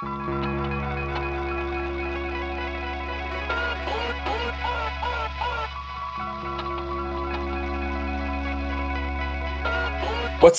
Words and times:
What's 0.00 0.12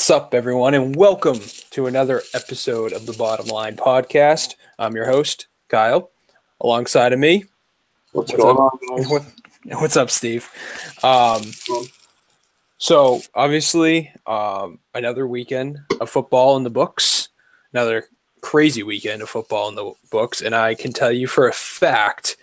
up, 0.10 0.34
everyone, 0.34 0.74
and 0.74 0.94
welcome 0.94 1.40
to 1.70 1.88
another 1.88 2.22
episode 2.34 2.92
of 2.92 3.06
the 3.06 3.14
Bottom 3.14 3.46
Line 3.46 3.78
Podcast. 3.78 4.56
I'm 4.78 4.94
your 4.94 5.06
host, 5.06 5.48
Kyle. 5.70 6.12
Alongside 6.60 7.14
of 7.14 7.20
me, 7.20 7.46
What's, 8.12 8.34
What's 8.34 8.44
going 8.44 8.58
up? 8.58 8.74
on? 8.92 8.98
guys? 8.98 9.80
what's 9.80 9.96
up, 9.96 10.10
Steve? 10.10 10.50
Um, 11.02 11.44
so 12.78 13.22
obviously, 13.34 14.12
um, 14.28 14.80
another 14.94 15.26
weekend 15.26 15.80
of 16.02 16.10
football 16.10 16.58
in 16.58 16.64
the 16.66 16.70
books. 16.70 17.30
Another 17.72 18.04
crazy 18.42 18.84
weekend 18.84 19.22
of 19.22 19.30
football 19.30 19.70
in 19.70 19.76
the 19.76 19.94
books, 20.12 20.42
and 20.42 20.56
I 20.56 20.76
can 20.76 20.94
tell 20.94 21.12
you 21.12 21.28
for 21.28 21.48
a 21.48 21.54
fact, 21.54 22.38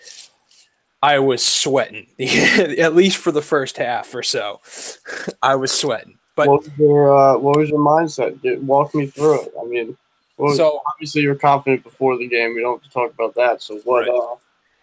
I 1.01 1.19
was 1.19 1.45
sweating 1.45 2.07
at 2.19 2.95
least 2.95 3.17
for 3.17 3.31
the 3.31 3.41
first 3.41 3.77
half 3.77 4.13
or 4.15 4.23
so. 4.23 4.61
I 5.41 5.55
was 5.55 5.71
sweating, 5.71 6.17
but 6.35 6.47
what 6.47 6.63
was 6.63 6.77
your 6.77 7.15
uh, 7.15 7.37
what 7.37 7.57
was 7.57 7.69
your 7.69 7.79
mindset? 7.79 8.61
Walk 8.61 8.93
me 8.95 9.07
through 9.07 9.41
it. 9.41 9.53
I 9.61 9.65
mean, 9.65 9.97
was, 10.37 10.57
so 10.57 10.81
obviously 10.93 11.21
you're 11.21 11.35
confident 11.35 11.83
before 11.83 12.17
the 12.17 12.27
game. 12.27 12.55
We 12.55 12.61
don't 12.61 12.81
have 12.81 12.83
to 12.83 12.93
talk 12.93 13.13
about 13.13 13.35
that. 13.35 13.61
So 13.61 13.79
what 13.79 14.01
Right. 14.01 14.09
uh, 14.09 14.35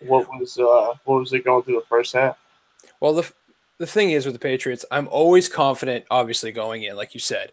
what 0.07 0.29
was 0.39 0.59
uh, 0.59 0.95
what 1.05 1.21
was 1.21 1.33
it 1.33 1.45
going 1.45 1.63
through 1.63 1.77
the 1.81 1.87
first 1.87 2.13
half? 2.13 2.37
Well, 3.01 3.15
the 3.15 3.33
the 3.79 3.87
thing 3.87 4.11
is 4.13 4.25
with 4.25 4.35
the 4.35 4.41
Patriots, 4.41 4.85
I'm 4.91 5.09
always 5.09 5.49
confident, 5.49 6.05
obviously 6.11 6.53
going 6.53 6.85
in, 6.85 6.97
like 6.97 7.15
you 7.15 7.21
said, 7.21 7.53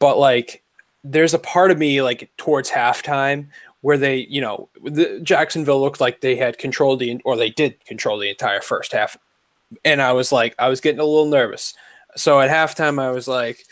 but 0.00 0.18
like 0.18 0.62
there's 1.04 1.34
a 1.34 1.38
part 1.38 1.70
of 1.70 1.78
me 1.78 2.02
like 2.02 2.30
towards 2.36 2.70
halftime 2.70 3.48
where 3.80 3.98
they, 3.98 4.18
you 4.28 4.40
know, 4.40 4.68
the 4.84 5.20
Jacksonville 5.22 5.80
looked 5.80 6.00
like 6.00 6.20
they 6.20 6.36
had 6.36 6.58
controlled 6.58 7.00
the 7.00 7.20
or 7.24 7.36
they 7.36 7.50
did 7.50 7.84
control 7.84 8.18
the 8.18 8.30
entire 8.30 8.60
first 8.60 8.92
half, 8.92 9.16
and 9.84 10.00
I 10.00 10.12
was 10.12 10.32
like, 10.32 10.54
I 10.58 10.68
was 10.68 10.80
getting 10.80 11.00
a 11.00 11.04
little 11.04 11.26
nervous. 11.26 11.74
So 12.14 12.40
at 12.40 12.50
halftime, 12.50 13.00
I 13.00 13.10
was 13.10 13.26
like, 13.26 13.64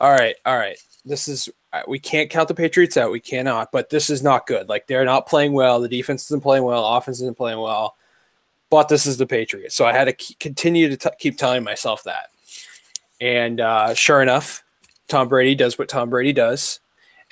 all 0.00 0.12
right, 0.12 0.36
all 0.46 0.56
right, 0.56 0.78
this 1.04 1.28
is 1.28 1.48
we 1.86 1.98
can't 1.98 2.30
count 2.30 2.48
the 2.48 2.54
Patriots 2.54 2.96
out, 2.96 3.12
we 3.12 3.20
cannot, 3.20 3.70
but 3.70 3.90
this 3.90 4.10
is 4.10 4.22
not 4.22 4.46
good. 4.46 4.68
Like 4.68 4.86
they're 4.86 5.04
not 5.04 5.28
playing 5.28 5.52
well, 5.52 5.80
the 5.80 5.88
defense 5.88 6.24
isn't 6.24 6.42
playing 6.42 6.64
well, 6.64 6.84
offense 6.84 7.20
isn't 7.20 7.36
playing 7.36 7.60
well 7.60 7.96
but 8.70 8.88
this 8.88 9.04
is 9.04 9.18
the 9.18 9.26
Patriots. 9.26 9.74
So 9.74 9.84
I 9.84 9.92
had 9.92 10.04
to 10.04 10.12
k- 10.12 10.36
continue 10.38 10.88
to 10.88 10.96
t- 10.96 11.16
keep 11.18 11.36
telling 11.36 11.64
myself 11.64 12.04
that. 12.04 12.30
And 13.20 13.60
uh, 13.60 13.94
sure 13.94 14.22
enough, 14.22 14.64
Tom 15.10 15.28
Brady 15.28 15.54
does 15.54 15.78
what 15.78 15.88
Tom 15.88 16.08
Brady 16.08 16.32
does. 16.32 16.80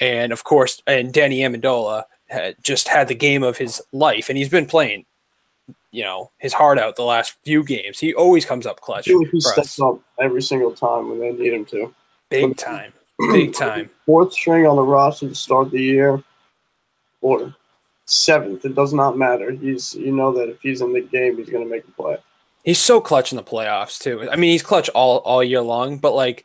And 0.01 0.33
of 0.33 0.45
course, 0.45 0.83
and 0.87 1.13
Danny 1.13 1.41
Amendola 1.41 2.05
had 2.27 2.57
just 2.63 2.89
had 2.89 3.09
the 3.09 3.15
game 3.15 3.43
of 3.43 3.57
his 3.57 3.83
life, 3.93 4.29
and 4.29 4.39
he's 4.39 4.49
been 4.49 4.67
playing, 4.67 5.07
you 5.91 6.05
know, 6.05 6.31
his 6.39 6.53
heart 6.53 6.79
out 6.79 6.97
the 6.97 7.03
last 7.03 7.37
few 7.45 7.65
games. 7.65 7.99
He 7.99 8.15
always 8.15 8.45
comes 8.45 8.67
up 8.67 8.81
clutch, 8.81 9.07
he 9.07 9.13
for 9.13 9.37
us. 9.37 9.53
steps 9.53 9.81
up 9.81 10.01
every 10.21 10.43
single 10.43 10.73
time 10.73 11.09
when 11.09 11.21
they 11.21 11.33
need 11.33 11.53
him 11.53 11.65
to. 11.67 11.95
big 12.29 12.57
time, 12.57 12.93
big 13.33 13.55
time. 13.55 13.91
Fourth 14.07 14.33
string 14.33 14.67
on 14.67 14.77
the 14.77 14.83
roster 14.83 15.29
to 15.29 15.35
start 15.35 15.71
the 15.71 15.83
year, 15.83 16.23
or 17.21 17.55
seventh. 18.05 18.65
It 18.65 18.75
does 18.75 18.93
not 18.93 19.17
matter. 19.19 19.51
He's 19.51 19.95
you 19.95 20.13
know 20.13 20.33
that 20.33 20.49
if 20.49 20.61
he's 20.61 20.81
in 20.81 20.93
the 20.93 21.01
game, 21.01 21.39
he's 21.39 21.51
going 21.51 21.65
to 21.65 21.71
make 21.71 21.85
a 21.89 21.91
play. 21.93 22.19
He's 22.65 22.79
so 22.79 23.01
clutch 23.01 23.33
in 23.33 23.37
the 23.37 23.43
playoffs 23.43 23.99
too. 23.99 24.29
I 24.31 24.37
mean, 24.37 24.51
he's 24.51 24.63
clutch 24.63 24.89
all 24.91 25.19
all 25.19 25.43
year 25.43 25.63
long, 25.63 25.99
but 25.99 26.15
like, 26.15 26.45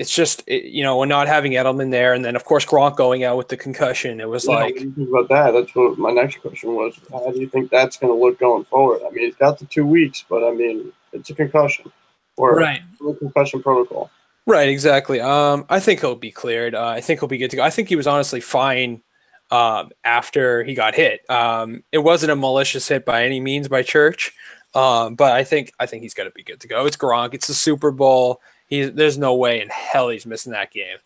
it's 0.00 0.14
just 0.14 0.42
it, 0.46 0.64
you 0.64 0.82
know, 0.82 0.96
we're 0.96 1.04
not 1.04 1.26
having 1.28 1.52
Edelman 1.52 1.90
there, 1.90 2.14
and 2.14 2.24
then 2.24 2.34
of 2.34 2.46
course 2.46 2.64
Gronk 2.64 2.96
going 2.96 3.22
out 3.22 3.36
with 3.36 3.48
the 3.48 3.56
concussion. 3.58 4.18
It 4.18 4.28
was 4.30 4.44
You 4.46 4.52
know, 4.52 4.56
like. 4.60 4.80
you 4.80 4.90
think 4.92 5.08
about 5.10 5.28
that, 5.28 5.50
that's 5.50 5.74
what 5.74 5.98
my 5.98 6.10
next 6.10 6.40
question 6.40 6.74
was. 6.74 6.98
How 7.12 7.30
do 7.30 7.38
you 7.38 7.48
think 7.50 7.70
that's 7.70 7.98
going 7.98 8.10
to 8.10 8.18
look 8.18 8.38
going 8.40 8.64
forward? 8.64 9.02
I 9.06 9.10
mean, 9.10 9.26
he's 9.26 9.34
got 9.34 9.58
the 9.58 9.66
two 9.66 9.84
weeks, 9.84 10.24
but 10.26 10.42
I 10.42 10.52
mean, 10.52 10.90
it's 11.12 11.28
a 11.28 11.34
concussion 11.34 11.92
or 12.38 12.54
Right. 12.56 12.80
a 13.06 13.14
concussion 13.14 13.62
protocol. 13.62 14.10
Right, 14.46 14.70
exactly. 14.70 15.20
Um, 15.20 15.66
I 15.68 15.80
think 15.80 16.00
he'll 16.00 16.16
be 16.16 16.30
cleared. 16.30 16.74
Uh, 16.74 16.86
I 16.86 17.02
think 17.02 17.20
he'll 17.20 17.28
be 17.28 17.36
good 17.36 17.50
to 17.50 17.56
go. 17.56 17.62
I 17.62 17.68
think 17.68 17.90
he 17.90 17.96
was 17.96 18.06
honestly 18.06 18.40
fine 18.40 19.02
um, 19.50 19.90
after 20.02 20.64
he 20.64 20.72
got 20.72 20.94
hit. 20.94 21.28
Um, 21.28 21.84
it 21.92 21.98
wasn't 21.98 22.32
a 22.32 22.36
malicious 22.36 22.88
hit 22.88 23.04
by 23.04 23.24
any 23.24 23.38
means 23.38 23.68
by 23.68 23.82
Church, 23.82 24.32
um, 24.74 25.14
but 25.14 25.32
I 25.32 25.44
think 25.44 25.72
I 25.78 25.84
think 25.84 26.02
he's 26.02 26.14
going 26.14 26.28
to 26.30 26.34
be 26.34 26.42
good 26.42 26.60
to 26.60 26.68
go. 26.68 26.86
It's 26.86 26.96
Gronk. 26.96 27.34
It's 27.34 27.48
the 27.48 27.54
Super 27.54 27.90
Bowl. 27.90 28.40
He's 28.70 28.92
there's 28.92 29.18
no 29.18 29.34
way 29.34 29.60
in 29.60 29.68
hell 29.68 30.08
he's 30.08 30.24
missing 30.24 30.52
that 30.52 30.70
game. 30.70 30.96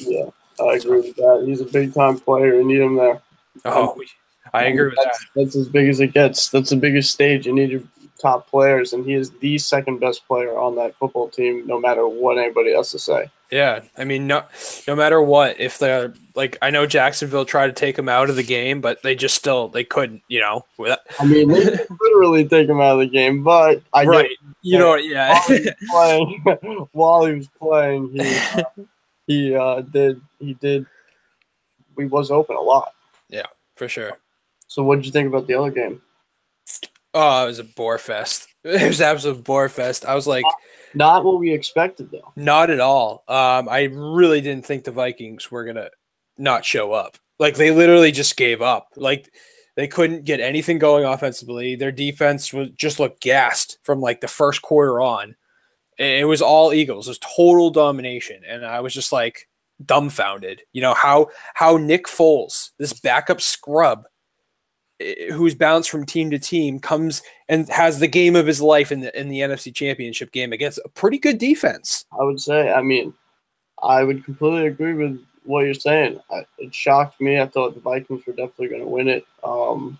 Yeah, 0.00 0.26
I 0.60 0.74
agree 0.74 1.00
with 1.00 1.16
that. 1.16 1.44
He's 1.46 1.60
a 1.60 1.64
big 1.64 1.94
time 1.94 2.18
player. 2.18 2.56
You 2.56 2.64
need 2.64 2.80
him 2.80 2.96
there. 2.96 3.22
Oh, 3.64 3.98
I 4.52 4.64
agree 4.64 4.86
with 4.86 4.96
that. 4.96 5.04
that's, 5.04 5.26
That's 5.34 5.56
as 5.56 5.68
big 5.68 5.88
as 5.88 6.00
it 6.00 6.12
gets. 6.12 6.50
That's 6.50 6.70
the 6.70 6.76
biggest 6.76 7.12
stage. 7.12 7.46
You 7.46 7.54
need 7.54 7.70
your 7.70 7.82
top 8.20 8.48
players, 8.48 8.92
and 8.92 9.04
he 9.04 9.14
is 9.14 9.30
the 9.30 9.58
second 9.58 10.00
best 10.00 10.26
player 10.26 10.56
on 10.58 10.74
that 10.76 10.94
football 10.96 11.28
team, 11.28 11.66
no 11.66 11.78
matter 11.80 12.06
what 12.08 12.38
anybody 12.38 12.74
has 12.74 12.90
to 12.92 12.98
say. 12.98 13.30
Yeah, 13.50 13.80
I 13.96 14.04
mean, 14.04 14.26
no, 14.26 14.42
no 14.86 14.94
matter 14.94 15.22
what, 15.22 15.58
if 15.58 15.78
they're 15.78 16.12
like, 16.34 16.58
I 16.60 16.68
know 16.68 16.84
Jacksonville 16.86 17.46
tried 17.46 17.68
to 17.68 17.72
take 17.72 17.98
him 17.98 18.06
out 18.08 18.28
of 18.28 18.36
the 18.36 18.42
game, 18.42 18.82
but 18.82 19.02
they 19.02 19.14
just 19.14 19.36
still 19.36 19.68
they 19.68 19.84
couldn't, 19.84 20.22
you 20.28 20.40
know. 20.40 20.66
I 21.18 21.24
mean, 21.24 21.48
they 21.48 21.60
literally 22.00 22.46
take 22.46 22.68
him 22.68 22.78
out 22.80 22.94
of 22.94 22.98
the 22.98 23.06
game, 23.06 23.42
but 23.42 23.82
I 23.94 24.04
get 24.04 24.10
right, 24.10 24.30
you 24.60 24.78
know, 24.78 24.96
yeah. 24.96 25.40
while 25.40 25.46
he 25.46 25.62
was 25.64 25.74
playing 25.90 26.88
while 26.92 27.24
he 27.24 27.34
was 27.36 27.48
playing 27.58 28.10
he 28.12 28.20
uh, 28.20 28.62
he 29.26 29.54
uh, 29.54 29.80
did 29.80 30.20
he 30.38 30.52
did 30.54 30.84
he 31.96 32.04
was 32.04 32.30
open 32.30 32.54
a 32.56 32.60
lot 32.60 32.92
Yeah, 33.30 33.46
for 33.76 33.88
sure. 33.88 34.18
so 34.66 34.82
what 34.82 34.96
did 34.96 35.06
you 35.06 35.12
think 35.12 35.26
about 35.28 35.46
the 35.46 35.54
other 35.54 35.70
game 35.70 36.02
Oh, 37.14 37.44
it 37.44 37.46
was 37.46 37.58
a 37.58 37.64
bore 37.64 37.98
fest. 37.98 38.46
It 38.64 38.86
was 38.86 39.00
absolute 39.00 39.44
bore 39.44 39.68
fest. 39.68 40.04
I 40.04 40.14
was 40.14 40.26
like, 40.26 40.44
not 40.92 41.24
what 41.24 41.38
we 41.38 41.52
expected 41.52 42.10
though 42.10 42.32
not 42.36 42.70
at 42.70 42.80
all. 42.80 43.24
Um, 43.28 43.68
I 43.68 43.84
really 43.84 44.40
didn't 44.40 44.66
think 44.66 44.84
the 44.84 44.90
Vikings 44.90 45.50
were 45.50 45.64
gonna 45.64 45.90
not 46.36 46.64
show 46.64 46.92
up. 46.92 47.16
Like 47.38 47.54
they 47.54 47.70
literally 47.70 48.12
just 48.12 48.36
gave 48.36 48.60
up. 48.60 48.88
Like 48.96 49.32
they 49.76 49.86
couldn't 49.86 50.24
get 50.24 50.40
anything 50.40 50.78
going 50.78 51.04
offensively. 51.04 51.76
Their 51.76 51.92
defense 51.92 52.52
was 52.52 52.70
just 52.70 52.98
looked 52.98 53.22
gassed 53.22 53.78
from 53.82 54.00
like 54.00 54.20
the 54.20 54.28
first 54.28 54.60
quarter 54.60 55.00
on. 55.00 55.36
It 55.98 56.26
was 56.26 56.42
all 56.42 56.72
Eagles. 56.72 57.06
It 57.06 57.12
was 57.12 57.20
total 57.20 57.70
domination, 57.70 58.42
and 58.46 58.66
I 58.66 58.80
was 58.80 58.92
just 58.92 59.12
like 59.12 59.48
dumbfounded. 59.84 60.62
You 60.72 60.82
know 60.82 60.94
how 60.94 61.28
how 61.54 61.76
Nick 61.76 62.06
Foles, 62.06 62.70
this 62.78 62.92
backup 62.92 63.40
scrub, 63.40 64.04
who's 65.32 65.54
bounced 65.54 65.90
from 65.90 66.04
team 66.04 66.30
to 66.30 66.38
team, 66.38 66.80
comes 66.80 67.22
and 67.48 67.68
has 67.68 67.98
the 68.00 68.08
game 68.08 68.34
of 68.36 68.46
his 68.46 68.60
life 68.60 68.90
in 68.92 69.00
the 69.00 69.18
in 69.18 69.28
the 69.28 69.40
NFC 69.40 69.74
Championship 69.74 70.32
game 70.32 70.52
against 70.52 70.80
a 70.84 70.88
pretty 70.88 71.18
good 71.18 71.38
defense. 71.38 72.04
i 72.18 72.24
would 72.24 72.40
say 72.40 72.72
i 72.72 72.82
mean 72.82 73.14
i 73.82 74.02
would 74.02 74.24
completely 74.24 74.66
agree 74.66 74.94
with 74.94 75.20
what 75.44 75.64
you're 75.64 75.74
saying 75.74 76.20
I, 76.30 76.44
it 76.58 76.74
shocked 76.74 77.20
me 77.20 77.40
i 77.40 77.46
thought 77.46 77.74
the 77.74 77.80
vikings 77.80 78.26
were 78.26 78.32
definitely 78.32 78.68
going 78.68 78.82
to 78.82 78.88
win 78.88 79.08
it 79.08 79.24
um, 79.44 79.98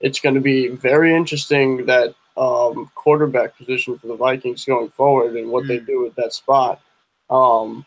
it's 0.00 0.18
going 0.20 0.34
to 0.34 0.40
be 0.40 0.68
very 0.68 1.14
interesting 1.14 1.86
that 1.86 2.14
um, 2.36 2.90
quarterback 2.94 3.56
position 3.56 3.98
for 3.98 4.06
the 4.06 4.16
vikings 4.16 4.64
going 4.64 4.88
forward 4.88 5.36
and 5.36 5.50
what 5.50 5.68
they 5.68 5.78
Mm. 5.78 5.86
do 5.86 6.02
with 6.02 6.14
that 6.16 6.32
spot 6.32 6.80
um, 7.30 7.84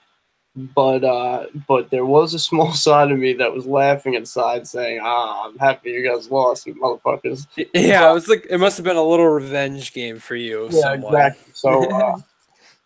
but 0.55 1.03
uh, 1.03 1.47
but 1.67 1.89
there 1.89 2.05
was 2.05 2.33
a 2.33 2.39
small 2.39 2.73
side 2.87 3.11
of 3.11 3.19
me 3.19 3.33
that 3.33 3.53
was 3.53 3.65
laughing 3.65 4.13
inside, 4.13 4.67
saying, 4.67 5.01
"Ah, 5.03 5.45
I'm 5.45 5.57
happy 5.57 5.91
you 5.91 6.07
guys 6.07 6.31
lost, 6.31 6.65
you 6.65 6.75
motherfuckers." 6.75 7.47
Yeah, 7.73 8.09
it 8.09 8.13
was 8.13 8.27
like 8.27 8.47
it 8.49 8.57
must 8.57 8.77
have 8.77 8.85
been 8.85 8.95
a 8.95 9.03
little 9.03 9.27
revenge 9.27 9.93
game 9.93 10.19
for 10.19 10.35
you. 10.35 10.71
somewhat. 10.71 11.13
exactly. 11.13 11.51
So, 11.53 11.91
uh, 11.91 12.17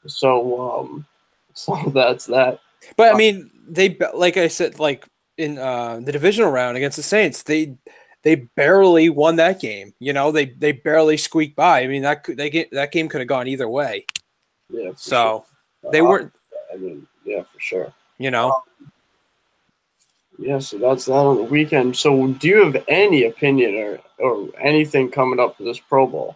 so 0.07 0.62
um, 0.80 1.06
so 1.53 1.91
that's 1.94 2.25
that. 2.28 2.59
But 2.97 3.13
I 3.13 3.18
mean, 3.18 3.52
they 3.68 3.97
like 4.16 4.38
I 4.38 4.47
said, 4.47 4.80
like 4.80 5.06
in 5.38 5.57
uh, 5.57 6.00
the 6.03 6.12
divisional 6.12 6.51
round 6.51 6.75
against 6.75 6.97
the 6.97 7.03
Saints, 7.03 7.44
they 7.44 7.75
they 8.24 8.36
barely 8.36 9.10
won 9.10 9.36
that 9.36 9.62
game. 9.62 9.94
You 10.00 10.13
know, 10.13 10.31
they 10.31 10.45
they 10.48 10.71
barely 10.71 11.18
squeaked 11.18 11.56
by. 11.56 11.81
I 11.81 11.88
mean, 11.88 12.01
that 12.01 12.24
could 12.24 12.38
they 12.38 12.50
get 12.50 12.71
that 12.71 12.92
game 12.92 13.10
could 13.10 13.21
have 13.21 13.27
gone 13.27 13.48
either 13.48 13.69
way. 13.69 14.06
Yeah. 14.71 14.92
So 14.95 15.45
sure. 15.83 15.92
they 15.92 16.00
Uh, 16.01 16.06
weren't. 16.06 16.33
I 16.74 16.77
mean, 16.77 17.07
yeah, 17.30 17.44
for 17.44 17.60
sure. 17.60 17.94
You 18.18 18.31
know, 18.31 18.62
Yeah, 20.38 20.60
so 20.60 20.78
that's 20.78 21.06
that 21.06 21.14
on 21.14 21.38
the 21.38 21.44
weekend. 21.44 21.96
So, 21.96 22.28
do 22.28 22.48
you 22.48 22.64
have 22.66 22.84
any 22.88 23.24
opinion 23.26 23.76
or 23.76 24.00
or 24.18 24.50
anything 24.60 25.10
coming 25.10 25.40
up 25.40 25.56
for 25.56 25.64
this 25.64 25.80
Pro 25.80 26.08
Bowl? 26.08 26.36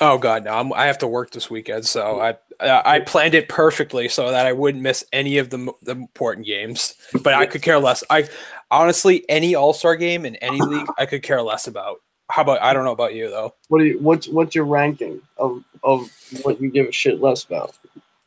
oh 0.00 0.18
god, 0.18 0.44
no, 0.44 0.52
I'm, 0.52 0.72
I 0.72 0.86
have 0.86 0.98
to 0.98 1.06
work 1.06 1.30
this 1.30 1.48
weekend, 1.50 1.86
so 1.86 2.20
I 2.20 2.36
I 2.60 3.00
planned 3.00 3.34
it 3.34 3.48
perfectly 3.48 4.08
so 4.08 4.30
that 4.30 4.46
I 4.46 4.52
wouldn't 4.52 4.82
miss 4.82 5.04
any 5.12 5.38
of 5.38 5.50
the 5.50 5.72
the 5.82 5.92
important 5.92 6.46
games. 6.46 6.94
But 7.22 7.34
I 7.34 7.46
could 7.46 7.62
care 7.62 7.78
less. 7.78 8.02
I 8.10 8.28
honestly, 8.70 9.24
any 9.28 9.54
All 9.54 9.72
Star 9.72 9.96
game 9.96 10.24
in 10.24 10.36
any 10.36 10.60
league, 10.60 10.88
I 10.98 11.06
could 11.06 11.22
care 11.22 11.42
less 11.42 11.66
about. 11.66 11.98
How 12.30 12.42
about 12.42 12.60
I 12.62 12.72
don't 12.72 12.84
know 12.84 12.92
about 12.92 13.14
you 13.14 13.30
though. 13.30 13.54
What 13.68 13.78
do 13.78 13.84
you 13.84 13.98
what's 14.00 14.28
what's 14.28 14.54
your 14.54 14.64
ranking 14.64 15.20
of 15.38 15.62
of 15.84 16.10
what 16.42 16.60
you 16.60 16.70
give 16.70 16.88
a 16.88 16.92
shit 16.92 17.20
less 17.20 17.44
about? 17.44 17.78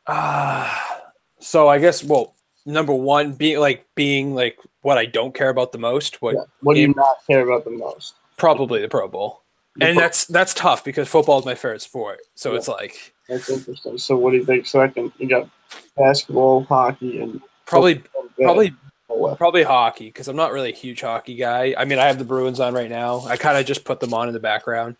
Ah, 0.07 0.98
so 1.39 1.67
I 1.67 1.79
guess 1.79 2.03
well, 2.03 2.35
number 2.65 2.93
one 2.93 3.33
being 3.33 3.59
like 3.59 3.85
being 3.95 4.35
like 4.35 4.57
what 4.81 4.97
I 4.97 5.05
don't 5.05 5.33
care 5.33 5.49
about 5.49 5.71
the 5.71 5.77
most. 5.77 6.21
What 6.21 6.35
Yeah. 6.35 6.41
What 6.61 6.75
do 6.75 6.81
you 6.81 6.93
not 6.95 7.17
care 7.27 7.41
about 7.41 7.63
the 7.65 7.71
most? 7.71 8.15
probably 8.37 8.79
the 8.81 8.87
Pro 8.87 9.07
Bowl, 9.09 9.41
The 9.75 9.87
and 9.87 9.95
Pro- 9.95 10.03
that's 10.05 10.25
that's 10.25 10.53
tough 10.53 10.83
because 10.83 11.09
football 11.09 11.39
is 11.39 11.45
my 11.45 11.55
favorite 11.55 11.81
sport. 11.81 12.19
So 12.35 12.51
Yeah. 12.51 12.57
it's 12.57 12.67
like 12.67 13.13
That's 13.27 13.49
interesting. 13.49 13.97
So 13.97 14.15
what 14.17 14.31
do 14.31 14.37
you 14.37 14.45
think 14.45 14.65
second? 14.65 15.11
You 15.17 15.27
got 15.27 15.49
basketball, 15.97 16.63
hockey, 16.63 17.19
and 17.21 17.41
probably 17.65 18.01
probably 18.41 18.73
football. 19.07 19.35
probably 19.35 19.63
hockey 19.63 20.05
because 20.05 20.27
I'm 20.27 20.35
not 20.37 20.51
really 20.51 20.71
a 20.71 20.75
huge 20.75 21.01
hockey 21.01 21.35
guy. 21.35 21.75
I 21.77 21.85
mean, 21.85 21.99
I 21.99 22.05
have 22.05 22.17
the 22.17 22.23
Bruins 22.25 22.59
on 22.59 22.73
right 22.73 22.89
now. 22.89 23.21
I 23.27 23.37
kind 23.37 23.57
of 23.57 23.65
just 23.65 23.83
put 23.83 23.99
them 23.99 24.13
on 24.13 24.27
in 24.27 24.33
the 24.33 24.39
background, 24.39 24.95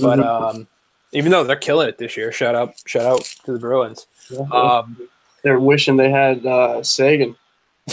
but 0.00 0.18
Mhm. 0.20 0.24
um, 0.24 0.68
even 1.12 1.30
though 1.32 1.44
they're 1.44 1.56
killing 1.56 1.88
it 1.88 1.98
this 1.98 2.16
year, 2.16 2.30
shout 2.32 2.54
out 2.54 2.74
shout 2.86 3.04
out 3.04 3.22
to 3.44 3.52
the 3.52 3.58
Bruins. 3.58 4.06
Yeah. 4.30 4.40
Um, 4.52 4.96
They're 5.46 5.60
wishing 5.60 5.96
they 5.96 6.10
had 6.10 6.44
uh, 6.44 6.82
Seguin. 6.82 7.36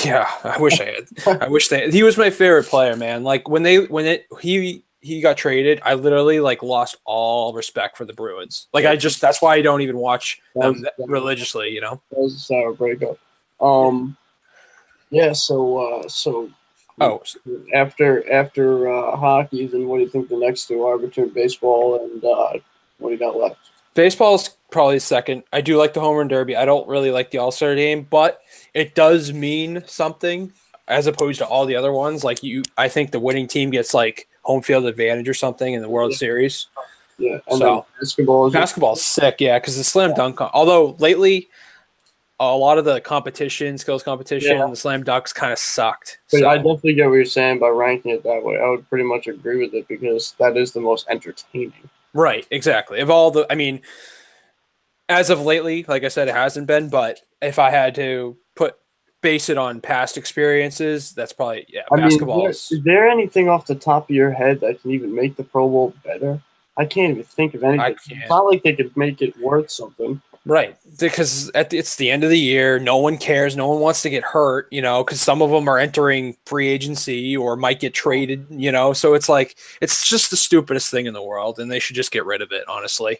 Yeah, 0.03 0.27
I 0.44 0.57
wish 0.59 0.81
I 0.81 0.85
had. 1.25 1.38
I 1.44 1.47
wish 1.50 1.67
they. 1.67 1.91
He 1.91 2.01
was 2.01 2.17
my 2.17 2.31
favorite 2.31 2.65
player, 2.65 2.95
man. 2.95 3.23
Like 3.23 3.47
when 3.47 3.61
they 3.61 3.85
when 3.85 4.07
it 4.07 4.25
he 4.41 4.83
he 5.01 5.21
got 5.21 5.38
traded, 5.38 5.79
I 5.85 5.94
literally 5.94 6.39
like 6.39 6.63
lost 6.63 6.95
all 7.05 7.53
respect 7.53 7.95
for 7.95 8.05
the 8.05 8.13
Bruins. 8.13 8.69
Like 8.73 8.85
I 8.85 8.95
just 8.95 9.21
that's 9.21 9.39
why 9.39 9.53
I 9.53 9.61
don't 9.61 9.81
even 9.81 9.97
watch 9.97 10.41
them 10.55 10.81
That 10.81 10.94
was- 10.97 11.09
religiously. 11.09 11.69
You 11.69 11.81
know. 11.81 12.01
That 12.09 12.19
was 12.21 12.33
a 12.33 12.39
sour 12.39 12.73
breakup. 12.73 13.19
Um, 13.61 14.17
yeah. 15.11 15.33
So 15.33 15.77
uh, 15.77 16.07
so 16.07 16.49
Oh, 16.99 17.21
after 17.75 18.27
after 18.33 18.91
uh, 18.91 19.15
hockey, 19.15 19.67
then 19.67 19.88
what 19.88 19.97
do 19.97 20.03
you 20.06 20.09
think 20.09 20.27
the 20.27 20.38
next 20.38 20.67
two 20.67 20.83
are 20.85 20.97
between 20.97 21.29
baseball 21.29 22.03
and 22.03 22.23
uh, 22.25 22.53
what 22.97 23.09
do 23.09 23.11
you 23.13 23.19
got 23.19 23.38
left? 23.38 23.57
baseball's 23.95 24.57
probably 24.73 24.99
second. 24.99 25.43
I 25.53 25.61
do 25.61 25.77
like 25.77 25.93
the 25.93 26.01
home 26.01 26.17
run 26.17 26.27
derby. 26.27 26.55
I 26.57 26.65
don't 26.65 26.87
really 26.89 27.11
like 27.11 27.31
the 27.31 27.37
All 27.37 27.51
Star 27.51 27.73
game, 27.75 28.05
but 28.09 28.41
it 28.73 28.95
does 28.95 29.31
mean 29.31 29.83
something 29.87 30.51
as 30.89 31.07
opposed 31.07 31.39
to 31.39 31.47
all 31.47 31.65
the 31.65 31.75
other 31.77 31.93
ones. 31.93 32.23
Like 32.25 32.43
you, 32.43 32.63
I 32.77 32.89
think 32.89 33.11
the 33.11 33.19
winning 33.21 33.47
team 33.47 33.69
gets 33.69 33.93
like 33.93 34.27
home 34.41 34.61
field 34.61 34.85
advantage 34.85 35.29
or 35.29 35.33
something 35.33 35.73
in 35.73 35.81
the 35.81 35.87
World 35.89 36.11
Yeah. 36.11 36.17
Series. 36.17 36.67
Yeah, 37.17 37.37
and 37.47 37.59
So- 37.59 37.85
basketball 38.01 38.47
is 38.47 38.53
Basketball's 38.53 39.01
sick, 39.05 39.35
yeah, 39.39 39.59
because 39.59 39.77
the 39.77 39.83
slam 39.83 40.13
dunk. 40.15 40.41
Although 40.41 40.95
lately, 40.99 41.47
a 42.39 42.57
lot 42.57 42.77
of 42.79 42.83
the 42.85 42.99
competition, 42.99 43.77
skills 43.77 44.03
competition, 44.03 44.57
Yeah. 44.57 44.63
and 44.63 44.73
the 44.73 44.75
slam 44.75 45.03
dunks 45.03 45.33
kind 45.33 45.53
of 45.53 45.59
sucked. 45.59 46.17
But 46.31 46.39
So, 46.39 46.49
I 46.49 46.57
definitely 46.57 46.95
get 46.95 47.05
what 47.07 47.13
you're 47.13 47.25
saying 47.25 47.59
by 47.59 47.69
ranking 47.69 48.11
it 48.11 48.23
that 48.23 48.43
way. 48.43 48.57
I 48.59 48.67
would 48.67 48.89
pretty 48.89 49.05
much 49.05 49.27
agree 49.27 49.59
with 49.63 49.73
it 49.75 49.87
because 49.87 50.33
that 50.39 50.57
is 50.57 50.73
the 50.73 50.81
most 50.81 51.05
entertaining. 51.07 51.71
right, 52.13 52.45
exactly. 52.51 52.99
Of 52.99 53.09
all 53.09 53.31
the, 53.31 53.45
I 53.49 53.55
mean, 53.55 53.79
as 55.13 55.30
of 55.30 55.42
lately, 55.42 55.86
like 55.88 56.04
I 56.04 56.07
said, 56.07 56.27
it 56.27 56.36
hasn't 56.36 56.68
been. 56.68 56.89
But 56.89 57.21
if 57.42 57.60
I 57.60 57.69
had 57.69 57.95
to 57.95 58.38
put 58.56 58.75
base 59.21 59.50
it 59.50 59.57
on 59.57 59.80
past 59.81 60.18
experiences, 60.18 61.13
that's 61.13 61.33
probably 61.33 61.65
yeah. 61.69 61.81
I 61.92 61.95
mean, 61.95 62.06
is 62.06 62.13
Basketball 62.13 62.42
there, 62.42 62.50
is 62.50 62.81
there 62.83 63.07
anything 63.07 63.50
off 63.50 63.68
the 63.68 63.75
top 63.75 64.10
of 64.10 64.15
your 64.15 64.31
head 64.31 64.60
that 64.62 64.81
can 64.81 64.92
even 64.92 65.13
make 65.15 65.36
the 65.36 65.44
Pro 65.44 65.69
Bowl 65.69 65.94
better? 66.04 66.42
I 66.75 66.86
can't 66.86 67.12
even 67.12 67.24
think 67.24 67.54
of 67.54 67.63
anything. 67.63 67.95
It's 68.10 68.30
not 68.30 68.45
like 68.45 68.63
they 68.63 68.74
could 68.74 68.95
make 68.98 69.21
it 69.21 69.38
worth 69.39 69.69
something. 69.69 70.21
right 70.45 70.75
because 71.00 71.50
at 71.51 71.69
the, 71.69 71.77
it's 71.77 71.95
the 71.95 72.09
end 72.09 72.24
of 72.24 72.31
the 72.31 72.39
year. 72.39 72.80
No 72.80 72.98
one 72.98 73.18
cares. 73.18 73.56
No 73.56 73.68
one 73.68 73.80
wants 73.80 74.01
to 74.01 74.09
get 74.09 74.24
hurt. 74.24 74.68
You 74.71 74.81
know, 74.81 75.04
because 75.04 75.21
some 75.21 75.42
of 75.42 75.51
them 75.51 75.68
are 75.68 75.77
entering 75.77 76.36
free 76.45 76.68
agency 76.68 77.38
or 77.38 77.56
might 77.56 77.80
get 77.80 77.94
traded. 77.94 78.48
You 78.50 78.71
know, 78.71 78.94
so 78.94 79.13
it's 79.13 79.30
like 79.30 79.56
it's 79.81 80.07
just 80.07 80.31
the 80.31 80.38
stupidest 80.38 80.89
thing 80.89 81.06
in 81.06 81.13
the 81.13 81.24
world, 81.24 81.59
and 81.59 81.71
they 81.71 81.80
should 81.80 81.95
just 81.95 82.12
get 82.12 82.25
rid 82.25 82.42
of 82.42 82.51
it. 82.51 82.63
Honestly. 82.68 83.19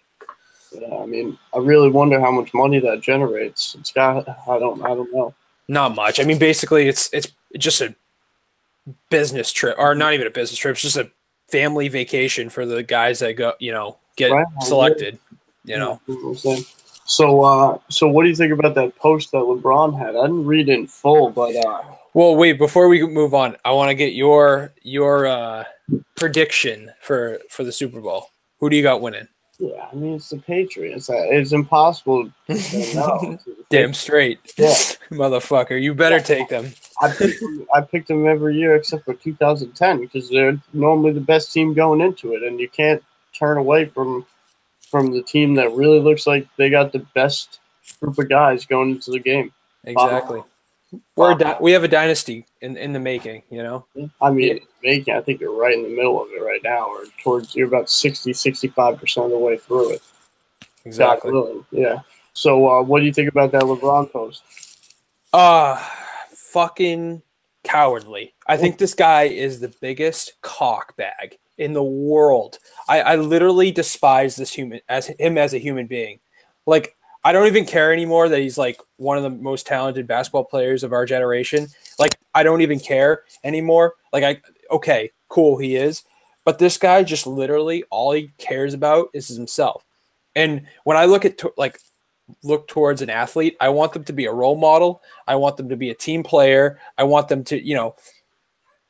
Yeah, 0.74 0.96
I 0.96 1.06
mean, 1.06 1.38
I 1.54 1.60
really 1.60 1.90
wonder 1.90 2.20
how 2.20 2.32
much 2.32 2.54
money 2.54 2.80
that 2.80 3.02
generates. 3.02 3.76
It's 3.80 3.92
got, 3.92 4.28
I 4.28 4.60
don't, 4.60 4.82
I 4.84 4.90
don't 4.90 5.14
know. 5.14 5.34
Not 5.68 5.96
much. 5.96 6.20
I 6.20 6.24
mean, 6.24 6.40
basically, 6.40 6.88
it's 6.88 7.10
it's 7.14 7.32
just 7.58 7.80
a 7.82 7.96
business 9.10 9.52
trip, 9.52 9.76
or 9.78 9.96
not 9.96 10.14
even 10.14 10.28
a 10.28 10.32
business 10.32 10.60
trip. 10.60 10.74
It's 10.74 10.82
just 10.82 10.98
a 10.98 11.10
family 11.50 11.88
vacation 11.88 12.50
for 12.50 12.66
the 12.66 12.84
guys 12.84 13.20
that 13.20 13.34
go, 13.34 13.54
you 13.60 13.72
know, 13.72 13.98
get 14.18 14.32
Right. 14.32 14.46
selected. 14.62 15.20
You 15.64 15.78
know, 15.78 16.02
You 16.08 16.16
know 16.16 16.22
what 16.22 16.30
I'm 16.30 16.36
saying? 16.38 16.66
So, 17.06 17.44
uh, 17.44 17.78
so 17.90 18.08
what 18.08 18.24
do 18.24 18.30
you 18.30 18.36
think 18.36 18.52
about 18.52 18.76
that 18.76 18.96
post 18.98 19.32
that 19.32 19.38
LeBron 19.38 19.98
had? 19.98 20.16
I 20.16 20.22
didn't 20.24 20.46
read 20.46 20.68
it 20.70 20.74
in 20.74 20.88
full, 20.88 21.30
but 21.30 21.56
uh, 21.56 21.82
well, 22.14 22.36
wait. 22.36 22.58
Before 22.58 22.88
we 22.88 23.06
move 23.08 23.34
on, 23.34 23.56
I 23.64 23.72
want 23.72 23.90
to 23.90 23.96
get 23.96 24.14
your 24.14 24.74
your 24.82 25.26
uh, 25.28 25.64
prediction 26.16 26.92
for 27.02 27.40
for 27.50 27.64
the 27.64 27.72
Super 27.72 28.02
Bowl. 28.02 28.30
Who 28.60 28.70
do 28.70 28.76
you 28.76 28.84
got 28.84 29.02
winning? 29.02 29.28
Yeah, 29.60 29.88
I 29.92 29.96
mean, 29.96 30.16
it's 30.16 30.30
the 30.30 30.38
Patriots. 30.38 31.10
Uh, 31.10 31.26
It's 31.30 31.52
impossible 31.52 32.32
to. 32.50 33.40
Damn 33.70 33.94
straight, 33.94 34.40
Yeah. 34.58 34.74
motherfucker. 35.12 35.80
You 35.82 35.94
better 35.94 36.20
take 36.20 36.50
them. 36.50 36.74
I 37.02 37.10
picked, 37.12 37.40
them, 37.40 37.68
I 37.74 37.82
picked 37.82 38.08
them 38.08 38.28
every 38.28 38.56
year 38.56 38.76
except 38.76 39.06
for 39.06 39.14
2010 39.14 40.00
because 40.02 40.30
they're 40.30 40.60
normally 40.74 41.14
the 41.14 41.22
best 41.22 41.52
team 41.54 41.74
going 41.74 42.02
into 42.02 42.34
it, 42.34 42.44
and 42.44 42.60
you 42.60 42.70
can't 42.70 43.04
turn 43.34 43.58
away 43.58 43.86
from 43.86 44.26
from 44.90 45.12
the 45.12 45.24
team 45.24 45.56
that 45.56 45.72
really 45.74 46.00
looks 46.00 46.28
like 46.28 46.48
they 46.58 46.70
got 46.70 46.92
the 46.92 47.00
best 47.16 47.60
group 48.00 48.18
of 48.20 48.30
guys 48.30 48.64
going 48.66 48.92
into 48.92 49.10
the 49.10 49.20
game. 49.20 49.52
Exactly. 49.86 50.42
We're 51.16 51.32
a 51.32 51.38
di- 51.38 51.58
we 51.60 51.72
have 51.72 51.84
a 51.84 51.88
dynasty 51.88 52.46
in, 52.62 52.78
in 52.78 52.94
the 52.94 53.00
making. 53.00 53.44
You 53.50 53.64
know. 53.64 53.86
I 54.22 54.32
mean, 54.32 54.60
making, 54.84 55.16
I 55.16 55.22
think 55.22 55.42
you're 55.42 55.56
right 55.56 55.74
in 55.74 55.84
the 55.84 55.96
middle 55.96 56.22
of 56.22 56.30
it 56.30 56.42
right 56.44 56.62
now, 56.64 56.88
or 56.88 57.04
towards 57.22 57.56
you're 57.56 57.68
about 57.68 57.90
60, 57.90 58.34
65 58.34 59.00
percent 59.00 59.26
of 59.26 59.32
the 59.32 59.38
way 59.38 59.58
through 59.58 59.94
it. 59.94 60.02
Exactly. 60.86 61.32
Willing, 61.32 61.66
yeah. 61.72 62.00
So, 62.34 62.70
uh, 62.70 62.82
what 62.82 63.00
do 63.00 63.06
you 63.06 63.14
think 63.14 63.30
about 63.30 63.52
that 63.52 63.64
LeBron 63.64 64.12
post? 64.12 64.44
Uh 65.32 65.84
fucking 66.54 67.24
cowardly. 67.64 68.34
I 68.48 68.58
think 68.58 68.78
this 68.78 68.94
guy 68.94 69.24
is 69.24 69.60
the 69.60 69.74
biggest 69.82 70.34
cock 70.42 70.96
bag 70.96 71.40
in 71.58 71.74
the 71.74 71.84
world. 71.84 72.60
I, 72.88 73.02
I 73.02 73.16
literally 73.16 73.72
despise 73.72 74.36
this 74.36 74.54
human 74.54 74.82
as 74.88 75.08
him 75.08 75.38
as 75.38 75.54
a 75.56 75.58
human 75.58 75.88
being. 75.88 76.20
Like 76.68 76.96
I 77.24 77.32
don't 77.32 77.48
even 77.48 77.66
care 77.66 77.94
anymore 77.94 78.28
that 78.30 78.40
he's 78.40 78.58
like 78.58 78.82
one 78.98 79.18
of 79.18 79.24
the 79.24 79.30
most 79.30 79.66
talented 79.66 80.08
basketball 80.08 80.44
players 80.44 80.84
of 80.84 80.92
our 80.92 81.06
generation. 81.06 81.68
Like 81.98 82.18
I 82.34 82.44
don't 82.44 82.62
even 82.62 82.80
care 82.80 83.24
anymore. 83.44 83.96
Like 84.12 84.24
I 84.24 84.42
okay, 84.72 85.12
cool 85.30 85.58
he 85.58 85.76
is, 85.76 86.04
but 86.46 86.60
this 86.60 86.78
guy 86.78 87.04
just 87.04 87.26
literally 87.26 87.84
all 87.90 88.12
he 88.12 88.32
cares 88.38 88.74
about 88.74 89.10
is 89.14 89.30
himself. 89.30 89.86
And 90.36 90.68
when 90.84 90.98
I 90.98 91.06
look 91.06 91.26
at 91.26 91.38
to, 91.40 91.54
like 91.58 91.80
look 92.44 92.68
towards 92.68 93.02
an 93.02 93.10
athlete, 93.10 93.56
I 93.62 93.70
want 93.70 93.94
them 93.94 94.04
to 94.06 94.14
be 94.14 94.26
a 94.26 94.34
role 94.34 94.58
model. 94.58 95.02
I 95.28 95.36
want 95.36 95.58
them 95.58 95.70
to 95.70 95.78
be 95.78 95.90
a 95.90 95.96
team 95.96 96.24
player. 96.24 96.80
I 96.98 97.04
want 97.04 97.30
them 97.30 97.44
to, 97.46 97.62
you 97.62 97.76
know, 97.76 97.96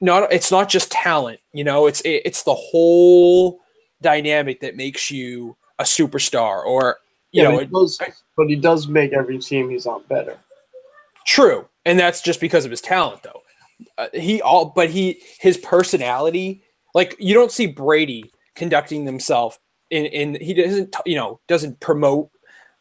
not 0.02 0.32
it's 0.34 0.52
not 0.52 0.70
just 0.70 0.92
talent, 0.92 1.40
you 1.54 1.64
know, 1.64 1.86
it's 1.86 2.02
it, 2.02 2.24
it's 2.26 2.44
the 2.44 2.54
whole 2.54 3.60
dynamic 4.02 4.60
that 4.62 4.76
makes 4.76 5.10
you 5.10 5.56
a 5.80 5.84
superstar 5.84 6.64
or 6.66 6.98
you 7.34 7.44
Yeah, 7.44 7.50
know, 7.50 7.58
but, 7.58 7.68
he 7.68 7.74
does, 7.74 8.00
but 8.38 8.50
he 8.50 8.56
does 8.56 8.88
make 8.88 9.12
every 9.14 9.40
team 9.40 9.70
he's 9.70 9.86
on 9.86 10.04
better. 10.08 10.38
True, 11.26 11.68
and 11.86 12.00
that's 12.00 12.22
just 12.22 12.40
because 12.40 12.64
of 12.64 12.72
his 12.72 12.82
talent, 12.82 13.24
though. 13.24 13.42
Uh, 13.98 14.08
he 14.14 14.42
all, 14.42 14.66
but 14.66 14.90
he 14.90 15.22
his 15.40 15.58
personality, 15.58 16.64
like 16.94 17.16
you 17.20 17.34
don't 17.34 17.52
see 17.52 17.68
Brady 17.68 18.32
conducting 18.56 19.06
himself 19.06 19.60
in 19.90 20.06
in 20.06 20.36
he 20.40 20.54
doesn't 20.54 20.96
you 21.06 21.16
know 21.16 21.40
doesn't 21.48 21.80
promote 21.80 22.30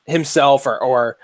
himself 0.07 0.67
or 0.67 0.79
or 0.83 1.17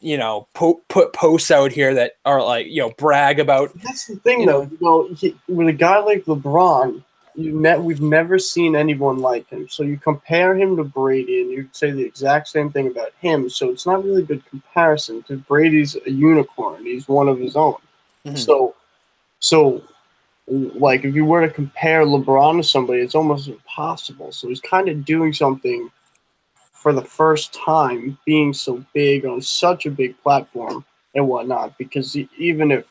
you 0.00 0.18
know 0.18 0.48
po- 0.54 0.82
put 0.88 1.12
posts 1.12 1.50
out 1.50 1.72
here 1.72 1.94
that 1.94 2.12
are 2.24 2.42
like 2.42 2.66
you 2.66 2.80
know 2.80 2.92
brag 2.98 3.38
about 3.38 3.72
That's 3.82 4.06
the 4.06 4.16
thing, 4.16 4.40
You 4.40 4.46
though. 4.46 4.62
You 4.62 4.78
know, 4.80 5.08
he, 5.14 5.36
with 5.48 5.68
a 5.68 5.72
guy 5.72 5.98
like 5.98 6.24
LeBron, 6.24 7.02
you 7.34 7.58
ne- 7.58 7.78
we've 7.78 8.00
never 8.00 8.38
seen 8.38 8.76
anyone 8.76 9.18
like 9.18 9.48
him. 9.48 9.68
So 9.68 9.82
you 9.82 9.96
compare 9.96 10.56
him 10.56 10.76
to 10.76 10.84
Brady, 10.84 11.42
and 11.42 11.50
you 11.50 11.68
say 11.72 11.90
the 11.90 12.04
exact 12.04 12.48
same 12.48 12.70
thing 12.70 12.88
about 12.88 13.12
him. 13.20 13.48
So 13.48 13.70
it's 13.70 13.86
not 13.86 14.04
really 14.04 14.22
a 14.22 14.26
good 14.26 14.44
comparison 14.46 15.20
because 15.20 15.40
Brady's 15.40 15.96
a 16.06 16.10
unicorn. 16.10 16.84
He's 16.84 17.08
one 17.08 17.28
of 17.28 17.38
his 17.38 17.56
own. 17.56 17.76
Mhm. 18.26 18.38
So, 18.38 18.74
so 19.40 19.82
like 20.46 21.04
if 21.04 21.14
you 21.14 21.24
were 21.24 21.40
to 21.40 21.52
compare 21.52 22.04
LeBron 22.04 22.58
to 22.58 22.62
somebody, 22.62 23.00
it's 23.00 23.14
almost 23.14 23.48
impossible. 23.48 24.32
So 24.32 24.48
he's 24.48 24.60
kind 24.60 24.88
of 24.88 25.04
doing 25.04 25.32
something 25.32 25.90
for 26.72 26.92
the 26.92 27.02
first 27.04 27.54
time, 27.54 28.18
being 28.24 28.52
so 28.52 28.84
big 28.92 29.24
on 29.24 29.40
such 29.40 29.86
a 29.86 29.90
big 29.90 30.20
platform 30.22 30.84
and 31.14 31.28
whatnot. 31.28 31.78
Because 31.78 32.16
even 32.38 32.72
if 32.72 32.86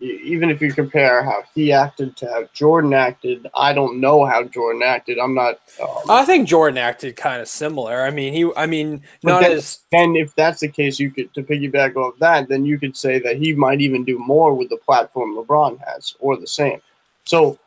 even 0.00 0.50
if 0.50 0.60
you 0.60 0.72
compare 0.72 1.22
how 1.22 1.44
he 1.54 1.72
acted 1.72 2.16
to 2.16 2.26
how 2.28 2.48
Jordan 2.52 2.92
acted, 2.92 3.46
I 3.54 3.72
don't 3.72 4.00
know 4.00 4.24
how 4.24 4.42
Jordan 4.44 4.82
acted. 4.82 5.18
I'm 5.18 5.34
not. 5.34 5.60
Um, 5.80 5.88
I 6.10 6.24
think 6.24 6.48
Jordan 6.48 6.78
acted 6.78 7.16
kind 7.16 7.40
of 7.40 7.48
similar. 7.48 8.02
I 8.02 8.10
mean, 8.10 8.32
he 8.34 8.50
I 8.56 8.66
mean 8.66 9.02
not 9.22 9.42
then- 9.42 9.52
as 9.52 9.80
and 9.92 10.16
if 10.16 10.34
that's 10.34 10.60
the 10.60 10.68
case, 10.68 10.98
you 10.98 11.10
could 11.10 11.32
to 11.34 11.42
piggyback 11.42 11.96
off 11.96 12.18
that, 12.18 12.48
then 12.48 12.64
you 12.64 12.78
could 12.78 12.96
say 12.96 13.18
that 13.20 13.36
he 13.36 13.52
might 13.54 13.80
even 13.80 14.04
do 14.04 14.18
more 14.18 14.52
with 14.54 14.68
the 14.68 14.76
platform 14.78 15.36
LeBron 15.36 15.78
has, 15.86 16.14
or 16.18 16.36
the 16.36 16.46
same. 16.46 16.80
So, 17.24 17.58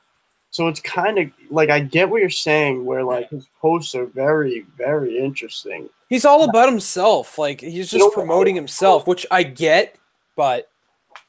so 0.52 0.68
it's 0.68 0.82
kind 0.82 1.18
of 1.18 1.32
like 1.50 1.70
I 1.70 1.80
get 1.80 2.10
what 2.10 2.20
you're 2.22 2.30
saying, 2.30 2.86
where 2.86 3.04
like 3.04 3.30
his 3.30 3.48
posts 3.62 3.96
are 3.96 4.06
very, 4.06 4.66
very 4.78 5.18
interesting. 5.18 5.90
he's 6.10 6.26
all 6.26 6.44
about 6.44 6.70
himself. 6.70 7.38
Like 7.40 7.62
he's 7.62 7.74
You 7.74 7.84
just 7.84 7.96
know- 8.00 8.10
promoting 8.12 8.56
himself, 8.56 9.08
which 9.08 9.26
I 9.32 9.44
get, 9.44 9.96
but 10.36 10.70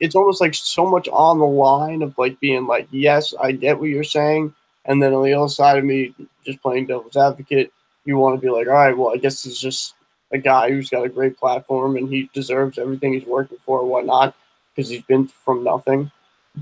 it's 0.01 0.15
almost 0.15 0.41
like 0.41 0.55
so 0.55 0.87
much 0.87 1.09
on 1.09 1.39
the 1.39 1.47
line 1.47 2.03
of 2.03 2.17
like 2.19 2.39
being 2.41 2.67
like, 2.67 2.89
yes, 2.91 3.35
I 3.41 3.53
get 3.53 3.79
what 3.79 3.89
you're 3.89 4.05
saying, 4.05 4.55
and 4.85 5.03
then 5.03 5.13
on 5.13 5.25
the 5.25 5.35
other 5.35 5.49
side 5.49 5.79
of 5.79 5.85
me, 5.85 6.15
just 6.45 6.63
playing 6.63 6.87
devil's 6.87 7.17
advocate, 7.17 7.73
you 8.05 8.17
want 8.17 8.41
to 8.41 8.45
be 8.45 8.51
like, 8.51 8.67
all 8.67 8.75
right, 8.75 8.97
well, 8.97 9.13
I 9.13 9.19
guess 9.19 9.45
it's 9.45 9.61
just 9.61 9.95
a 10.33 10.39
guy 10.39 10.71
who's 10.71 10.91
got 10.91 11.05
a 11.05 11.09
great 11.09 11.37
platform 11.39 11.97
and 11.97 12.09
he 12.09 12.31
deserves 12.33 12.79
everything 12.79 13.13
he's 13.13 13.27
working 13.27 13.59
for 13.65 13.81
and 13.81 13.89
whatnot 13.89 14.35
because 14.75 14.89
he's 14.89 15.03
been 15.03 15.29
from 15.29 15.65
nothing. 15.65 16.11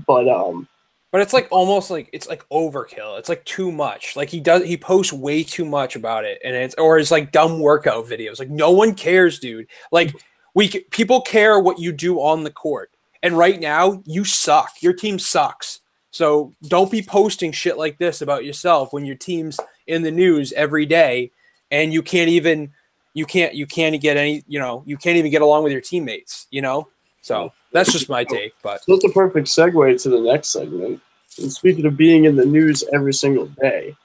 But 0.05 0.27
um, 0.27 0.67
but 1.11 1.21
it's 1.21 1.33
like 1.33 1.47
almost 1.51 1.89
like 1.89 2.09
it's 2.13 2.27
like 2.27 2.47
overkill. 2.49 3.17
It's 3.17 3.29
like 3.29 3.43
too 3.45 3.71
much. 3.71 4.15
Like 4.15 4.29
he 4.29 4.39
does 4.39 4.63
he 4.63 4.77
posts 4.77 5.13
way 5.13 5.43
too 5.43 5.65
much 5.65 5.95
about 5.95 6.25
it, 6.25 6.39
and 6.43 6.55
it's 6.55 6.75
or 6.75 6.99
it's 6.99 7.11
like 7.11 7.31
dumb 7.31 7.59
workout 7.59 8.05
videos. 8.05 8.39
Like 8.39 8.49
no 8.49 8.71
one 8.71 8.93
cares, 8.93 9.39
dude. 9.39 9.67
Like 9.91 10.13
we 10.53 10.69
people 10.91 11.21
care 11.21 11.59
what 11.59 11.79
you 11.79 11.91
do 11.91 12.17
on 12.17 12.43
the 12.43 12.51
court, 12.51 12.91
and 13.23 13.37
right 13.37 13.59
now 13.59 14.01
you 14.05 14.23
suck. 14.23 14.71
Your 14.81 14.93
team 14.93 15.19
sucks. 15.19 15.79
So 16.11 16.53
don't 16.63 16.91
be 16.91 17.01
posting 17.01 17.51
shit 17.51 17.77
like 17.77 17.97
this 17.97 18.21
about 18.21 18.45
yourself 18.45 18.93
when 18.93 19.05
your 19.05 19.15
team's 19.15 19.59
in 19.85 20.03
the 20.03 20.11
news 20.11 20.51
every 20.53 20.85
day, 20.85 21.31
and 21.69 21.93
you 21.93 22.01
can't 22.01 22.29
even 22.29 22.71
you 23.13 23.25
can't 23.25 23.53
you 23.53 23.67
can't 23.67 23.99
get 24.01 24.17
any 24.17 24.43
you 24.47 24.59
know 24.59 24.83
you 24.85 24.97
can't 24.97 25.17
even 25.17 25.31
get 25.31 25.41
along 25.41 25.63
with 25.63 25.71
your 25.71 25.81
teammates. 25.81 26.47
You 26.49 26.61
know. 26.61 26.87
So 27.21 27.51
that's 27.73 27.91
just 27.91 28.09
my 28.09 28.23
take. 28.23 28.53
But 28.63 28.81
that's 28.87 29.03
a 29.03 29.09
perfect 29.09 29.47
segue 29.47 30.01
to 30.01 30.09
the 30.09 30.21
next 30.21 30.49
segment. 30.49 31.01
And 31.39 31.51
speaking 31.51 31.85
of 31.85 31.97
being 31.97 32.25
in 32.25 32.35
the 32.35 32.45
news 32.45 32.83
every 32.93 33.13
single 33.13 33.47
day, 33.61 33.95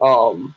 um, 0.00 0.54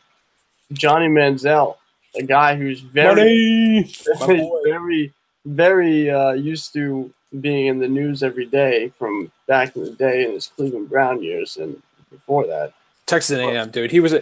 Johnny 0.72 1.06
Manziel, 1.06 1.76
a 2.16 2.22
guy 2.22 2.56
who's 2.56 2.80
very, 2.80 3.84
very, 4.18 4.50
very, 4.64 5.12
very 5.46 6.10
uh, 6.10 6.32
used 6.32 6.72
to 6.74 7.10
being 7.40 7.66
in 7.66 7.78
the 7.78 7.88
news 7.88 8.22
every 8.22 8.46
day 8.46 8.90
from 8.98 9.30
back 9.46 9.76
in 9.76 9.84
the 9.84 9.90
day 9.92 10.24
in 10.24 10.32
his 10.32 10.46
Cleveland 10.46 10.88
Brown 10.88 11.22
years 11.22 11.56
and 11.56 11.80
before 12.10 12.46
that. 12.46 12.72
Texas 13.06 13.38
A&M, 13.38 13.70
dude. 13.70 13.90
He 13.90 14.00
was, 14.00 14.14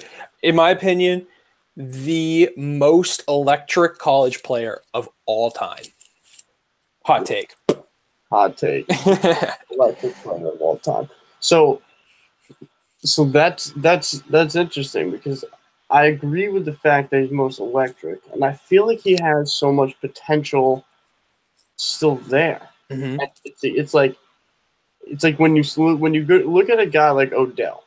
in 0.42 0.54
my 0.54 0.70
opinion, 0.70 1.26
the 1.76 2.50
most 2.56 3.22
electric 3.28 3.98
college 3.98 4.42
player 4.42 4.80
of 4.94 5.08
all 5.26 5.50
time. 5.50 5.84
Hot 7.04 7.26
take. 7.26 7.54
Hot 8.30 8.56
take. 8.56 8.86
electric 9.70 10.14
player 10.16 10.48
of 10.48 10.60
all 10.60 10.78
time. 10.78 11.08
So 11.40 11.82
so 13.06 13.24
that's 13.24 13.72
that's 13.76 14.22
that's 14.30 14.56
interesting 14.56 15.10
because 15.10 15.44
I 15.90 16.06
agree 16.06 16.48
with 16.48 16.64
the 16.64 16.72
fact 16.72 17.10
that 17.10 17.22
he's 17.22 17.30
most 17.30 17.60
electric, 17.60 18.20
and 18.32 18.44
I 18.44 18.52
feel 18.52 18.86
like 18.86 19.00
he 19.00 19.16
has 19.22 19.52
so 19.52 19.72
much 19.72 19.98
potential 20.00 20.84
still 21.76 22.16
there. 22.16 22.68
Mm-hmm. 22.90 23.20
It's, 23.44 23.60
it's 23.62 23.94
like 23.94 24.16
it's 25.02 25.24
like 25.24 25.38
when 25.38 25.56
you 25.56 25.64
when 25.96 26.14
you 26.14 26.24
look 26.24 26.70
at 26.70 26.80
a 26.80 26.86
guy 26.86 27.10
like 27.10 27.32
Odell, 27.32 27.84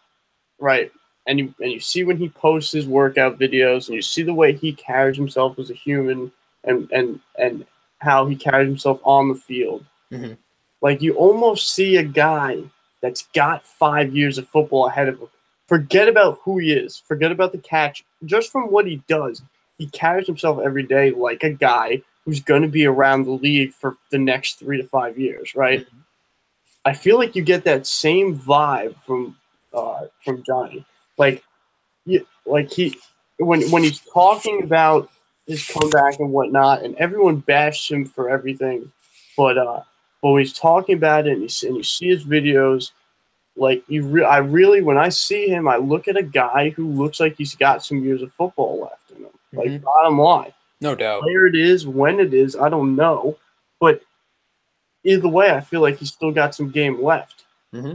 right? 0.59 0.91
And 1.27 1.39
you 1.39 1.53
and 1.59 1.71
you 1.71 1.79
see 1.79 2.03
when 2.03 2.17
he 2.17 2.29
posts 2.29 2.71
his 2.71 2.87
workout 2.87 3.39
videos, 3.39 3.87
and 3.87 3.95
you 3.95 4.01
see 4.01 4.23
the 4.23 4.33
way 4.33 4.53
he 4.53 4.73
carries 4.73 5.17
himself 5.17 5.59
as 5.59 5.69
a 5.69 5.75
human, 5.75 6.31
and 6.63 6.89
and 6.91 7.19
and 7.37 7.65
how 7.99 8.25
he 8.25 8.35
carries 8.35 8.67
himself 8.67 8.99
on 9.03 9.29
the 9.29 9.35
field. 9.35 9.85
Mm-hmm. 10.11 10.33
Like 10.81 11.01
you 11.01 11.13
almost 11.15 11.73
see 11.73 11.97
a 11.97 12.03
guy 12.03 12.63
that's 13.01 13.27
got 13.33 13.65
five 13.65 14.15
years 14.15 14.37
of 14.37 14.47
football 14.47 14.87
ahead 14.87 15.09
of 15.09 15.19
him. 15.19 15.27
Forget 15.67 16.07
about 16.07 16.39
who 16.43 16.57
he 16.57 16.73
is. 16.73 17.03
Forget 17.05 17.31
about 17.31 17.51
the 17.51 17.59
catch. 17.59 18.03
Just 18.25 18.51
from 18.51 18.71
what 18.71 18.87
he 18.87 19.03
does, 19.07 19.41
he 19.77 19.87
carries 19.87 20.25
himself 20.25 20.59
every 20.63 20.83
day 20.83 21.11
like 21.11 21.43
a 21.43 21.51
guy 21.51 22.01
who's 22.29 22.41
going 22.41 22.61
to 22.61 22.67
be 22.67 22.85
around 22.85 23.23
the 23.23 23.31
league 23.31 23.73
for 23.73 23.97
the 24.11 24.19
next 24.19 24.59
three 24.59 24.77
to 24.77 24.87
five 24.87 25.17
years, 25.17 25.55
right? 25.55 25.79
Mm-hmm. 25.79 25.97
I 26.85 26.93
feel 26.93 27.17
like 27.17 27.35
you 27.35 27.41
get 27.41 27.63
that 27.63 27.87
same 27.87 28.37
vibe 28.37 28.95
from 29.03 29.35
uh, 29.73 30.05
from 30.23 30.43
Johnny. 30.43 30.85
Like, 31.17 31.43
you, 32.05 32.25
like 32.45 32.71
he 32.71 32.99
when 33.39 33.63
when 33.71 33.81
he's 33.81 33.99
talking 33.99 34.61
about 34.63 35.09
his 35.47 35.67
comeback 35.67 36.19
and 36.19 36.31
whatnot, 36.31 36.83
and 36.83 36.95
everyone 36.97 37.37
bashed 37.37 37.89
him 37.89 38.05
for 38.05 38.29
everything, 38.29 38.91
but 39.35 39.57
uh, 39.57 39.81
but 40.21 40.29
when 40.29 40.43
he's 40.43 40.53
talking 40.53 40.95
about 40.95 41.25
it 41.25 41.33
and 41.33 41.41
you 41.41 41.49
see, 41.49 41.67
and 41.67 41.77
you 41.77 41.83
see 41.83 42.09
his 42.09 42.23
videos, 42.23 42.91
like 43.55 43.83
you, 43.87 44.05
re- 44.05 44.23
I 44.23 44.37
really, 44.37 44.81
when 44.81 44.99
I 44.99 45.09
see 45.09 45.47
him, 45.47 45.67
I 45.67 45.77
look 45.77 46.07
at 46.07 46.15
a 46.15 46.23
guy 46.23 46.69
who 46.69 46.87
looks 46.91 47.19
like 47.19 47.37
he's 47.37 47.55
got 47.55 47.83
some 47.83 48.03
years 48.03 48.21
of 48.21 48.31
football 48.33 48.81
left 48.81 49.09
in 49.11 49.23
him. 49.23 49.31
Like 49.51 49.67
mm-hmm. 49.69 49.83
bottom 49.83 50.19
line, 50.19 50.53
no 50.81 50.95
doubt. 50.95 51.23
Where 51.23 51.45
it 51.45 51.55
is, 51.55 51.85
when 51.87 52.19
it 52.19 52.33
is, 52.33 52.55
I 52.55 52.69
don't 52.69 52.95
know, 52.95 53.37
but 53.79 54.01
either 55.03 55.27
way, 55.27 55.51
I 55.51 55.61
feel 55.61 55.81
like 55.81 55.97
he's 55.97 56.11
still 56.11 56.31
got 56.31 56.55
some 56.55 56.69
game 56.69 57.01
left. 57.01 57.45
Mm-hmm. 57.73 57.93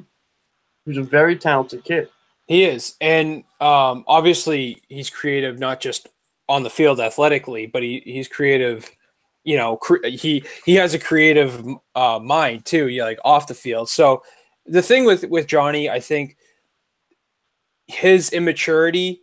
He's 0.87 0.99
a 0.99 1.03
very 1.03 1.37
talented 1.37 1.85
kid. 1.85 2.09
He 2.47 2.65
is, 2.65 2.97
and 3.01 3.45
um, 3.61 4.05
obviously 4.07 4.83
he's 4.89 5.09
creative, 5.09 5.59
not 5.59 5.81
just 5.81 6.09
on 6.47 6.63
the 6.63 6.71
field 6.71 7.01
athletically, 7.01 7.67
but 7.67 7.83
he, 7.83 8.03
he's 8.05 8.29
creative 8.29 8.91
you 9.45 9.57
know 9.57 9.77
cre- 9.77 10.05
he 10.07 10.43
he 10.65 10.75
has 10.75 10.95
a 10.95 10.99
creative 10.99 11.65
uh, 11.95 12.19
mind 12.19 12.65
too 12.65 12.89
yeah 12.89 13.05
like 13.05 13.19
off 13.25 13.47
the 13.47 13.55
field 13.55 13.89
so 13.89 14.23
the 14.67 14.83
thing 14.83 15.05
with 15.05 15.25
with 15.29 15.47
johnny 15.47 15.89
i 15.89 16.01
think 16.01 16.37
his 17.87 18.31
immaturity 18.31 19.21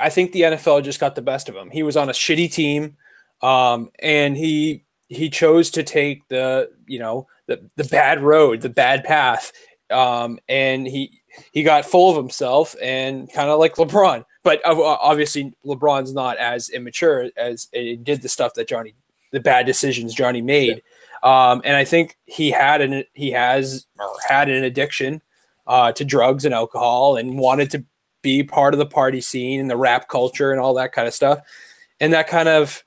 i 0.00 0.08
think 0.08 0.32
the 0.32 0.42
nfl 0.42 0.82
just 0.82 1.00
got 1.00 1.14
the 1.14 1.22
best 1.22 1.48
of 1.48 1.54
him. 1.54 1.70
He 1.70 1.82
was 1.82 1.96
on 1.96 2.08
a 2.08 2.12
shitty 2.12 2.52
team 2.52 2.96
um, 3.42 3.90
and 3.98 4.36
he 4.36 4.84
he 5.08 5.30
chose 5.30 5.70
to 5.72 5.82
take 5.82 6.26
the 6.28 6.70
you 6.86 6.98
know 6.98 7.26
the 7.46 7.68
the 7.76 7.84
bad 7.84 8.20
road 8.20 8.60
the 8.60 8.68
bad 8.68 9.04
path 9.04 9.52
um, 9.90 10.38
and 10.48 10.86
he 10.86 11.20
he 11.52 11.62
got 11.62 11.84
full 11.84 12.10
of 12.10 12.16
himself 12.16 12.74
and 12.82 13.32
kind 13.32 13.48
of 13.48 13.58
like 13.58 13.76
lebron. 13.76 14.24
But 14.42 14.60
obviously 14.64 15.54
lebron's 15.64 16.12
not 16.12 16.36
as 16.38 16.68
immature 16.70 17.30
as 17.36 17.68
it 17.72 18.02
did 18.02 18.22
the 18.22 18.28
stuff 18.28 18.54
that 18.54 18.68
johnny 18.68 18.94
the 19.32 19.40
bad 19.40 19.66
decisions 19.66 20.14
Johnny 20.14 20.42
made. 20.42 20.82
Um, 21.22 21.60
and 21.64 21.76
I 21.76 21.84
think 21.84 22.16
he 22.26 22.50
had 22.50 22.80
an 22.80 23.04
he 23.12 23.30
has 23.32 23.86
or 23.98 24.12
had 24.28 24.48
an 24.48 24.64
addiction 24.64 25.20
uh, 25.66 25.92
to 25.92 26.04
drugs 26.04 26.44
and 26.44 26.54
alcohol 26.54 27.16
and 27.16 27.38
wanted 27.38 27.70
to 27.72 27.84
be 28.28 28.42
part 28.42 28.74
of 28.74 28.78
the 28.78 28.86
party 28.86 29.20
scene 29.20 29.60
and 29.60 29.70
the 29.70 29.76
rap 29.76 30.08
culture 30.08 30.52
and 30.52 30.60
all 30.60 30.74
that 30.74 30.92
kind 30.92 31.08
of 31.08 31.14
stuff. 31.14 31.40
And 32.00 32.12
that 32.12 32.28
kind 32.28 32.48
of, 32.48 32.84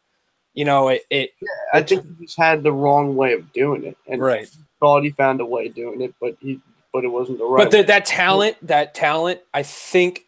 you 0.53 0.65
know, 0.65 0.89
it. 0.89 1.03
it 1.09 1.31
yeah, 1.41 1.47
I 1.73 1.81
think 1.81 2.05
he 2.19 2.25
just 2.25 2.37
had 2.37 2.63
the 2.63 2.71
wrong 2.71 3.15
way 3.15 3.33
of 3.33 3.51
doing 3.53 3.83
it, 3.83 3.97
and 4.07 4.21
right. 4.21 4.47
thought 4.79 5.03
he 5.03 5.09
found 5.09 5.41
a 5.41 5.45
way 5.45 5.67
of 5.67 5.75
doing 5.75 6.01
it, 6.01 6.13
but 6.21 6.37
he 6.39 6.59
but 6.93 7.03
it 7.03 7.07
wasn't 7.07 7.39
the 7.39 7.45
right. 7.45 7.63
But 7.63 7.71
the, 7.71 7.83
that 7.83 8.05
talent, 8.05 8.55
that 8.67 8.93
talent, 8.93 9.41
I 9.53 9.63
think, 9.63 10.25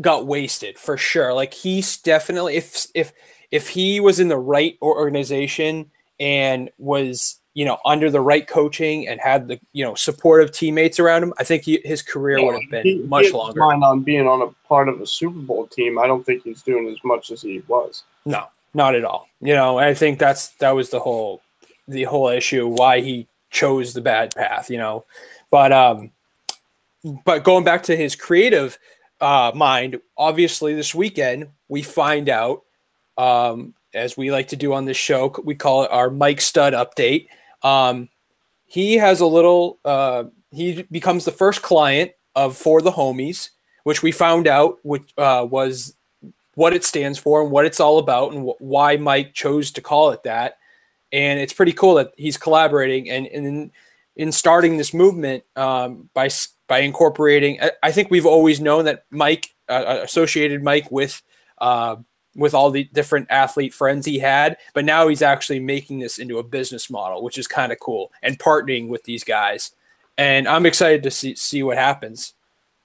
got 0.00 0.26
wasted 0.26 0.78
for 0.78 0.96
sure. 0.96 1.32
Like 1.32 1.54
he's 1.54 1.96
definitely 1.98 2.56
if 2.56 2.86
if 2.94 3.12
if 3.50 3.68
he 3.68 4.00
was 4.00 4.18
in 4.18 4.28
the 4.28 4.38
right 4.38 4.76
organization 4.82 5.90
and 6.18 6.70
was 6.78 7.38
you 7.54 7.64
know 7.64 7.78
under 7.84 8.10
the 8.10 8.20
right 8.20 8.46
coaching 8.46 9.08
and 9.08 9.20
had 9.20 9.48
the 9.48 9.60
you 9.72 9.84
know 9.84 9.94
supportive 9.94 10.52
teammates 10.52 10.98
around 10.98 11.22
him, 11.22 11.34
I 11.38 11.44
think 11.44 11.64
he, 11.64 11.80
his 11.84 12.02
career 12.02 12.38
yeah, 12.38 12.46
would 12.46 12.60
have 12.60 12.70
been 12.70 12.84
he, 12.84 12.98
much 12.98 13.26
he 13.26 13.32
longer. 13.32 13.60
Mind 13.60 13.84
on 13.84 14.02
being 14.02 14.26
on 14.26 14.42
a 14.42 14.68
part 14.68 14.88
of 14.88 15.00
a 15.00 15.06
Super 15.06 15.38
Bowl 15.38 15.66
team, 15.66 15.98
I 15.98 16.06
don't 16.06 16.24
think 16.24 16.42
he's 16.44 16.62
doing 16.62 16.88
as 16.88 16.98
much 17.04 17.30
as 17.30 17.42
he 17.42 17.62
was. 17.68 18.04
No, 18.24 18.46
not 18.74 18.94
at 18.94 19.04
all. 19.04 19.28
You 19.40 19.54
know, 19.54 19.78
I 19.78 19.94
think 19.94 20.18
that's 20.18 20.50
that 20.56 20.70
was 20.70 20.90
the 20.90 21.00
whole 21.00 21.42
the 21.88 22.04
whole 22.04 22.28
issue 22.28 22.66
why 22.66 23.00
he 23.00 23.26
chose 23.50 23.92
the 23.92 24.00
bad 24.00 24.34
path. 24.34 24.70
You 24.70 24.78
know, 24.78 25.04
but 25.50 25.72
um, 25.72 26.10
but 27.24 27.44
going 27.44 27.64
back 27.64 27.82
to 27.84 27.96
his 27.96 28.16
creative 28.16 28.78
uh, 29.20 29.52
mind, 29.54 30.00
obviously 30.16 30.74
this 30.74 30.94
weekend 30.94 31.48
we 31.68 31.82
find 31.82 32.28
out 32.28 32.62
um, 33.18 33.74
as 33.94 34.16
we 34.16 34.30
like 34.30 34.48
to 34.48 34.56
do 34.56 34.72
on 34.72 34.84
this 34.84 34.96
show. 34.96 35.34
We 35.44 35.54
call 35.54 35.84
it 35.84 35.90
our 35.90 36.10
Mike 36.10 36.40
Stud 36.40 36.72
update. 36.72 37.28
Um, 37.62 38.08
he 38.66 38.96
has 38.96 39.20
a 39.20 39.26
little. 39.26 39.78
Uh, 39.84 40.24
he 40.50 40.82
becomes 40.90 41.24
the 41.24 41.32
first 41.32 41.62
client 41.62 42.12
of 42.34 42.56
for 42.56 42.82
the 42.82 42.92
homies, 42.92 43.50
which 43.84 44.02
we 44.02 44.12
found 44.12 44.46
out 44.46 44.78
which 44.82 45.12
uh, 45.18 45.46
was 45.48 45.94
what 46.54 46.74
it 46.74 46.84
stands 46.84 47.18
for 47.18 47.42
and 47.42 47.50
what 47.50 47.64
it's 47.64 47.80
all 47.80 47.98
about 47.98 48.32
and 48.32 48.46
wh- 48.46 48.60
why 48.60 48.96
Mike 48.96 49.32
chose 49.32 49.70
to 49.72 49.80
call 49.80 50.10
it 50.10 50.22
that. 50.24 50.58
And 51.12 51.40
it's 51.40 51.52
pretty 51.52 51.72
cool 51.72 51.94
that 51.94 52.12
he's 52.16 52.36
collaborating 52.36 53.10
and, 53.10 53.26
and 53.26 53.46
in, 53.46 53.72
in 54.16 54.32
starting 54.32 54.76
this 54.76 54.94
movement 54.94 55.44
um, 55.56 56.08
by 56.14 56.28
by 56.68 56.78
incorporating. 56.78 57.60
I, 57.60 57.72
I, 57.82 57.92
think 57.92 58.10
we've 58.10 58.26
always 58.26 58.60
known 58.60 58.86
that 58.86 59.04
Mike 59.10 59.54
uh, 59.68 60.00
associated 60.02 60.62
Mike 60.62 60.90
with 60.90 61.22
uh, 61.58 61.96
with 62.34 62.54
all 62.54 62.70
the 62.70 62.84
different 62.92 63.26
athlete 63.30 63.74
friends 63.74 64.06
he 64.06 64.18
had, 64.18 64.56
but 64.72 64.84
now 64.84 65.08
he's 65.08 65.22
actually 65.22 65.60
making 65.60 65.98
this 65.98 66.18
into 66.18 66.38
a 66.38 66.42
business 66.42 66.88
model, 66.88 67.22
which 67.22 67.36
is 67.38 67.46
kind 67.46 67.72
of 67.72 67.78
cool, 67.78 68.10
and 68.22 68.38
partnering 68.38 68.88
with 68.88 69.04
these 69.04 69.24
guys. 69.24 69.72
And 70.16 70.48
I'm 70.48 70.66
excited 70.66 71.02
to 71.02 71.10
see 71.10 71.34
see 71.34 71.62
what 71.62 71.76
happens. 71.78 72.34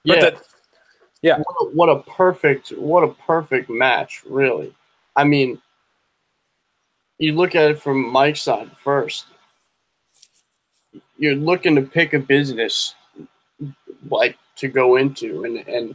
Yeah, 0.04 0.20
the, 0.20 0.40
yeah. 1.22 1.38
What 1.38 1.56
a, 1.60 1.74
what 1.74 1.88
a 1.88 2.00
perfect 2.10 2.70
what 2.70 3.04
a 3.04 3.08
perfect 3.26 3.70
match, 3.70 4.22
really. 4.26 4.74
I 5.16 5.24
mean, 5.24 5.60
you 7.18 7.34
look 7.34 7.54
at 7.54 7.70
it 7.70 7.80
from 7.80 8.10
Mike's 8.10 8.42
side 8.42 8.70
first. 8.82 9.26
you're 11.18 11.34
looking 11.34 11.74
to 11.74 11.82
pick 11.82 12.14
a 12.14 12.18
business 12.18 12.94
like 14.10 14.38
to 14.56 14.68
go 14.68 14.96
into 14.96 15.44
and 15.44 15.58
and 15.68 15.94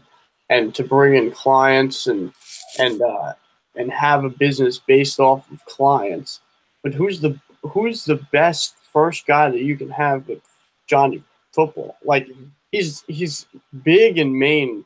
and 0.50 0.76
to 0.76 0.84
bring 0.84 1.16
in 1.16 1.32
clients 1.32 2.08
and 2.08 2.34
and 2.78 3.02
uh, 3.02 3.34
and 3.76 3.92
have 3.92 4.24
a 4.24 4.30
business 4.30 4.78
based 4.80 5.20
off 5.20 5.50
of 5.52 5.64
clients. 5.66 6.42
But 6.84 6.94
who's 6.94 7.20
the 7.22 7.40
who's 7.64 8.06
the 8.06 8.16
best 8.32 8.76
first 8.92 9.26
guy 9.26 9.50
that 9.50 9.62
you 9.62 9.76
can 9.78 9.90
have 9.90 10.28
with 10.28 10.42
Johnny 10.88 11.24
football? 11.52 11.98
Like 12.04 12.28
he's 12.72 13.04
he's 13.08 13.46
big 13.84 14.18
in 14.18 14.38
main 14.38 14.86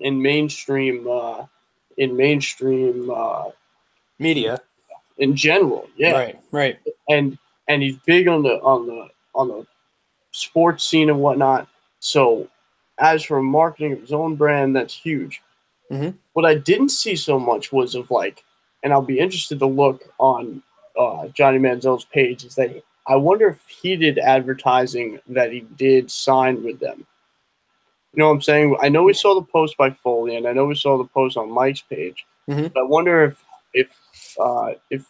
in 0.00 0.20
mainstream 0.20 1.06
uh, 1.08 1.44
in 1.96 2.16
mainstream 2.16 3.10
uh, 3.10 3.50
Media. 4.18 4.60
in 5.18 5.36
general. 5.36 5.88
Yeah, 5.96 6.12
Right. 6.12 6.40
Right. 6.52 6.78
and 7.08 7.38
and 7.68 7.82
he's 7.82 7.96
big 8.06 8.28
on 8.28 8.42
the 8.42 8.60
on 8.62 8.86
the 8.86 9.08
on 9.34 9.48
the 9.48 9.66
sports 10.32 10.84
scene 10.84 11.10
and 11.10 11.20
whatnot. 11.20 11.68
So, 12.00 12.48
as 12.98 13.22
for 13.24 13.42
marketing 13.42 13.92
of 13.94 14.00
his 14.00 14.12
own 14.12 14.36
brand, 14.36 14.76
that's 14.76 14.94
huge. 14.94 15.42
Mhm. 15.90 16.14
What 16.32 16.44
I 16.44 16.54
didn't 16.54 16.88
see 16.90 17.16
so 17.16 17.38
much 17.38 17.72
was 17.72 17.94
of 17.94 18.10
like, 18.10 18.44
and 18.82 18.92
I'll 18.92 19.02
be 19.02 19.18
interested 19.18 19.58
to 19.60 19.66
look 19.66 20.12
on 20.18 20.62
uh, 20.98 21.28
Johnny 21.28 21.58
Manziel's 21.58 22.04
page. 22.06 22.44
Is 22.44 22.54
that 22.56 22.82
I 23.06 23.16
wonder 23.16 23.48
if 23.48 23.64
he 23.68 23.96
did 23.96 24.18
advertising 24.18 25.20
that 25.28 25.52
he 25.52 25.60
did 25.60 26.10
sign 26.10 26.64
with 26.64 26.80
them. 26.80 27.06
You 28.12 28.20
know 28.20 28.28
what 28.28 28.34
I'm 28.34 28.42
saying? 28.42 28.76
I 28.80 28.88
know 28.88 29.02
we 29.02 29.12
saw 29.12 29.34
the 29.34 29.46
post 29.46 29.76
by 29.76 29.90
Foley, 29.90 30.36
and 30.36 30.46
I 30.46 30.52
know 30.52 30.64
we 30.64 30.74
saw 30.74 30.96
the 30.96 31.04
post 31.04 31.36
on 31.36 31.50
Mike's 31.50 31.82
page. 31.82 32.24
Mhm. 32.48 32.72
But 32.72 32.80
I 32.80 32.84
wonder 32.84 33.24
if 33.24 33.44
if 33.74 34.36
uh, 34.40 34.72
if 34.90 35.04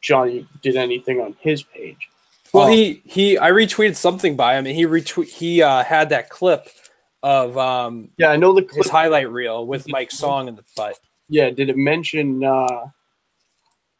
Johnny 0.00 0.46
did 0.62 0.76
anything 0.76 1.20
on 1.20 1.36
his 1.40 1.62
page. 1.62 2.08
Well, 2.52 2.66
Um, 2.66 2.72
he 2.72 3.02
he 3.04 3.38
I 3.38 3.50
retweeted 3.50 3.96
something 3.96 4.36
by 4.36 4.56
him, 4.58 4.66
and 4.66 4.76
he 4.76 4.84
retweet 4.84 5.28
he 5.28 5.62
uh, 5.62 5.84
had 5.84 6.08
that 6.10 6.28
clip 6.28 6.68
of 7.22 7.56
um 7.58 8.10
Yeah, 8.16 8.28
I 8.30 8.36
know 8.36 8.52
the 8.54 8.62
clip. 8.62 8.84
his 8.84 8.90
highlight 8.90 9.30
reel 9.30 9.66
with 9.66 9.88
Mike's 9.88 10.18
song 10.18 10.48
in 10.48 10.56
the 10.56 10.64
butt. 10.76 10.98
Yeah, 11.28 11.50
did 11.50 11.68
it 11.68 11.76
mention 11.76 12.42
uh 12.44 12.86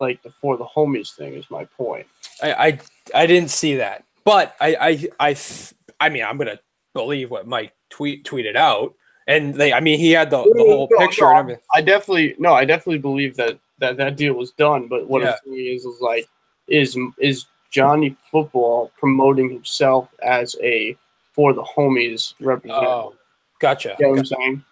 like 0.00 0.22
the 0.22 0.30
for 0.30 0.56
the 0.56 0.64
homies 0.64 1.14
thing? 1.14 1.34
Is 1.34 1.50
my 1.50 1.64
point. 1.64 2.06
I 2.42 2.52
I, 2.52 2.80
I 3.14 3.26
didn't 3.26 3.50
see 3.50 3.76
that, 3.76 4.04
but 4.24 4.56
I 4.60 4.74
I 4.80 5.08
I 5.20 5.34
th- 5.34 5.74
I 6.00 6.08
mean 6.08 6.24
I'm 6.24 6.38
gonna 6.38 6.58
believe 6.94 7.30
what 7.30 7.46
Mike 7.46 7.72
tweet 7.90 8.24
tweeted 8.24 8.56
out, 8.56 8.94
and 9.26 9.54
they 9.54 9.72
I 9.72 9.80
mean 9.80 9.98
he 9.98 10.10
had 10.12 10.30
the, 10.30 10.42
the 10.42 10.64
whole 10.64 10.88
No, 10.90 10.98
picture 10.98 11.24
no, 11.24 11.36
and. 11.36 11.58
I 11.74 11.82
definitely 11.82 12.34
no, 12.38 12.54
I 12.54 12.64
definitely 12.64 12.98
believe 12.98 13.36
that 13.36 13.58
that 13.78 13.96
that 13.98 14.16
deal 14.16 14.34
was 14.34 14.52
done. 14.52 14.88
But 14.88 15.06
what 15.08 15.22
Yeah. 15.22 15.32
I'm 15.32 15.52
saying 15.52 15.66
is, 15.76 15.84
is 15.84 16.00
like, 16.00 16.26
is 16.68 16.96
is 17.18 17.46
Johnny 17.70 18.16
Football 18.30 18.90
promoting 18.98 19.50
himself 19.50 20.08
as 20.22 20.56
a 20.62 20.96
for 21.40 21.54
the 21.54 21.62
homies 21.62 22.34
representative? 22.38 22.86
Oh, 22.86 23.14
gotcha. 23.60 23.96
You 23.98 24.04
know 24.04 24.10
what 24.10 24.18
I'm 24.18 24.24
saying? 24.26 24.64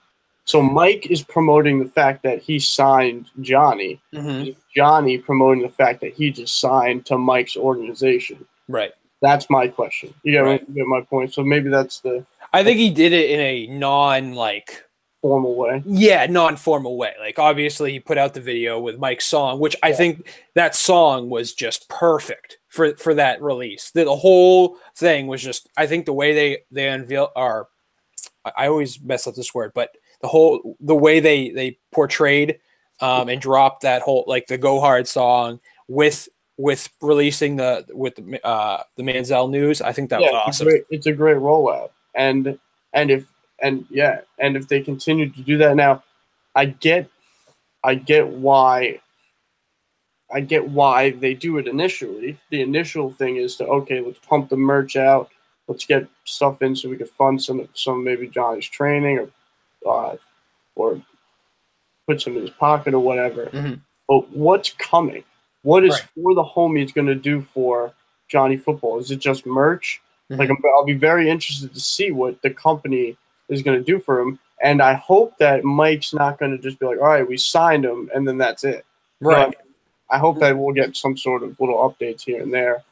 So 0.44 0.60
Mike 0.60 1.06
is 1.10 1.22
promoting 1.22 1.78
the 1.78 1.86
fact 1.88 2.22
that 2.24 2.42
he 2.42 2.58
signed 2.58 3.30
Johnny. 3.40 3.98
Mhm. 4.14 4.54
Johnny 4.76 5.16
promoting 5.16 5.62
the 5.62 5.70
fact 5.70 6.02
that 6.02 6.12
he 6.12 6.30
just 6.30 6.60
signed 6.60 7.06
to 7.06 7.16
Mike's 7.16 7.56
organization. 7.56 8.44
Right. 8.68 8.92
That's 9.22 9.48
my 9.48 9.68
question. 9.68 10.12
You 10.24 10.32
get, 10.32 10.40
Right. 10.44 10.74
get 10.74 10.86
my 10.86 11.00
point. 11.00 11.32
So 11.32 11.42
maybe 11.42 11.70
that's 11.70 12.00
the 12.00 12.26
I 12.52 12.62
think 12.64 12.76
he 12.78 12.90
did 12.90 13.14
it 13.14 13.30
in 13.30 13.40
a 13.40 13.66
non 13.78 14.34
like 14.34 14.84
formal 15.22 15.54
way. 15.56 15.82
yeah 15.86 16.26
non-formal 16.26 16.96
way 16.98 17.12
like 17.18 17.38
obviously 17.40 17.90
he 17.92 17.98
put 17.98 18.16
out 18.18 18.34
the 18.34 18.40
video 18.40 18.78
with 18.78 18.98
mike's 19.00 19.26
song 19.26 19.58
which 19.58 19.74
i 19.82 19.92
think 19.92 20.28
that 20.54 20.76
song 20.76 21.28
was 21.28 21.52
just 21.52 21.88
perfect 21.88 22.57
for 22.68 22.94
for 22.96 23.14
that 23.14 23.42
release 23.42 23.90
the, 23.92 24.04
the 24.04 24.16
whole 24.16 24.76
thing 24.96 25.26
was 25.26 25.42
just 25.42 25.68
i 25.76 25.86
think 25.86 26.06
the 26.06 26.12
way 26.12 26.34
they 26.34 26.58
they 26.70 26.88
unveil 26.88 27.30
are 27.34 27.68
I- 28.44 28.66
always 28.66 29.00
mess 29.00 29.26
up 29.26 29.34
this 29.34 29.54
word 29.54 29.72
but 29.74 29.96
the 30.20 30.28
whole 30.28 30.76
the 30.80 30.94
way 30.94 31.20
they 31.20 31.50
they 31.50 31.78
portrayed 31.92 32.58
um 33.00 33.28
and 33.28 33.40
dropped 33.40 33.82
that 33.82 34.02
whole 34.02 34.24
like 34.26 34.46
the 34.46 34.58
go 34.58 34.80
hard 34.80 35.08
song 35.08 35.60
with 35.86 36.28
with 36.56 36.88
releasing 37.00 37.56
the 37.56 37.86
with 37.92 38.16
the 38.16 38.44
uh 38.46 38.82
the 38.96 39.02
manziel 39.02 39.48
news 39.50 39.80
i 39.80 39.92
think 39.92 40.10
that 40.10 40.20
was 40.20 40.28
It's 40.28 40.34
a 40.34 40.36
awesome 40.36 40.66
great, 40.66 40.84
it's 40.90 41.06
a 41.06 41.12
great 41.12 41.36
rollout, 41.36 41.90
and 42.14 42.58
and 42.92 43.10
if 43.10 43.26
and 43.60 43.86
yeah, 43.90 44.20
and 44.38 44.56
if 44.56 44.68
they 44.68 44.80
continue 44.80 45.28
to 45.30 45.42
do 45.42 45.56
that 45.58 45.76
now, 45.76 46.02
I 46.54 46.66
get, 46.66 47.08
I 47.82 47.94
get 47.96 48.28
why. 48.28 49.00
I 50.32 50.40
get 50.40 50.68
why 50.68 51.10
they 51.12 51.34
do 51.34 51.58
it 51.58 51.66
initially. 51.66 52.38
The 52.50 52.60
initial 52.60 53.10
thing 53.10 53.36
is 53.36 53.56
to 53.56 53.66
okay, 53.66 54.00
let's 54.00 54.18
pump 54.18 54.50
the 54.50 54.56
merch 54.56 54.96
out, 54.96 55.30
let's 55.68 55.86
get 55.86 56.06
stuff 56.24 56.60
in 56.62 56.76
so 56.76 56.88
we 56.88 56.96
can 56.96 57.06
fund 57.06 57.42
some 57.42 57.66
some 57.74 58.04
maybe 58.04 58.28
Johnny's 58.28 58.68
training 58.68 59.18
or 59.18 59.30
uh, 60.12 60.16
or 60.74 61.00
put 62.06 62.20
some 62.20 62.36
in 62.36 62.42
his 62.42 62.50
pocket 62.50 62.94
or 62.94 63.00
whatever. 63.00 63.46
Mhm. 63.46 63.80
But 64.06 64.30
what's 64.30 64.70
coming? 64.72 65.24
What 65.62 65.84
is 65.84 65.92
Right. 65.94 66.02
for 66.14 66.34
the 66.34 66.44
homies 66.44 66.94
going 66.94 67.06
to 67.08 67.14
do 67.14 67.42
for 67.42 67.92
Johnny 68.28 68.56
Football? 68.56 68.98
Is 68.98 69.10
it 69.10 69.18
just 69.18 69.44
merch? 69.46 70.00
Mhm. 70.30 70.38
Like 70.38 70.50
I'm, 70.50 70.56
I'll 70.74 70.84
be 70.84 70.94
very 70.94 71.28
interested 71.30 71.72
to 71.74 71.80
see 71.80 72.10
what 72.10 72.40
the 72.42 72.50
company 72.50 73.16
is 73.48 73.62
going 73.62 73.78
to 73.78 73.84
do 73.84 73.98
for 73.98 74.20
him, 74.20 74.38
and 74.62 74.82
I 74.82 74.92
hope 74.94 75.38
that 75.38 75.64
Mike's 75.64 76.12
not 76.12 76.38
going 76.38 76.52
to 76.52 76.58
just 76.58 76.78
be 76.78 76.84
like, 76.86 76.98
"All 76.98 77.06
right, 77.06 77.26
we 77.26 77.38
signed 77.38 77.84
him," 77.86 78.10
and 78.14 78.28
then 78.28 78.36
that's 78.36 78.62
it. 78.64 78.84
right 79.20 79.54
I 80.10 80.18
hope 80.18 80.38
that 80.40 80.56
we'll 80.56 80.74
get 80.74 80.96
some 80.96 81.16
sort 81.16 81.42
of 81.42 81.58
little 81.60 81.76
updates 81.76 82.22
here 82.22 82.42
and 82.42 82.52
there. 82.52 82.82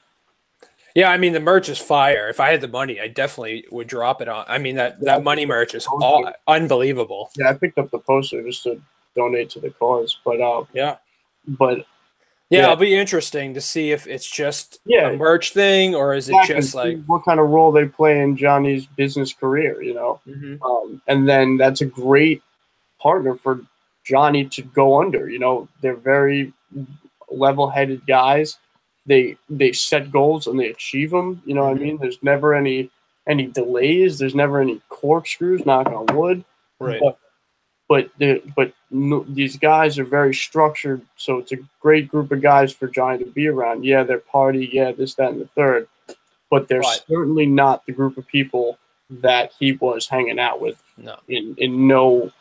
Yeah, 0.94 1.10
I 1.10 1.18
mean 1.18 1.32
the 1.34 1.40
merch 1.40 1.68
is 1.68 1.78
fire. 1.78 2.28
If 2.28 2.40
I 2.40 2.50
had 2.50 2.60
the 2.62 2.68
money, 2.68 3.00
I 3.00 3.08
definitely 3.08 3.66
would 3.70 3.86
drop 3.86 4.22
it 4.22 4.28
on. 4.28 4.44
I 4.48 4.58
mean 4.58 4.76
that 4.76 5.00
that 5.02 5.22
money 5.22 5.44
merch 5.44 5.74
is 5.74 5.86
all 5.86 6.30
unbelievable. 6.46 7.30
Yeah, 7.36 7.50
I 7.50 7.54
picked 7.54 7.78
up 7.78 7.90
the 7.90 7.98
poster 7.98 8.42
just 8.42 8.62
to 8.64 8.80
donate 9.14 9.50
to 9.50 9.60
the 9.60 9.70
cause, 9.70 10.16
but 10.24 10.40
uh, 10.40 10.64
Yeah. 10.72 10.96
but 11.46 11.78
Yeah, 12.48 12.60
Yeah. 12.60 12.64
it'll 12.64 12.76
be 12.76 12.94
interesting 12.94 13.54
to 13.54 13.60
see 13.60 13.90
if 13.90 14.06
it's 14.06 14.30
just 14.30 14.78
Yeah. 14.86 15.08
a 15.10 15.16
merch 15.16 15.52
thing 15.52 15.94
or 15.96 16.14
is 16.14 16.28
it 16.30 16.36
just 16.46 16.74
like 16.74 17.02
what 17.06 17.24
kind 17.24 17.40
of 17.40 17.48
role 17.50 17.72
they 17.72 17.86
play 17.86 18.20
in 18.20 18.36
Johnny's 18.36 18.86
business 18.86 19.32
career, 19.34 19.82
you 19.82 19.92
know. 19.94 20.20
Mhm. 20.28 20.62
um, 20.62 21.02
and 21.08 21.28
then 21.28 21.56
that's 21.56 21.80
a 21.80 21.86
great 21.86 22.42
partner 23.00 23.34
for 23.34 23.60
Johnny 24.04 24.44
to 24.46 24.62
go 24.62 25.00
under. 25.02 25.28
You 25.28 25.40
know, 25.40 25.68
they're 25.80 25.96
very 25.96 26.52
level-headed 27.30 28.06
guys. 28.06 28.58
They 29.06 29.36
they 29.48 29.72
set 29.72 30.10
goals 30.10 30.46
and 30.46 30.58
they 30.58 30.68
achieve 30.68 31.10
them. 31.10 31.42
You 31.46 31.54
know 31.54 31.64
what. 31.64 31.70
I 31.70 31.74
mm-hmm. 31.74 31.82
mean? 31.84 31.98
There's 31.98 32.22
never 32.22 32.54
any 32.54 32.90
any 33.26 33.46
delays. 33.46 34.18
There's 34.18 34.34
never 34.34 34.60
any 34.60 34.80
corkscrews. 34.88 35.64
Knock 35.64 35.86
on 35.88 36.06
wood. 36.16 36.44
right? 36.80 37.00
But 37.00 37.18
but 37.88 38.10
the, 38.18 38.42
but 38.56 38.72
no, 38.90 39.24
these 39.28 39.56
guys 39.56 39.98
are 39.98 40.04
very 40.04 40.34
structured, 40.34 41.02
so 41.16 41.38
it's 41.38 41.52
a 41.52 41.58
great 41.80 42.08
group 42.08 42.32
of 42.32 42.42
guys 42.42 42.72
for 42.72 42.88
Johnny 42.88 43.22
to 43.22 43.30
be 43.30 43.46
around. 43.46 43.84
Yeah, 43.84 44.02
they're 44.02 44.18
party. 44.18 44.68
Yeah, 44.72 44.90
this, 44.92 45.14
that, 45.14 45.30
and 45.30 45.40
the 45.40 45.46
third. 45.48 45.88
But 46.50 46.68
they're 46.68 46.80
Right. 46.80 47.02
certainly 47.08 47.46
not 47.46 47.86
the 47.86 47.92
group 47.92 48.18
of 48.18 48.26
people 48.26 48.78
that 49.08 49.52
he 49.58 49.72
was 49.72 50.08
hanging 50.08 50.40
out 50.40 50.60
with 50.60 50.82
No. 50.96 51.16
in 51.28 51.54
in 51.58 51.86
no 51.86 52.32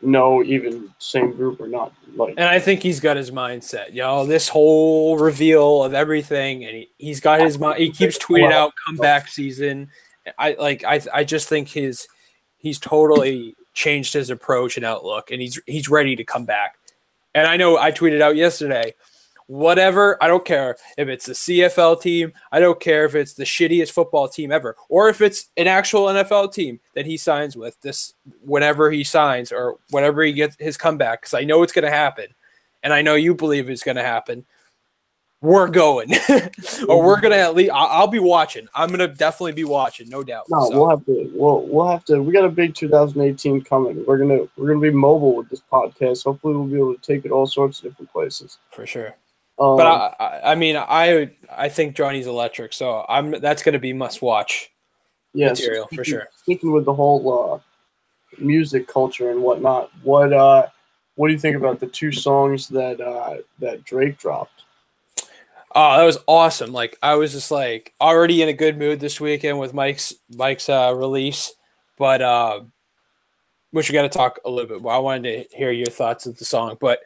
no 0.00 0.42
even 0.42 0.92
same 0.98 1.32
group 1.32 1.60
or 1.60 1.68
not 1.68 1.92
like 2.16 2.34
And 2.36 2.48
I 2.48 2.58
think 2.58 2.82
he's 2.82 3.00
got 3.00 3.16
his 3.16 3.30
mindset. 3.30 3.92
You 3.92 4.02
know, 4.02 4.26
this 4.26 4.48
whole 4.48 5.18
reveal 5.18 5.84
of 5.84 5.94
everything, 5.94 6.64
and 6.64 6.76
he, 6.76 6.90
he's 6.98 7.20
got 7.20 7.40
his 7.40 7.58
mind. 7.58 7.78
He 7.78 7.90
keeps 7.90 8.18
tweeting 8.18 8.52
out 8.52 8.72
comeback 8.86 9.28
season. 9.28 9.90
I 10.38 10.56
like. 10.58 10.84
I 10.84 11.00
I 11.12 11.24
just 11.24 11.48
think 11.48 11.68
his 11.68 12.08
he's 12.56 12.78
totally 12.78 13.54
changed 13.74 14.14
his 14.14 14.30
approach 14.30 14.76
and 14.76 14.86
outlook, 14.86 15.30
and 15.30 15.40
he's 15.40 15.60
he's 15.66 15.88
ready 15.88 16.16
to 16.16 16.24
come 16.24 16.44
back. 16.44 16.78
And 17.34 17.46
I 17.46 17.56
know 17.56 17.76
I 17.76 17.90
tweeted 17.90 18.20
out 18.20 18.36
yesterday. 18.36 18.94
Whatever, 19.46 20.16
I 20.22 20.28
don't 20.28 20.44
care 20.44 20.76
if 20.96 21.08
it's 21.08 21.26
the 21.26 21.34
CFL 21.34 22.00
team. 22.00 22.32
I 22.50 22.60
don't 22.60 22.80
care 22.80 23.04
if 23.04 23.14
it's 23.14 23.34
the 23.34 23.44
shittiest 23.44 23.90
football 23.90 24.26
team 24.26 24.50
ever, 24.50 24.74
or 24.88 25.10
if 25.10 25.20
it's 25.20 25.48
an 25.58 25.66
actual 25.66 26.06
NFL 26.06 26.54
team 26.54 26.80
that 26.94 27.04
he 27.04 27.18
signs 27.18 27.54
with. 27.54 27.78
This 27.82 28.14
whenever 28.42 28.90
he 28.90 29.04
signs 29.04 29.52
or 29.52 29.76
whenever 29.90 30.22
he 30.22 30.32
gets 30.32 30.56
his 30.58 30.78
comeback, 30.78 31.20
because 31.20 31.34
I 31.34 31.44
know 31.44 31.62
it's 31.62 31.74
going 31.74 31.84
to 31.84 31.90
happen, 31.90 32.26
and 32.82 32.92
I 32.92 33.02
know 33.02 33.16
you 33.16 33.34
believe 33.34 33.68
it's 33.68 33.82
going 33.82 33.96
to 33.96 34.02
happen. 34.02 34.46
We're 35.42 35.68
going, 35.68 36.10
or 36.88 37.04
we're 37.04 37.20
gonna 37.20 37.36
at 37.36 37.54
least. 37.54 37.70
I'll, 37.74 38.06
be 38.06 38.18
watching. 38.18 38.66
I'm 38.74 38.88
gonna 38.88 39.08
definitely 39.08 39.52
be 39.52 39.64
watching, 39.64 40.08
no 40.08 40.22
doubt. 40.22 40.46
no 40.48 40.70
So, 40.70 40.78
we'll 40.78 40.88
have 40.88 41.04
to 41.04 41.30
we'll, 41.34 41.66
we'll 41.66 41.86
have 41.86 42.02
to 42.06 42.22
we 42.22 42.32
got 42.32 42.46
a 42.46 42.48
big 42.48 42.74
2018 42.74 43.60
coming 43.60 44.06
we're 44.06 44.16
gonna 44.16 44.48
we're 44.56 44.68
gonna 44.68 44.80
be 44.80 44.90
mobile 44.90 45.36
with 45.36 45.50
this 45.50 45.60
podcast 45.70 46.24
hopefully 46.24 46.56
we'll 46.56 46.64
be 46.64 46.76
able 46.76 46.94
to 46.94 47.00
take 47.02 47.26
it 47.26 47.30
all 47.30 47.46
sorts 47.46 47.80
of 47.80 47.90
different 47.90 48.10
places 48.10 48.56
for 48.70 48.86
sure. 48.86 49.14
Um, 49.58 49.76
But 49.76 49.86
I, 49.86 50.14
I, 50.18 50.52
I 50.52 50.54
mean, 50.54 50.76
I, 50.76 51.30
I 51.50 51.68
think 51.68 51.96
Johnny's 51.96 52.26
electric, 52.26 52.72
so 52.72 53.04
I'm. 53.08 53.30
That's 53.40 53.62
gonna 53.62 53.78
be 53.78 53.92
must 53.92 54.22
watch. 54.22 54.70
yes 55.32 55.60
material, 55.60 55.88
for 55.94 56.04
sure. 56.04 56.28
Speaking 56.36 56.72
with 56.72 56.84
the 56.84 56.94
whole 56.94 57.54
uh 57.54 57.58
music 58.38 58.88
culture 58.88 59.30
and 59.30 59.40
whatnot 59.40 59.90
what 60.02 60.32
uh 60.32 60.66
what 61.14 61.28
do 61.28 61.32
you 61.32 61.38
think 61.38 61.56
about 61.56 61.78
the 61.78 61.86
two 61.86 62.10
songs 62.10 62.66
that 62.66 63.00
uh 63.00 63.36
that 63.60 63.84
drake 63.84 64.18
dropped 64.18 64.64
Oh, 65.76 65.98
that 65.98 66.04
was 66.04 66.18
awesome! 66.28 66.72
Like 66.72 66.96
I 67.02 67.16
was 67.16 67.32
just 67.32 67.50
like 67.50 67.92
already 68.00 68.42
in 68.42 68.48
a 68.48 68.52
good 68.52 68.78
mood 68.78 69.00
this 69.00 69.20
weekend 69.20 69.58
with 69.58 69.74
Mike's 69.74 70.14
Mike's 70.30 70.68
uh, 70.68 70.94
release, 70.96 71.52
but 71.98 72.22
uh, 72.22 72.60
which 73.72 73.88
we 73.88 73.92
got 73.92 74.02
to 74.02 74.08
talk 74.08 74.38
a 74.44 74.50
little 74.50 74.68
bit. 74.68 74.82
Well, 74.82 74.94
I 74.94 75.00
wanted 75.00 75.48
to 75.50 75.56
hear 75.56 75.72
your 75.72 75.86
thoughts 75.86 76.26
of 76.26 76.38
the 76.38 76.44
song, 76.44 76.76
but 76.80 77.00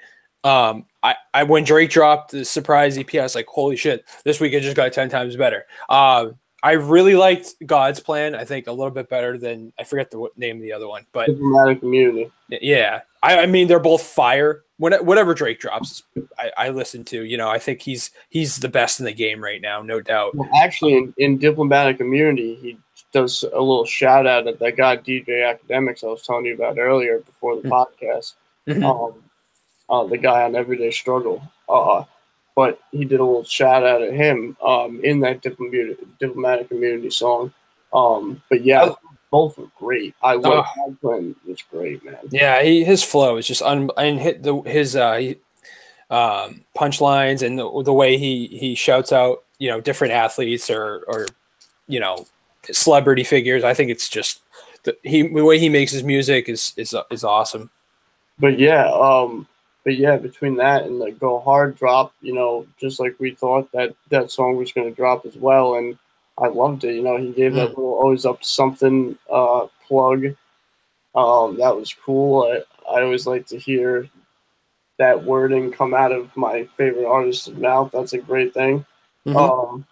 um, 0.44 0.84
I, 1.02 1.14
I 1.32 1.42
when 1.44 1.64
Drake 1.64 1.90
dropped 1.90 2.32
the 2.32 2.44
surprise 2.44 2.98
EP, 2.98 3.14
I 3.14 3.22
was 3.22 3.34
like, 3.34 3.46
holy 3.46 3.76
shit, 3.76 4.04
this 4.24 4.40
week 4.40 4.52
it 4.52 4.61
just 4.61 4.76
got 4.76 4.92
ten 4.92 5.08
times 5.08 5.37
better. 5.37 5.64
Uh, 5.88 6.30
I 6.62 6.72
really 6.72 7.14
liked 7.14 7.54
God's 7.64 8.00
Plan. 8.00 8.34
I 8.34 8.44
think 8.44 8.66
a 8.66 8.72
little 8.72 8.90
bit 8.90 9.08
better 9.08 9.38
than 9.38 9.72
I 9.78 9.84
forget 9.84 10.11
the 10.11 10.28
name 10.37 10.56
of 10.56 10.62
the 10.62 10.72
other 10.72 10.88
one, 10.88 11.06
but 11.12 11.26
Diplomatic 11.26 11.82
Immunity. 11.82 12.32
Yeah, 12.48 13.02
I, 13.22 13.40
I 13.40 13.46
mean 13.46 13.68
they're 13.68 13.78
both 13.78 14.02
fire. 14.02 14.64
When, 14.78 14.92
whatever 15.04 15.34
Drake 15.34 15.61
drops, 15.61 16.04
I, 16.38 16.52
I, 16.56 16.68
listen 16.68 17.04
to. 17.06 17.24
You 17.24 17.37
know, 17.37 17.48
I 17.48 17.58
think 17.58 17.82
he's 17.82 18.11
he's 18.28 18.56
the 18.56 18.68
best 18.68 19.00
in 19.00 19.06
the 19.06 19.12
game 19.12 19.42
right 19.42 19.61
now, 19.61 19.82
no 19.82 20.00
doubt. 20.00 20.37
Well, 20.37 20.48
actually, 20.61 20.96
in, 20.96 21.14
in 21.18 21.38
Diplomatic 21.38 22.00
Immunity, 22.00 22.54
he 22.56 22.78
does 23.12 23.42
a 23.42 23.58
little 23.58 23.84
shout 23.84 24.26
out 24.26 24.46
at 24.46 24.58
that 24.58 24.76
guy 24.76 24.96
DJ 24.96 25.28
Akademiks 25.28 26.04
I 26.04 26.08
was 26.08 26.22
telling 26.22 26.44
you 26.44 26.54
about 26.54 26.78
earlier 26.78 27.20
before 27.20 27.56
the 27.56 27.62
mm-hmm. 27.62 27.72
podcast. 27.72 28.34
Mm-hmm. 28.68 28.84
Um, 28.84 29.14
uh, 29.90 30.05
the 30.05 30.18
guy 30.18 30.42
on 30.42 30.55
Everyday 30.55 30.90
Struggle. 30.90 31.42
Uh, 31.68 32.05
but 32.55 32.81
he 32.90 33.05
did 33.05 33.20
a 33.20 33.24
little 33.24 33.44
shout 33.44 33.85
out 33.85 34.03
at 34.03 34.12
him 34.12 34.57
um, 34.66 35.01
in 35.05 35.20
that 35.20 35.42
diplomatic, 35.42 35.98
diplomatic 36.18 36.70
immunity 36.72 37.11
song. 37.11 37.53
Um, 37.92 38.42
but 38.51 38.64
yeah, 38.64 38.83
oh. 38.83 38.98
both 39.31 39.59
were 39.59 39.70
great. 39.79 40.14
I 40.22 40.35
love 40.35 40.66
oh. 40.77 40.96
Glenn 41.01 41.37
was 41.46 41.62
great, 41.62 42.05
man. 42.05 42.18
Yeah, 42.31 42.62
he, 42.62 42.83
his 42.85 43.05
flow 43.05 43.37
is 43.37 43.46
just 43.46 43.62
un 43.62 43.90
and 43.96 44.18
hit 44.18 44.42
the 44.42 44.61
his 44.62 44.96
uh, 44.96 45.16
he, 45.18 45.37
um, 46.11 46.64
punchlines 46.77 47.46
and 47.46 47.59
the, 47.59 47.83
the 47.85 47.92
way 47.92 48.18
he 48.18 48.46
he 48.48 48.74
shouts 48.74 49.12
out 49.12 49.44
you 49.59 49.70
know 49.70 49.81
different 49.81 50.14
athletes 50.14 50.68
or 50.68 51.05
or 51.07 51.27
you 51.87 52.01
know 52.01 52.27
celebrity 52.64 53.24
figures. 53.24 53.64
I 53.64 53.74
think 53.74 53.90
it's 53.90 54.09
just 54.09 54.40
the 54.83 54.96
he 55.03 55.22
the 55.22 55.44
way 55.44 55.59
he 55.59 55.68
makes 55.68 55.92
his 55.92 56.03
music 56.03 56.48
is 56.48 56.72
is 56.77 56.94
is 57.11 57.24
awesome. 57.24 57.70
But 58.38 58.59
yeah, 58.59 58.90
um, 58.90 59.46
but 59.88 59.96
yeah, 59.96 60.18
between 60.18 60.57
that 60.57 60.85
and 60.85 61.01
the 61.01 61.12
Go 61.12 61.40
Hard 61.40 61.74
drop, 61.74 62.12
you 62.20 62.35
know, 62.35 62.66
just 62.79 63.01
like 63.01 63.16
we 63.18 63.31
thought 63.31 63.72
that 63.72 63.94
that 64.11 64.31
song 64.31 64.57
was 64.57 64.70
going 64.70 64.87
to 64.87 64.94
drop 64.94 65.24
as 65.24 65.35
well, 65.35 65.77
and 65.77 65.96
I 66.37 66.48
loved 66.48 66.85
it. 66.85 66.96
You 66.96 67.03
know, 67.03 67.16
he 67.16 67.33
gave 67.33 67.55
that 67.55 67.70
hmm. 67.70 67.81
little 67.81 67.94
always 67.94 68.27
up 68.27 68.44
something 68.44 69.16
uh, 69.33 69.66
plug. 69.87 70.27
Um, 71.14 71.57
that 71.57 71.74
was 71.74 71.94
cool. 72.05 72.42
I, 72.42 72.96
I 72.98 73.01
always 73.01 73.27
like 73.27 73.46
to 73.46 73.59
hear 73.59 74.07
that 74.98 75.24
wording 75.24 75.72
come 75.72 75.94
out 75.94 76.12
of 76.12 76.37
my 76.37 76.68
favorite 76.77 77.07
artist's 77.07 77.48
mouth. 77.48 77.90
That's 77.90 78.12
a 78.12 78.18
great 78.18 78.53
thing. 78.53 78.85
Mm-hmm. 79.24 79.37
Um, 79.38 79.87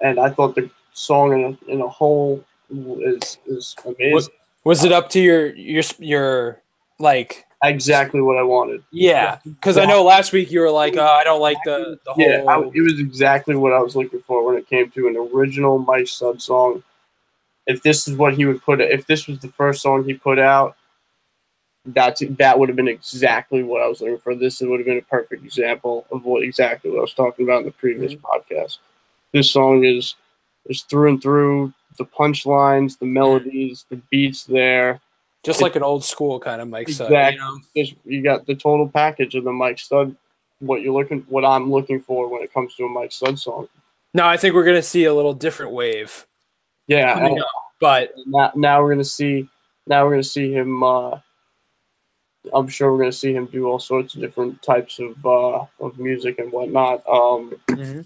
and 0.00 0.20
I 0.20 0.30
thought 0.30 0.54
the 0.54 0.70
song 0.92 1.32
in 1.32 1.58
a, 1.66 1.72
in 1.72 1.80
a 1.80 1.88
whole 1.88 2.44
is 2.70 3.38
is 3.44 3.74
amazing. 3.84 4.14
Was, 4.14 4.30
was 4.62 4.84
it 4.84 4.92
up 4.92 5.08
to 5.10 5.20
your 5.20 5.52
your 5.56 5.82
your 5.98 6.62
like 7.00 7.44
exactly 7.62 8.20
what 8.20 8.36
I 8.36 8.42
wanted. 8.42 8.82
Yeah, 8.90 9.38
because 9.44 9.78
I 9.78 9.84
know 9.84 10.04
last 10.04 10.32
week 10.32 10.50
you 10.50 10.60
were 10.60 10.70
like, 10.70 10.96
oh, 10.96 11.04
I 11.04 11.24
don't 11.24 11.40
like 11.40 11.58
the, 11.64 11.98
the 12.04 12.12
whole. 12.12 12.24
Yeah, 12.24 12.44
I, 12.46 12.60
it 12.74 12.82
was 12.82 13.00
exactly 13.00 13.56
what 13.56 13.72
I 13.72 13.80
was 13.80 13.96
looking 13.96 14.20
for 14.20 14.44
when 14.44 14.56
it 14.56 14.68
came 14.68 14.90
to 14.90 15.08
an 15.08 15.16
original 15.16 15.78
Mike 15.78 16.08
Stud 16.08 16.40
song. 16.40 16.82
If 17.66 17.82
this 17.82 18.08
is 18.08 18.16
what 18.16 18.34
he 18.34 18.46
would 18.46 18.62
put, 18.62 18.80
if 18.80 19.06
this 19.06 19.26
was 19.26 19.40
the 19.40 19.48
first 19.48 19.82
song 19.82 20.04
he 20.04 20.14
put 20.14 20.38
out, 20.38 20.76
that's 21.84 22.22
that 22.38 22.58
would 22.58 22.68
have 22.68 22.76
been 22.76 22.88
exactly 22.88 23.62
what 23.62 23.82
I 23.82 23.88
was 23.88 24.00
looking 24.00 24.18
for. 24.18 24.34
This 24.34 24.60
would 24.60 24.80
have 24.80 24.86
been 24.86 24.98
a 24.98 25.02
perfect 25.02 25.44
example 25.44 26.06
of 26.10 26.24
what 26.24 26.42
exactly 26.42 26.90
what 26.90 26.98
I 26.98 27.02
was 27.02 27.14
talking 27.14 27.44
about 27.44 27.60
in 27.60 27.66
the 27.66 27.72
previous 27.72 28.14
mm-hmm. 28.14 28.24
podcast. 28.26 28.78
This 29.32 29.50
song 29.50 29.84
is 29.84 30.14
is 30.66 30.82
through 30.82 31.08
and 31.10 31.22
through 31.22 31.72
the 31.96 32.04
punchlines, 32.04 32.98
the 32.98 33.06
melodies, 33.06 33.84
the 33.88 33.96
beats 34.10 34.44
there 34.44 35.00
just 35.44 35.62
like 35.62 35.76
an 35.76 35.82
old 35.82 36.04
school 36.04 36.40
kind 36.40 36.60
of 36.60 36.68
Mike 36.68 36.88
Stud. 36.88 37.10
Exactly. 37.10 37.38
You, 37.74 37.84
know? 37.84 37.90
you 38.04 38.22
got 38.22 38.46
the 38.46 38.54
total 38.54 38.88
package 38.88 39.34
of 39.34 39.44
the 39.44 39.52
Mike 39.52 39.78
Stud. 39.78 40.14
What 40.60 40.82
you're 40.82 40.92
looking, 40.92 41.24
what 41.28 41.44
I'm 41.44 41.70
looking 41.70 42.00
for 42.00 42.28
when 42.28 42.42
it 42.42 42.52
comes 42.52 42.74
to 42.76 42.84
a 42.84 42.88
Mike 42.88 43.12
Stud 43.12 43.38
song. 43.38 43.68
No, 44.14 44.26
I 44.26 44.36
think 44.36 44.54
we're 44.54 44.64
gonna 44.64 44.82
see 44.82 45.04
a 45.04 45.14
little 45.14 45.34
different 45.34 45.72
wave. 45.72 46.26
Yeah, 46.86 47.12
up, 47.12 47.46
but 47.80 48.14
now, 48.26 48.52
now 48.56 48.82
we're 48.82 48.90
gonna 48.90 49.04
see. 49.04 49.48
Now 49.86 50.04
we're 50.04 50.12
gonna 50.12 50.22
see 50.24 50.52
him. 50.52 50.82
Uh, 50.82 51.18
I'm 52.52 52.66
sure 52.66 52.90
we're 52.90 52.98
gonna 52.98 53.12
see 53.12 53.32
him 53.32 53.46
do 53.46 53.66
all 53.66 53.78
sorts 53.78 54.14
of 54.14 54.20
different 54.20 54.60
types 54.62 54.98
of 54.98 55.24
uh, 55.24 55.64
of 55.80 55.98
music 55.98 56.38
and 56.38 56.50
whatnot. 56.50 57.06
Um, 57.06 57.54
mm-hmm. 57.68 58.00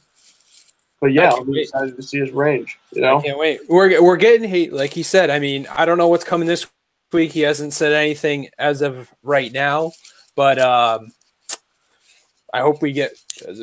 But 1.01 1.13
yeah, 1.13 1.33
I'm 1.33 1.57
excited 1.57 1.97
to 1.97 2.03
see 2.03 2.19
his 2.19 2.31
range. 2.31 2.79
You 2.93 3.03
know, 3.03 3.19
I 3.19 3.23
can't 3.23 3.39
wait. 3.39 3.61
We're 3.69 4.03
we're 4.03 4.17
getting 4.17 4.49
hate, 4.49 4.73
like 4.73 4.93
he 4.93 5.03
said. 5.03 5.31
I 5.31 5.39
mean, 5.39 5.67
I 5.71 5.85
don't 5.85 5.99
know 5.99 6.09
what's 6.09 6.25
coming 6.25 6.47
this 6.47 6.67
week. 7.13 7.33
He 7.33 7.41
hasn't 7.41 7.73
said 7.73 7.93
anything 7.93 8.49
as 8.59 8.83
of 8.83 9.11
right 9.23 9.53
now, 9.53 9.93
but 10.35 10.59
um, 10.59 11.13
I 12.53 12.61
hope 12.61 12.83
we 12.83 12.93
get 12.93 13.13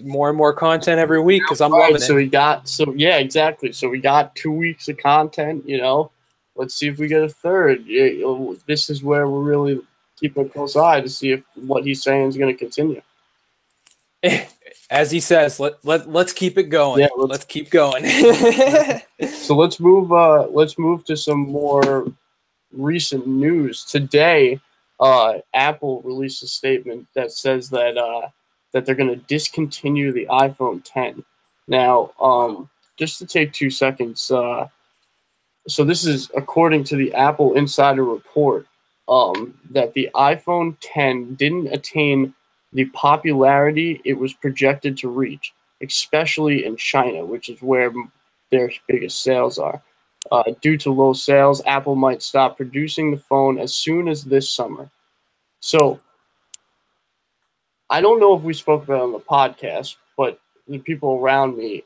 more 0.03 0.29
and 0.29 0.38
more 0.38 0.53
content 0.53 0.99
every 0.99 1.21
week 1.21 1.43
because 1.43 1.62
I'm 1.62 1.71
loving 1.71 1.97
it. 1.97 2.01
So 2.01 2.15
we 2.15 2.27
got 2.27 2.67
so 2.67 2.93
yeah, 2.95 3.17
exactly. 3.17 3.71
So 3.71 3.88
we 3.88 3.99
got 3.99 4.35
two 4.35 4.51
weeks 4.51 4.88
of 4.88 4.97
content. 4.97 5.67
You 5.67 5.77
know, 5.77 6.12
let's 6.55 6.75
see 6.75 6.88
if 6.88 6.97
we 6.97 7.07
get 7.07 7.23
a 7.23 7.29
third. 7.29 7.85
This 8.65 8.89
is 8.89 9.03
where 9.03 9.27
we're 9.27 9.41
really 9.41 9.81
keeping 10.19 10.45
a 10.45 10.49
close 10.49 10.75
eye 10.75 11.01
to 11.01 11.09
see 11.09 11.31
if 11.31 11.43
what 11.55 11.83
he's 11.83 12.03
saying 12.03 12.29
is 12.29 12.38
going 12.38 12.53
to 12.53 12.57
continue. 12.57 13.01
As 14.91 15.12
he 15.12 15.19
says, 15.19 15.59
let 15.59 15.73
let 15.85 16.09
let's 16.09 16.33
keep 16.33 16.57
it 16.57 16.63
going. 16.63 17.01
Yeah, 17.01 17.09
let's, 17.15 17.29
let's 17.29 17.45
keep 17.45 17.69
going. 17.69 18.05
so 19.29 19.55
let's 19.55 19.79
move. 19.79 20.12
Uh, 20.12 20.47
let's 20.47 20.79
move 20.79 21.05
to 21.05 21.15
some 21.15 21.41
more 21.41 22.12
recent 22.71 23.27
news 23.27 23.84
today. 23.84 24.60
Uh, 24.99 25.36
Apple 25.53 26.01
released 26.01 26.43
a 26.43 26.47
statement 26.47 27.08
that 27.15 27.32
says 27.32 27.69
that 27.69 27.97
uh, 27.97 28.29
that 28.73 28.86
they're 28.86 28.95
going 28.95 29.10
to 29.10 29.25
discontinue 29.27 30.12
the 30.12 30.27
iPhone 30.29 30.82
10. 30.84 31.23
Now, 31.67 32.12
um, 32.21 32.69
just 32.97 33.17
to 33.19 33.25
take 33.25 33.53
two 33.53 33.69
seconds, 33.69 34.29
uh, 34.29 34.67
so 35.67 35.84
this 35.84 36.05
is 36.05 36.29
according 36.36 36.84
to 36.86 36.95
the 36.95 37.13
Apple 37.13 37.53
Insider 37.53 38.03
Report 38.03 38.67
um, 39.08 39.58
that 39.71 39.93
the 39.93 40.10
iPhone 40.15 40.75
10 40.82 41.36
didn't 41.36 41.67
attain 41.67 42.34
the 42.73 42.86
popularity 42.86 44.01
it 44.05 44.13
was 44.13 44.34
projected 44.34 44.97
to 44.97 45.10
reach, 45.10 45.53
especially 45.82 46.65
in 46.65 46.77
China, 46.77 47.25
which 47.25 47.49
is 47.49 47.62
where 47.62 47.91
their 48.51 48.71
biggest 48.88 49.23
sales 49.23 49.58
are. 49.58 49.82
Uh, 50.31 50.43
due 50.61 50.77
to 50.77 50.91
low 50.91 51.13
sales, 51.13 51.61
Apple 51.65 51.95
might 51.95 52.21
stop 52.21 52.55
producing 52.57 53.11
the 53.11 53.17
phone 53.17 53.57
as 53.57 53.73
soon 53.73 54.07
as 54.07 54.23
this 54.23 54.49
summer. 54.49 54.89
So, 55.59 55.99
I 57.89 58.01
don't 58.01 58.19
know 58.19 58.35
if 58.35 58.43
we 58.43 58.53
spoke 58.53 58.83
about 58.83 58.99
it 58.99 59.01
on 59.01 59.11
the 59.13 59.19
podcast, 59.19 59.95
but 60.15 60.39
the 60.67 60.77
people 60.77 61.19
around 61.19 61.57
me 61.57 61.83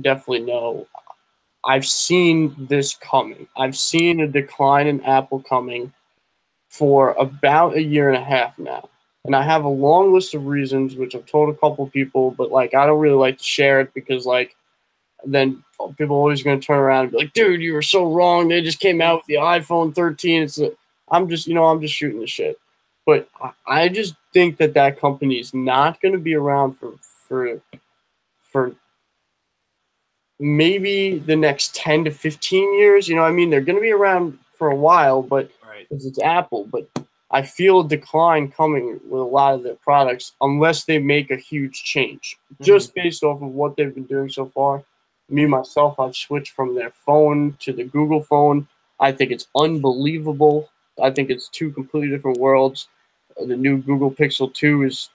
definitely 0.00 0.40
know. 0.40 0.86
I've 1.64 1.86
seen 1.86 2.54
this 2.68 2.94
coming. 2.94 3.48
I've 3.56 3.76
seen 3.76 4.20
a 4.20 4.28
decline 4.28 4.86
in 4.86 5.02
Apple 5.02 5.40
coming 5.40 5.92
for 6.68 7.12
about 7.12 7.74
a 7.74 7.82
year 7.82 8.08
and 8.08 8.16
a 8.16 8.24
half 8.24 8.58
now. 8.58 8.88
And 9.24 9.34
I 9.34 9.42
have 9.42 9.64
a 9.64 9.68
long 9.68 10.12
list 10.12 10.34
of 10.34 10.46
reasons, 10.46 10.94
which 10.94 11.14
I've 11.14 11.26
told 11.26 11.48
a 11.48 11.58
couple 11.58 11.86
people, 11.88 12.30
but 12.30 12.52
like 12.52 12.74
I 12.74 12.86
don't 12.86 13.00
really 13.00 13.16
like 13.16 13.38
to 13.38 13.44
share 13.44 13.80
it 13.80 13.92
because 13.94 14.26
like 14.26 14.55
then 15.26 15.62
people 15.96 16.16
are 16.16 16.20
always 16.20 16.42
going 16.42 16.60
to 16.60 16.66
turn 16.66 16.78
around 16.78 17.04
and 17.04 17.12
be 17.12 17.18
like, 17.18 17.32
dude, 17.32 17.60
you 17.60 17.74
were 17.74 17.82
so 17.82 18.10
wrong. 18.10 18.48
They 18.48 18.62
just 18.62 18.80
came 18.80 19.00
out 19.00 19.18
with 19.18 19.26
the 19.26 19.34
iPhone 19.34 19.94
13. 19.94 20.42
It's 20.42 20.60
I'm 21.08 21.28
just, 21.28 21.46
you 21.46 21.54
know, 21.54 21.66
I'm 21.66 21.80
just 21.80 21.94
shooting 21.94 22.20
the 22.20 22.26
shit. 22.26 22.58
But 23.04 23.28
I 23.66 23.88
just 23.88 24.14
think 24.32 24.56
that 24.56 24.74
that 24.74 25.00
company 25.00 25.36
is 25.36 25.54
not 25.54 26.00
going 26.00 26.12
to 26.12 26.18
be 26.18 26.34
around 26.34 26.72
for, 26.74 26.94
for, 27.28 27.60
for 28.40 28.74
maybe 30.40 31.18
the 31.18 31.36
next 31.36 31.76
10 31.76 32.04
to 32.04 32.10
15 32.10 32.78
years. 32.78 33.08
You 33.08 33.14
know, 33.14 33.22
I 33.22 33.30
mean, 33.30 33.50
they're 33.50 33.60
going 33.60 33.78
to 33.78 33.82
be 33.82 33.92
around 33.92 34.38
for 34.58 34.68
a 34.68 34.76
while, 34.76 35.22
but 35.22 35.50
right. 35.64 35.86
because 35.88 36.04
it's 36.04 36.18
Apple, 36.18 36.64
but 36.64 36.88
I 37.30 37.42
feel 37.42 37.80
a 37.80 37.88
decline 37.88 38.50
coming 38.50 39.00
with 39.08 39.20
a 39.20 39.24
lot 39.24 39.54
of 39.54 39.62
their 39.62 39.74
products 39.76 40.32
unless 40.40 40.84
they 40.84 40.98
make 40.98 41.30
a 41.30 41.36
huge 41.36 41.84
change, 41.84 42.36
mm-hmm. 42.54 42.64
just 42.64 42.92
based 42.92 43.22
off 43.22 43.40
of 43.40 43.52
what 43.52 43.76
they've 43.76 43.94
been 43.94 44.04
doing 44.04 44.30
so 44.30 44.46
far 44.46 44.82
me 45.28 45.46
myself, 45.46 45.98
I've 45.98 46.16
switched 46.16 46.52
from 46.52 46.74
their 46.74 46.90
phone 46.90 47.56
to 47.60 47.72
the 47.72 47.84
Google 47.84 48.22
phone. 48.22 48.66
I 49.00 49.12
think 49.12 49.30
it's 49.30 49.48
unbelievable. 49.56 50.70
I 51.02 51.10
think 51.10 51.30
it's 51.30 51.48
two 51.48 51.70
completely 51.70 52.10
different 52.10 52.38
worlds. 52.38 52.88
The 53.36 53.56
new 53.56 53.78
Google 53.78 54.10
Pixel 54.10 54.52
2 54.52 54.84
is 54.84 55.10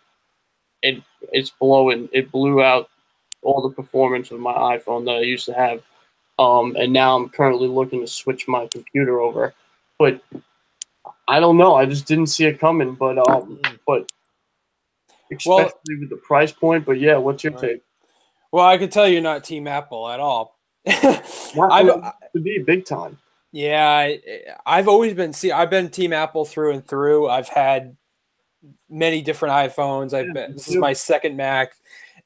it 0.84 1.02
it's 1.32 1.52
blowing. 1.52 2.10
It 2.12 2.32
blew 2.32 2.62
out 2.62 2.90
all 3.42 3.62
the 3.62 3.74
performance 3.74 4.32
of 4.32 4.40
my 4.40 4.54
iPhone 4.54 5.06
that 5.06 5.16
I 5.16 5.22
used 5.22 5.46
to 5.46 5.54
have. 5.54 5.82
Um, 6.38 6.76
and 6.78 6.92
now 6.92 7.16
I'm 7.16 7.30
currently 7.30 7.68
looking 7.68 8.02
to 8.02 8.08
switch 8.08 8.48
my 8.48 8.68
computer 8.68 9.22
over. 9.22 9.54
But 9.98 10.22
I 11.28 11.40
don't 11.40 11.58
know. 11.58 11.76
I 11.76 11.86
just 11.86 12.08
didn't 12.08 12.28
see 12.28 12.46
it 12.46 12.60
coming. 12.60 12.96
But 12.96 13.18
um, 13.30 13.60
but 13.88 14.12
especially 15.32 15.46
well, 15.50 16.00
with 16.00 16.10
the 16.10 16.18
price 16.18 16.52
point. 16.52 16.86
But 16.86 17.00
yeah, 17.00 17.18
what's 17.18 17.44
your 17.44 17.54
right. 17.54 17.62
take? 17.62 17.84
Well, 18.52 18.66
I 18.66 18.78
can 18.78 18.90
tell 18.90 19.08
you're 19.08 19.22
not 19.22 19.44
Team 19.44 19.68
Apple 19.68 20.10
at 20.10 20.20
all. 20.20 20.60
I've, 20.88 21.86
to 21.88 22.14
be 22.42 22.60
big 22.60 22.86
time. 22.86 23.18
yeah, 23.52 23.88
I, 23.88 24.20
I've 24.66 24.88
always 24.88 25.14
been 25.14 25.34
see. 25.34 25.52
I've 25.52 25.70
been 25.70 25.90
Team 25.90 26.12
Apple 26.14 26.44
through 26.46 26.74
and 26.74 26.86
through. 26.86 27.30
I've 27.30 27.48
had 27.50 27.96
many 28.90 29.22
different 29.22 29.54
iPhones. 29.54 30.14
I've 30.14 30.28
Yeah, 30.28 30.34
been. 30.34 30.54
This 30.54 30.68
is 30.68 30.76
my 30.78 30.94
second 30.94 31.38
Mac. 31.38 31.74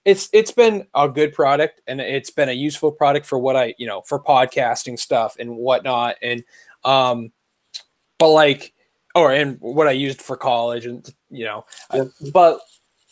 It's 0.03 0.29
it's 0.33 0.51
been 0.51 0.85
a 0.93 1.09
good 1.09 1.33
product 1.33 1.81
and 1.87 1.99
it's 1.99 2.29
been 2.29 2.49
a 2.49 2.53
useful 2.53 2.91
product 2.91 3.25
for 3.25 3.39
what 3.39 3.55
I 3.55 3.73
you 3.79 3.87
know 3.87 4.01
for 4.01 4.19
podcasting 4.19 4.99
stuff 4.99 5.35
and 5.39 5.57
whatnot 5.57 6.15
and 6.21 6.43
um, 6.83 7.31
but 8.19 8.29
like 8.29 8.73
or 9.15 9.31
and 9.33 9.57
what 9.61 9.87
I 9.87 9.91
used 9.93 10.21
for 10.21 10.37
college 10.37 10.85
and 10.85 11.03
you 11.31 11.45
know 11.45 11.65
I- 11.89 12.01
but 12.31 12.59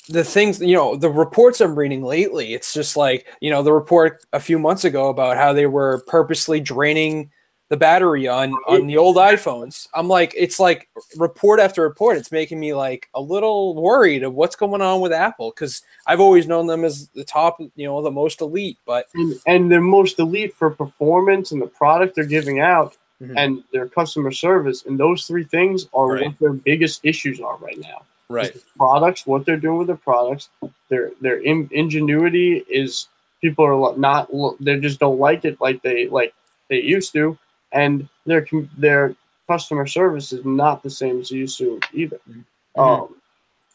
the 0.09 0.23
things 0.23 0.59
you 0.59 0.75
know 0.75 0.95
the 0.95 1.09
reports 1.09 1.61
i'm 1.61 1.77
reading 1.77 2.03
lately 2.03 2.53
it's 2.53 2.73
just 2.73 2.97
like 2.97 3.25
you 3.39 3.49
know 3.49 3.63
the 3.63 3.71
report 3.71 4.21
a 4.33 4.39
few 4.39 4.59
months 4.59 4.83
ago 4.83 5.09
about 5.09 5.37
how 5.37 5.53
they 5.53 5.65
were 5.65 6.03
purposely 6.07 6.59
draining 6.59 7.31
the 7.69 7.77
battery 7.77 8.27
on 8.27 8.51
on 8.67 8.85
the 8.87 8.97
old 8.97 9.15
iphones 9.15 9.87
i'm 9.93 10.07
like 10.09 10.33
it's 10.35 10.59
like 10.59 10.89
report 11.17 11.59
after 11.59 11.81
report 11.83 12.17
it's 12.17 12.31
making 12.33 12.59
me 12.59 12.73
like 12.73 13.07
a 13.13 13.21
little 13.21 13.75
worried 13.81 14.23
of 14.23 14.33
what's 14.33 14.55
going 14.57 14.81
on 14.81 14.99
with 14.99 15.13
apple 15.13 15.51
because 15.51 15.81
i've 16.05 16.19
always 16.19 16.47
known 16.47 16.67
them 16.67 16.83
as 16.83 17.07
the 17.15 17.23
top 17.23 17.57
you 17.59 17.87
know 17.87 18.01
the 18.01 18.11
most 18.11 18.41
elite 18.41 18.77
but 18.85 19.07
And, 19.15 19.35
and 19.47 19.71
they're 19.71 19.79
most 19.81 20.19
elite 20.19 20.53
for 20.53 20.69
performance 20.69 21.51
and 21.53 21.61
the 21.61 21.67
product 21.67 22.15
they're 22.15 22.25
giving 22.25 22.59
out 22.59 22.97
Mhm. 23.21 23.33
and 23.37 23.63
their 23.71 23.87
customer 23.87 24.31
service. 24.31 24.83
And 24.85 24.99
those 24.99 25.25
three 25.25 25.45
things 25.45 25.87
are 25.93 26.07
Right. 26.07 26.25
what 26.25 26.39
their 26.39 26.51
biggest 26.51 27.05
issues 27.05 27.39
are 27.39 27.55
right 27.57 27.77
now. 27.79 28.01
Right 28.33 28.55
products, 28.77 29.25
what 29.25 29.45
they're 29.45 29.57
doing 29.57 29.77
with 29.79 29.87
their 29.87 29.95
products, 29.95 30.49
their 30.89 31.11
their 31.21 31.37
in, 31.37 31.69
ingenuity 31.71 32.63
is 32.69 33.07
people 33.41 33.65
are 33.65 33.97
not 33.97 34.29
they 34.59 34.79
just 34.79 34.99
don't 34.99 35.19
like 35.19 35.45
it 35.45 35.59
like 35.61 35.81
they 35.81 36.07
like 36.07 36.33
they 36.69 36.81
used 36.81 37.13
to, 37.13 37.37
and 37.71 38.07
their 38.25 38.45
their 38.77 39.15
customer 39.47 39.85
service 39.85 40.33
is 40.33 40.43
not 40.45 40.83
the 40.83 40.89
same 40.89 41.19
as 41.19 41.31
it 41.31 41.35
used 41.35 41.57
to 41.57 41.79
either. 41.93 42.19
Mhm. 42.29 42.43
Um, 42.77 43.15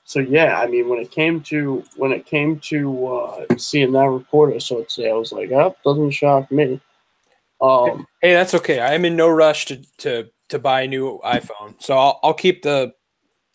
so 0.04 0.20
yeah, 0.20 0.58
I 0.58 0.66
mean, 0.66 0.88
when 0.88 0.98
it 0.98 1.10
came 1.10 1.40
to 1.42 1.84
when 1.96 2.12
it 2.12 2.26
came 2.26 2.58
to 2.60 3.06
uh, 3.06 3.44
seeing 3.58 3.92
that 3.92 4.08
report, 4.08 4.54
I 4.54 4.58
saw 4.58 4.78
it 4.80 4.90
say 4.90 5.10
I 5.10 5.14
was 5.14 5.32
like, 5.32 5.50
oh, 5.52 5.76
doesn't 5.84 6.10
shock 6.12 6.50
me. 6.50 6.80
Um, 7.60 8.06
hey 8.20 8.34
that's 8.34 8.54
okay 8.54 8.80
i'm 8.80 9.04
in 9.04 9.16
no 9.16 9.28
rush 9.28 9.66
to 9.66 9.82
to 9.98 10.28
to 10.48 10.58
buy 10.60 10.82
a 10.82 10.86
new 10.86 11.18
iphone 11.24 11.74
so 11.80 11.96
i'll, 11.96 12.20
I'll 12.22 12.34
keep 12.34 12.62
the 12.62 12.92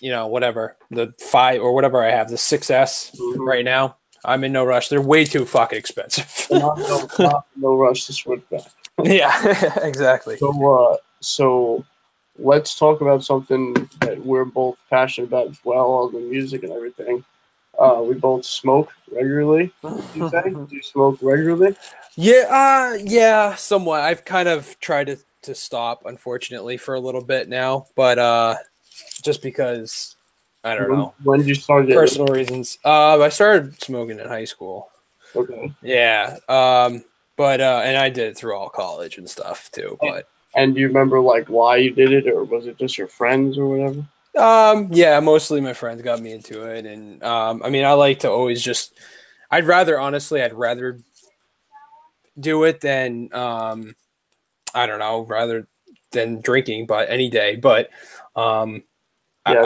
you 0.04 0.12
know 0.12 0.28
whatever 0.28 0.76
the 0.92 1.14
five 1.20 1.62
or 1.62 1.74
whatever 1.74 2.04
i 2.04 2.12
have 2.12 2.30
the 2.30 2.36
6s 2.38 3.12
Mhm. 3.16 3.48
right 3.48 3.66
now 3.66 3.96
i'm 4.26 4.44
in 4.44 4.52
no 4.52 4.64
rush 4.66 4.90
they're 4.90 5.02
way 5.14 5.24
too 5.24 5.46
fucking 5.46 5.80
expensive 5.80 6.30
not, 6.52 6.78
no, 6.90 7.08
not, 7.20 7.46
no 7.56 7.76
rush 7.76 8.06
to 8.08 8.14
switch 8.14 8.44
back. 8.52 8.68
yeah 9.04 9.34
exactly 9.92 10.36
So, 10.38 10.50
uh, 10.76 10.98
so 11.22 11.86
let's 12.38 12.78
talk 12.78 13.02
about 13.02 13.24
something 13.24 13.74
that 14.02 14.18
we're 14.26 14.46
both 14.62 14.78
passionate 14.90 15.28
about 15.28 15.48
as 15.48 15.60
well, 15.64 15.86
all 15.86 16.10
the 16.10 16.20
music 16.20 16.64
and 16.64 16.72
everything. 16.74 17.24
Uh, 17.80 18.02
we 18.08 18.14
both 18.16 18.44
smoke 18.46 18.90
regularly. 19.12 19.72
You 20.16 20.30
say? 20.30 20.42
Do 20.50 20.68
you 20.70 20.82
smoke 20.84 21.18
regularly? 21.22 21.76
yeah 22.16 22.46
uh 22.62 22.98
yeah 23.04 23.56
somewhat 23.56 24.02
i've 24.02 24.24
kind 24.26 24.48
of 24.48 24.80
tried 24.80 25.08
to 25.08 25.18
to 25.42 25.56
stop 25.56 26.04
unfortunately 26.06 26.78
for 26.78 26.94
a 26.94 27.00
little 27.00 27.24
bit 27.24 27.50
now 27.50 27.88
but 27.96 28.20
uh 28.20 28.54
just 29.24 29.42
because 29.42 30.16
i 30.64 30.76
don't 30.76 30.90
when, 30.90 31.00
know 31.00 31.14
When 31.24 31.40
did 31.40 31.48
you 31.48 31.56
start 31.56 31.88
getting? 31.88 32.00
personal 32.00 32.28
reasons 32.28 32.78
uh 32.86 33.20
i 33.22 33.30
started 33.30 33.82
smoking 33.82 34.20
in 34.20 34.28
high 34.28 34.46
school 34.46 34.90
Okay. 35.36 35.72
yeah 35.82 36.38
um 36.48 37.04
but 37.38 37.60
uh 37.62 37.82
and 37.84 37.98
i 37.98 38.10
did 38.10 38.30
it 38.30 38.38
through 38.38 38.56
all 38.56 38.70
college 38.70 39.18
and 39.18 39.30
stuff 39.30 39.70
too 39.72 39.98
but 40.02 40.28
And 40.56 40.76
do 40.76 40.82
you 40.82 40.88
remember 40.88 41.20
like 41.20 41.48
why 41.48 41.78
you 41.78 41.90
did 41.92 42.12
it, 42.14 42.28
or 42.28 42.44
was 42.44 42.68
it 42.68 42.78
just 42.78 42.96
your 42.98 43.08
friends 43.08 43.58
or 43.58 43.66
whatever? 43.68 44.06
Um, 44.38 44.90
yeah, 44.92 45.20
mostly 45.20 45.62
my 45.62 45.74
friends 45.74 46.04
got 46.04 46.22
me 46.22 46.32
into 46.32 46.62
it, 46.70 46.86
and 46.86 47.24
um, 47.24 47.64
I 47.66 47.70
mean, 47.70 47.86
I 47.86 47.94
like 47.94 48.20
to 48.20 48.30
always 48.30 48.62
just. 48.62 48.94
I'd 49.50 49.66
rather, 49.66 50.00
honestly, 50.00 50.44
I'd 50.44 50.54
rather 50.54 51.00
do 52.40 52.64
it 52.66 52.82
than, 52.82 53.30
um, 53.34 53.96
I 54.76 54.86
don't 54.86 55.00
know, 55.00 55.22
rather 55.22 55.68
than 56.12 56.42
drinking, 56.42 56.86
but 56.86 57.10
any 57.10 57.30
day. 57.30 57.56
But, 57.56 57.90
um, 58.36 58.84
Yeah. 59.48 59.64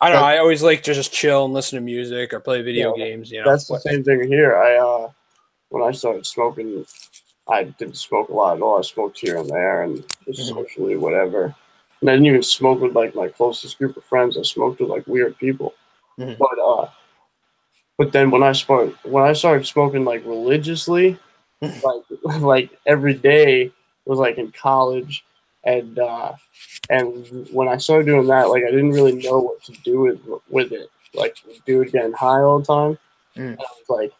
I, 0.00 0.06
I 0.06 0.10
don't 0.10 0.20
know. 0.20 0.26
I 0.26 0.38
always 0.38 0.62
like 0.62 0.82
to 0.84 0.94
just 0.94 1.12
chill 1.12 1.44
and 1.44 1.52
listen 1.54 1.76
to 1.76 1.82
music 1.84 2.32
or 2.32 2.40
play 2.40 2.62
video 2.62 2.96
Yeah, 2.96 3.04
games. 3.04 3.30
You 3.30 3.42
know, 3.42 3.50
That's 3.50 3.66
the 3.66 3.78
same 3.80 4.04
thing 4.04 4.26
here. 4.26 4.56
I 4.56 4.76
uh, 4.76 5.10
when 5.70 5.82
I 5.82 5.92
started 5.92 6.24
smoking, 6.26 6.86
I 7.48 7.64
didn't 7.64 7.96
smoke 7.96 8.28
a 8.28 8.32
lot 8.32 8.56
at 8.56 8.62
all. 8.62 8.78
I 8.78 8.82
smoked 8.82 9.18
here 9.18 9.36
and 9.38 9.48
there, 9.50 9.82
and 9.82 10.04
just 10.26 10.40
Mhm. 10.50 10.54
socially, 10.54 10.96
whatever. 10.96 11.54
And 12.00 12.08
I 12.08 12.14
didn't 12.14 12.26
even 12.26 12.42
smoke 12.42 12.80
with 12.80 12.94
like 12.94 13.14
my 13.14 13.28
closest 13.28 13.76
group 13.78 13.96
of 13.96 14.04
friends. 14.04 14.38
I 14.38 14.42
smoked 14.42 14.80
with 14.80 14.88
like 14.88 15.06
weird 15.06 15.36
people. 15.38 15.74
Mhm. 16.18 16.38
But 16.38 16.58
uh, 16.58 16.88
but 17.98 18.12
then 18.12 18.30
when 18.30 18.42
I 18.42 18.52
started 18.52 18.94
when 19.02 19.24
I 19.24 19.32
started 19.32 19.66
smoking 19.66 20.04
like 20.04 20.24
religiously, 20.24 21.18
like 21.60 22.02
like 22.40 22.70
every 22.86 23.14
day 23.14 23.72
was 24.06 24.18
like 24.18 24.38
in 24.38 24.52
college, 24.52 25.24
and 25.64 25.98
uh, 25.98 26.32
and 26.90 27.48
when 27.52 27.68
I 27.68 27.76
started 27.76 28.06
doing 28.06 28.26
that, 28.28 28.48
like 28.48 28.64
I 28.64 28.70
didn't 28.70 28.90
really 28.90 29.16
know 29.16 29.38
what 29.38 29.62
to 29.64 29.72
do 29.84 30.00
with 30.00 30.20
with 30.48 30.72
it. 30.72 30.90
Like 31.14 31.36
do 31.66 31.82
it 31.82 31.92
getting 31.92 32.12
high 32.12 32.40
all 32.40 32.60
the 32.60 32.64
time. 32.64 32.98
Mm. 33.36 33.52
And 33.52 33.60
I 33.60 33.64
was 33.78 33.88
like, 33.88 34.12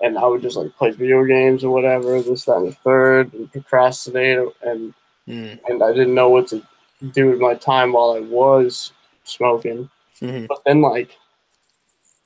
and 0.00 0.18
I 0.18 0.26
would 0.26 0.42
just 0.42 0.56
like 0.56 0.74
play 0.76 0.90
video 0.90 1.24
games 1.24 1.64
or 1.64 1.70
whatever, 1.70 2.20
this, 2.22 2.44
that, 2.44 2.56
and 2.58 2.68
the 2.68 2.72
third, 2.72 3.32
and 3.34 3.50
procrastinate, 3.50 4.48
and 4.62 4.94
Mm, 5.28 5.58
and 5.68 5.82
I 5.82 5.92
didn't 5.92 6.14
know 6.14 6.30
what 6.30 6.48
to 6.48 6.62
do 7.12 7.28
with 7.30 7.38
my 7.38 7.54
time 7.54 7.92
while 7.92 8.12
I 8.12 8.20
was 8.20 8.92
smoking. 9.24 9.90
mhm. 10.20 10.48
But 10.48 10.62
then 10.64 10.80
like 10.80 11.16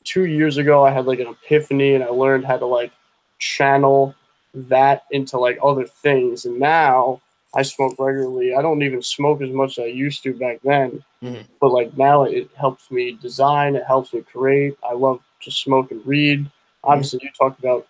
two 0.04 0.26
years 0.26 0.56
ago, 0.56 0.84
I 0.84 0.90
had 0.92 1.06
like 1.06 1.18
an 1.18 1.26
epiphany, 1.26 1.94
and 1.94 2.04
I 2.04 2.08
learned 2.08 2.44
how 2.44 2.58
to 2.58 2.66
like 2.66 2.92
channel 3.38 4.14
that 4.54 5.04
into 5.10 5.38
like 5.38 5.58
other 5.62 5.86
things, 5.86 6.44
and 6.44 6.58
now. 6.58 7.20
I 7.54 7.62
smoke 7.62 7.96
regularly. 7.98 8.54
I 8.54 8.62
don't 8.62 8.82
even 8.82 9.02
smoke 9.02 9.42
as 9.42 9.50
much 9.50 9.78
as 9.78 9.84
I 9.84 9.88
used 9.88 10.22
to 10.22 10.32
back 10.34 10.58
then, 10.64 11.04
Mhm. 11.22 11.44
but 11.60 11.72
like 11.72 11.96
now 11.96 12.22
it 12.24 12.48
helps 12.56 12.90
me 12.90 13.12
design. 13.20 13.76
It 13.76 13.84
helps 13.84 14.12
me 14.14 14.22
create. 14.22 14.74
I 14.82 14.94
love 14.94 15.20
to 15.42 15.50
smoke 15.50 15.90
and 15.90 16.04
read. 16.06 16.46
Obviously, 16.84 17.20
you 17.22 17.30
talked 17.38 17.58
about 17.58 17.86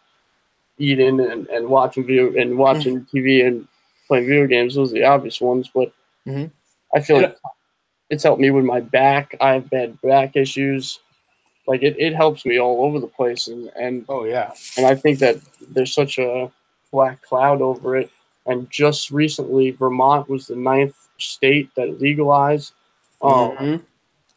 eating 0.79 1.21
and, 1.21 1.47
and 1.49 1.69
watching 1.69 2.05
video 2.07 2.35
and 2.37 2.59
watching 2.59 3.05
TV 3.07 3.47
and 3.47 3.69
playing 4.09 4.27
video 4.27 4.47
games. 4.47 4.75
Those 4.75 4.91
are 4.91 4.95
the 4.95 5.05
obvious 5.05 5.41
ones, 5.41 5.71
but 5.73 5.93
Mhm. 6.27 6.51
I 6.95 7.01
feel 7.01 7.17
like 7.21 7.37
it's 8.11 8.25
helped 8.25 8.41
me 8.41 8.51
with 8.51 8.65
my 8.65 8.81
back. 8.81 9.35
I 9.41 9.55
have 9.55 9.71
bad 9.71 10.01
back 10.03 10.35
issues. 10.37 10.99
Like 11.69 11.83
it, 11.85 11.95
it 11.99 12.15
helps 12.15 12.45
me 12.45 12.59
all 12.59 12.85
over 12.85 12.99
the 12.99 13.07
place, 13.07 13.47
and 13.47 13.71
and 13.77 14.05
Oh 14.09 14.25
yeah. 14.25 14.53
and 14.77 14.85
I 14.87 14.97
think 14.97 15.21
that 15.21 15.37
there's 15.61 15.95
such 15.95 16.19
a 16.19 16.51
black 16.91 17.23
cloud 17.23 17.63
over 17.63 17.97
it. 17.97 18.11
And 18.47 18.69
just 18.71 19.11
recently, 19.11 19.71
Vermont 19.71 20.29
was 20.29 20.47
the 20.47 20.57
ninth 20.57 20.97
state 21.19 21.71
that 21.77 22.01
legalized. 22.01 22.73
Um, 23.23 23.31
Mhm. 23.57 23.83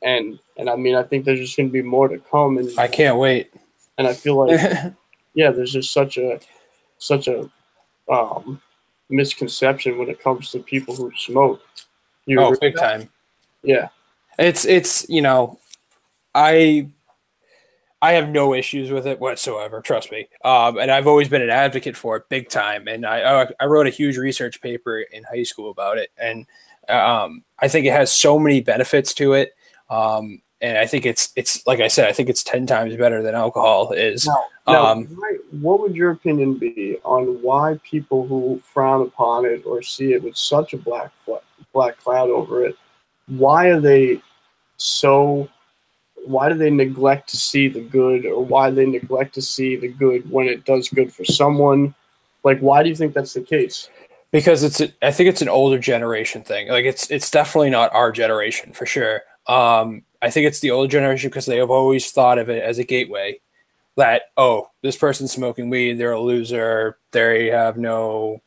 and 0.03 0.39
and 0.57 0.69
I 0.69 0.75
mean, 0.75 0.95
I 0.95 1.03
think 1.03 1.25
there's 1.25 1.39
just 1.39 1.57
going 1.57 1.69
to 1.69 1.73
be 1.73 1.81
more 1.81 2.07
to 2.07 2.19
come. 2.19 2.57
And 2.57 2.69
I 2.77 2.87
can't 2.87 3.17
wait. 3.17 3.51
and 3.97 4.07
I 4.07 4.13
feel 4.13 4.35
like 4.35 4.59
yeah, 5.33 5.51
there's 5.51 5.73
just 5.73 5.91
such 5.91 6.17
a 6.17 6.39
such 6.97 7.27
a 7.27 7.49
um, 8.09 8.61
misconception 9.09 9.97
when 9.97 10.09
it 10.09 10.19
comes 10.19 10.51
to 10.51 10.59
people 10.59 10.95
who 10.95 11.11
smoke. 11.17 11.61
You 12.25 12.39
oh, 12.41 12.55
big 12.59 12.75
time. 12.75 13.09
Yeah, 13.63 13.89
It's 14.37 14.65
it's 14.65 15.07
you 15.09 15.21
know, 15.21 15.59
I 16.35 16.87
I 18.05 18.11
have 18.13 18.29
no 18.29 18.53
issues 18.53 18.91
with 18.91 19.07
it 19.07 19.19
whatsoever. 19.19 19.81
Trust 19.81 20.11
me. 20.11 20.27
Um, 20.43 20.77
and 20.77 20.91
I've 20.91 21.07
always 21.07 21.27
been 21.29 21.41
an 21.41 21.49
advocate 21.49 21.97
for 21.97 22.15
it, 22.17 22.29
big 22.29 22.49
time. 22.49 22.87
And 22.87 23.05
I 23.05 23.17
I- 23.43 23.51
I 23.59 23.65
wrote 23.65 23.87
a 23.87 23.89
huge 24.01 24.17
research 24.17 24.61
paper 24.61 24.99
in 24.99 25.23
high 25.23 25.43
school 25.43 25.69
about 25.71 25.97
it, 25.97 26.09
and 26.17 26.45
um, 26.87 27.43
I 27.59 27.67
think 27.67 27.85
it 27.85 27.91
has 27.93 28.11
so 28.11 28.37
many 28.37 28.61
benefits 28.61 29.13
to 29.15 29.33
it. 29.33 29.53
Um, 29.89 30.41
and 30.61 30.77
I 30.77 30.85
think 30.85 31.05
it's 31.05 31.31
it's 31.35 31.65
like 31.67 31.79
I 31.79 31.87
said, 31.89 32.07
I 32.07 32.13
think 32.13 32.29
it's 32.29 32.43
ten 32.43 32.65
times 32.67 32.95
better 32.95 33.21
than 33.23 33.33
alcohol 33.35 33.91
is. 33.91 34.25
Now, 34.27 34.43
now, 34.67 34.85
Um, 34.85 35.05
why- 35.05 35.37
what 35.61 35.79
would 35.81 35.95
your 35.95 36.11
opinion 36.11 36.55
be 36.59 36.97
on 37.03 37.41
why 37.41 37.79
people 37.83 38.25
who 38.27 38.59
frown 38.73 39.01
upon 39.01 39.45
it 39.45 39.63
or 39.65 39.81
see 39.81 40.13
it 40.13 40.21
with 40.23 40.37
such 40.37 40.73
a 40.73 40.77
black 40.77 41.11
black 41.73 41.97
cloud 41.97 42.29
over 42.29 42.65
it, 42.65 42.75
why 43.27 43.67
are 43.67 43.79
they 43.79 44.21
so? 44.77 45.49
Why 46.25 46.49
do 46.49 46.55
they 46.55 46.69
neglect 46.69 47.29
to 47.29 47.37
see 47.37 47.67
the 47.67 47.81
good, 47.81 48.25
or 48.25 48.43
why 48.43 48.69
they 48.69 48.85
neglect 48.85 49.35
to 49.35 49.41
see 49.41 49.75
the 49.75 49.87
good 49.87 50.29
when 50.29 50.47
it 50.47 50.65
does 50.65 50.89
good 50.89 51.13
for 51.13 51.25
someone? 51.25 51.95
Like, 52.43 52.59
why 52.59 52.83
do 52.83 52.89
you 52.89 52.95
think 52.95 53.13
that's 53.13 53.33
the 53.33 53.41
case? 53.41 53.89
because 54.31 54.63
it's 54.63 54.81
a, 54.81 54.91
I 55.01 55.11
think 55.11 55.29
it's 55.29 55.41
an 55.41 55.47
older 55.47 55.79
generation 55.79 56.43
thing. 56.43 56.67
Like 56.67 56.83
it's 56.83 57.09
it's 57.09 57.31
definitely 57.31 57.69
not 57.69 57.93
our 57.93 58.11
generation 58.11 58.73
for 58.73 58.85
sure. 58.85 59.21
Um, 59.47 60.03
I 60.21 60.29
think 60.29 60.45
it's 60.45 60.59
the 60.59 60.71
older 60.71 60.89
generation 60.89 61.29
because 61.29 61.45
they 61.45 61.57
have 61.57 61.69
always 61.69 62.11
thought 62.11 62.37
of 62.37 62.49
it 62.49 62.61
as 62.61 62.77
a 62.77 62.83
gateway. 62.83 63.39
that 63.95 64.23
oh 64.35 64.69
this 64.81 64.97
person's 64.97 65.31
smoking 65.31 65.69
weed 65.69 65.93
they're 65.93 66.11
a 66.11 66.19
loser 66.19 66.97
they 67.11 67.47
have 67.47 67.77
no 67.77 68.41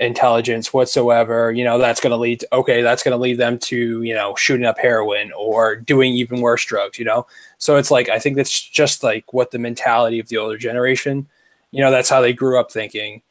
intelligence 0.00 0.72
whatsoever 0.72 1.52
you 1.52 1.62
know 1.62 1.78
that's 1.78 2.00
going 2.00 2.10
to 2.10 2.16
lead 2.16 2.40
to 2.40 2.54
okay 2.54 2.80
that's 2.82 3.02
going 3.02 3.12
to 3.12 3.20
lead 3.20 3.36
them 3.36 3.58
to 3.58 4.02
you 4.02 4.14
know 4.14 4.34
shooting 4.34 4.66
up 4.66 4.78
heroin 4.78 5.30
or 5.36 5.76
doing 5.76 6.14
even 6.14 6.40
worse 6.40 6.64
drugs 6.64 6.98
you 6.98 7.04
know? 7.04 7.26
So 7.58 7.76
it's 7.76 7.90
like 7.90 8.08
i 8.08 8.18
think 8.18 8.36
that's 8.36 8.50
just 8.50 9.02
like 9.02 9.32
what 9.32 9.50
the 9.50 9.58
mentality 9.58 10.18
of 10.18 10.28
the 10.28 10.38
older 10.38 10.56
generation 10.56 11.28
you 11.70 11.82
know 11.82 11.90
that's 11.90 12.08
how 12.08 12.20
they 12.20 12.32
grew 12.32 12.58
up 12.58 12.70
thinking. 12.70 13.22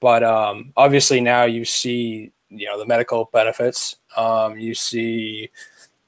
But 0.00 0.22
um 0.22 0.72
obviously 0.76 1.20
now 1.20 1.44
you 1.44 1.64
see 1.64 2.32
you 2.48 2.66
know 2.66 2.78
the 2.78 2.86
medical 2.86 3.28
benefits. 3.32 3.96
Um 4.16 4.58
you 4.58 4.74
see 4.74 5.50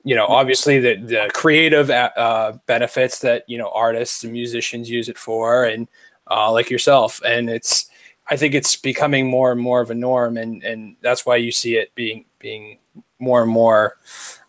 you 0.05 0.14
know 0.14 0.27
obviously 0.27 0.81
the 0.81 0.96
the 0.96 1.31
creative 1.35 1.90
uh, 1.90 2.53
benefits 2.66 3.20
that 3.20 3.44
you 3.48 3.59
know 3.59 3.70
artists 3.74 4.24
and 4.24 4.33
musicians 4.33 4.90
use 4.90 5.09
it 5.09 5.18
for 5.18 5.64
and 5.64 5.88
uh, 6.31 6.50
like 6.50 6.70
yourself. 6.70 7.20
And 7.24 7.50
it's 7.50 7.90
I 8.28 8.37
think 8.37 8.54
it's 8.54 8.76
becoming 8.76 9.26
more 9.26 9.52
and 9.52 9.60
more 9.60 9.80
of 9.80 9.90
a 9.90 9.94
norm, 9.94 10.37
and 10.37 10.62
and 10.62 10.96
that's 11.02 11.26
why 11.26 11.37
you 11.37 11.52
see 11.52 11.76
it 11.76 11.94
being 11.94 12.24
being 12.38 12.78
more 13.18 13.42
and 13.42 13.50
more 13.50 13.96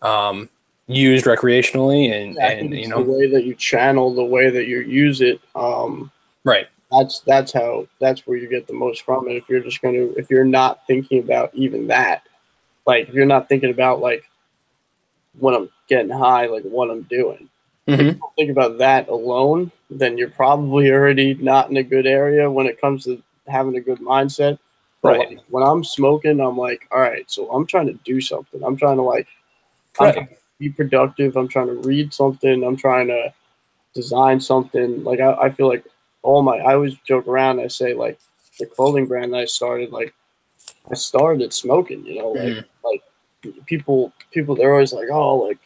um, 0.02 0.48
used 0.86 1.26
recreationally, 1.26 2.10
and 2.10 2.34
yeah, 2.34 2.50
and 2.50 2.74
you 2.74 2.88
know 2.88 3.02
the 3.02 3.12
way 3.12 3.26
that 3.26 3.44
you 3.44 3.54
channel, 3.54 4.14
the 4.14 4.24
way 4.24 4.50
that 4.50 4.66
you 4.66 4.80
use 4.80 5.20
it. 5.20 5.40
Um, 5.54 6.10
right. 6.44 6.68
That's 6.90 7.20
that's 7.20 7.52
how 7.52 7.88
that's 8.00 8.26
where 8.26 8.38
you 8.38 8.48
get 8.48 8.66
the 8.66 8.72
most 8.72 9.02
from 9.02 9.28
it. 9.28 9.36
If 9.36 9.48
you're 9.48 9.60
just 9.60 9.82
gonna, 9.82 10.06
if 10.16 10.30
you're 10.30 10.44
not 10.44 10.86
thinking 10.86 11.18
about 11.18 11.54
even 11.54 11.88
that, 11.88 12.22
like 12.86 13.08
if 13.08 13.14
you're 13.14 13.26
not 13.26 13.48
thinking 13.48 13.70
about 13.70 14.00
like 14.00 14.24
when 15.38 15.54
I'm 15.54 15.68
getting 15.88 16.10
high, 16.10 16.46
like 16.46 16.62
what 16.62 16.90
I'm 16.90 17.02
doing. 17.02 17.48
Mm-hmm. 17.88 18.18
Think 18.36 18.50
about 18.50 18.78
that 18.78 19.08
alone, 19.08 19.70
then 19.90 20.18
you're 20.18 20.30
probably 20.30 20.90
already 20.90 21.34
not 21.34 21.70
in 21.70 21.76
a 21.76 21.82
good 21.82 22.06
area 22.06 22.50
when 22.50 22.66
it 22.66 22.80
comes 22.80 23.04
to 23.04 23.22
having 23.48 23.76
a 23.76 23.80
good 23.80 24.00
mindset. 24.00 24.58
But 25.02 25.18
right. 25.18 25.28
like, 25.30 25.40
when 25.50 25.62
I'm 25.62 25.84
smoking, 25.84 26.40
I'm 26.40 26.56
like, 26.56 26.86
all 26.90 27.00
right, 27.00 27.30
so 27.30 27.50
I'm 27.52 27.66
trying 27.66 27.86
to 27.86 27.98
do 28.04 28.20
something. 28.20 28.62
I'm 28.62 28.76
trying 28.76 28.96
to 28.96 29.02
like 29.02 29.28
right. 30.00 30.38
be 30.58 30.70
productive. 30.70 31.36
I'm 31.36 31.48
trying 31.48 31.68
to 31.68 31.88
read 31.88 32.12
something. 32.12 32.64
I'm 32.64 32.76
trying 32.76 33.08
to 33.08 33.32
design 33.94 34.40
something. 34.40 35.04
Like 35.04 35.20
I, 35.20 35.32
I 35.34 35.50
feel 35.50 35.68
like 35.68 35.84
all 36.22 36.42
my 36.42 36.58
I 36.58 36.74
always 36.74 36.94
joke 37.06 37.26
around. 37.26 37.60
I 37.60 37.68
say 37.68 37.94
like 37.94 38.18
the 38.58 38.66
clothing 38.66 39.06
brand 39.06 39.32
that 39.32 39.38
I 39.38 39.44
started, 39.44 39.92
like 39.92 40.14
I 40.90 40.94
started 40.94 41.52
smoking. 41.52 42.04
You 42.04 42.18
know, 42.18 42.28
like 42.30 42.54
mm. 42.54 42.64
like 42.84 43.66
people 43.66 44.12
people 44.30 44.54
they're 44.54 44.72
always 44.72 44.92
like, 44.92 45.08
oh, 45.10 45.36
like 45.36 45.58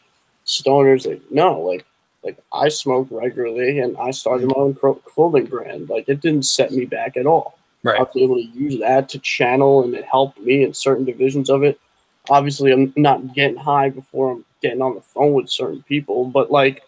stoners. 0.45 1.07
Like 1.07 1.21
no, 1.31 1.61
like 1.61 1.85
like 2.23 2.37
I 2.53 2.69
smoke 2.69 3.07
regularly 3.11 3.79
and 3.79 3.97
I 3.97 4.11
started 4.11 4.47
my 4.47 4.55
own 4.55 4.75
clothing 4.75 5.45
brand. 5.45 5.89
Like 5.89 6.07
it 6.07 6.21
didn't 6.21 6.43
set 6.43 6.71
me 6.71 6.85
back 6.85 7.17
at 7.17 7.25
all. 7.25 7.57
Right. 7.83 7.99
I 7.99 8.03
was 8.03 8.15
able 8.15 8.35
to 8.35 8.43
use 8.43 8.79
that 8.79 9.09
to 9.09 9.19
channel 9.19 9.83
and 9.83 9.93
it 9.95 10.05
helped 10.05 10.39
me 10.39 10.63
in 10.63 10.73
certain 10.73 11.05
divisions 11.05 11.49
of 11.49 11.63
it. 11.63 11.79
Obviously, 12.29 12.71
I'm 12.71 12.93
not 12.95 13.33
getting 13.33 13.57
high 13.57 13.89
before 13.89 14.31
I'm 14.31 14.45
getting 14.61 14.81
on 14.81 14.95
the 14.95 15.01
phone 15.01 15.33
with 15.33 15.49
certain 15.49 15.81
people, 15.83 16.25
but 16.25 16.51
like 16.51 16.83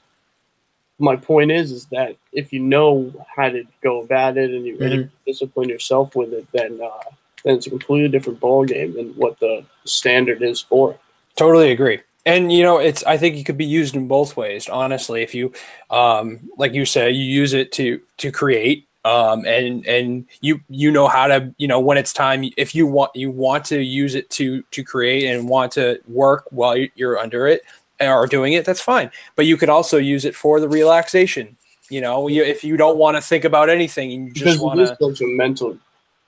my 0.99 1.15
point 1.15 1.51
is, 1.51 1.71
is 1.71 1.85
that 1.87 2.15
if 2.31 2.53
you 2.53 2.59
know 2.59 3.13
how 3.35 3.49
to 3.49 3.63
go 3.81 4.01
about 4.01 4.37
it 4.37 4.51
and 4.51 4.65
you, 4.65 4.77
mm-hmm. 4.77 5.09
discipline 5.25 5.69
yourself 5.69 6.15
with 6.15 6.33
it, 6.33 6.47
then 6.53 6.79
uh, 6.81 7.11
then 7.43 7.55
it's 7.55 7.67
a 7.67 7.69
completely 7.71 8.09
different 8.09 8.39
ball 8.39 8.65
game 8.65 8.93
than 8.93 9.09
what 9.13 9.39
the 9.39 9.65
standard 9.85 10.41
is 10.41 10.61
for. 10.61 10.97
Totally 11.35 11.71
agree. 11.71 12.01
And 12.25 12.53
you 12.53 12.63
know, 12.63 12.77
it's 12.77 13.03
I 13.03 13.17
think 13.17 13.35
it 13.35 13.43
could 13.43 13.57
be 13.57 13.65
used 13.65 13.95
in 13.95 14.07
both 14.07 14.37
ways. 14.37 14.69
Honestly, 14.69 15.23
if 15.23 15.35
you, 15.35 15.51
um, 15.89 16.49
like 16.57 16.73
you 16.73 16.85
say, 16.85 17.11
you 17.11 17.25
use 17.25 17.53
it 17.53 17.71
to 17.73 17.99
to 18.17 18.31
create 18.31 18.87
um, 19.05 19.45
and 19.45 19.85
and 19.85 20.25
you 20.41 20.61
you 20.69 20.91
know 20.91 21.07
how 21.07 21.27
to 21.27 21.53
you 21.57 21.67
know 21.67 21.79
when 21.79 21.97
it's 21.97 22.13
time 22.13 22.49
if 22.55 22.73
you 22.73 22.87
want 22.87 23.11
you 23.15 23.29
want 23.29 23.65
to 23.65 23.81
use 23.81 24.15
it 24.15 24.29
to 24.31 24.61
to 24.71 24.83
create 24.83 25.25
and 25.25 25.49
want 25.49 25.71
to 25.73 25.99
work 26.07 26.45
while 26.51 26.77
you're 26.95 27.19
under 27.19 27.47
it 27.47 27.63
or 27.99 28.27
doing 28.27 28.53
it 28.53 28.65
that's 28.65 28.81
fine. 28.81 29.11
But 29.35 29.45
you 29.45 29.57
could 29.57 29.69
also 29.69 29.97
use 29.97 30.25
it 30.25 30.35
for 30.35 30.59
the 30.59 30.69
relaxation. 30.69 31.57
You 31.89 32.01
know 32.01 32.27
you, 32.27 32.43
if 32.43 32.63
you 32.63 32.77
don't 32.77 32.97
want 32.97 33.17
to 33.17 33.21
think 33.21 33.43
about 33.43 33.69
anything 33.69 34.13
and 34.13 34.27
you 34.27 34.33
just 34.33 34.61
want 34.61 34.79
to 34.79 34.87
such 34.87 35.21
a 35.21 35.27
mental 35.27 35.77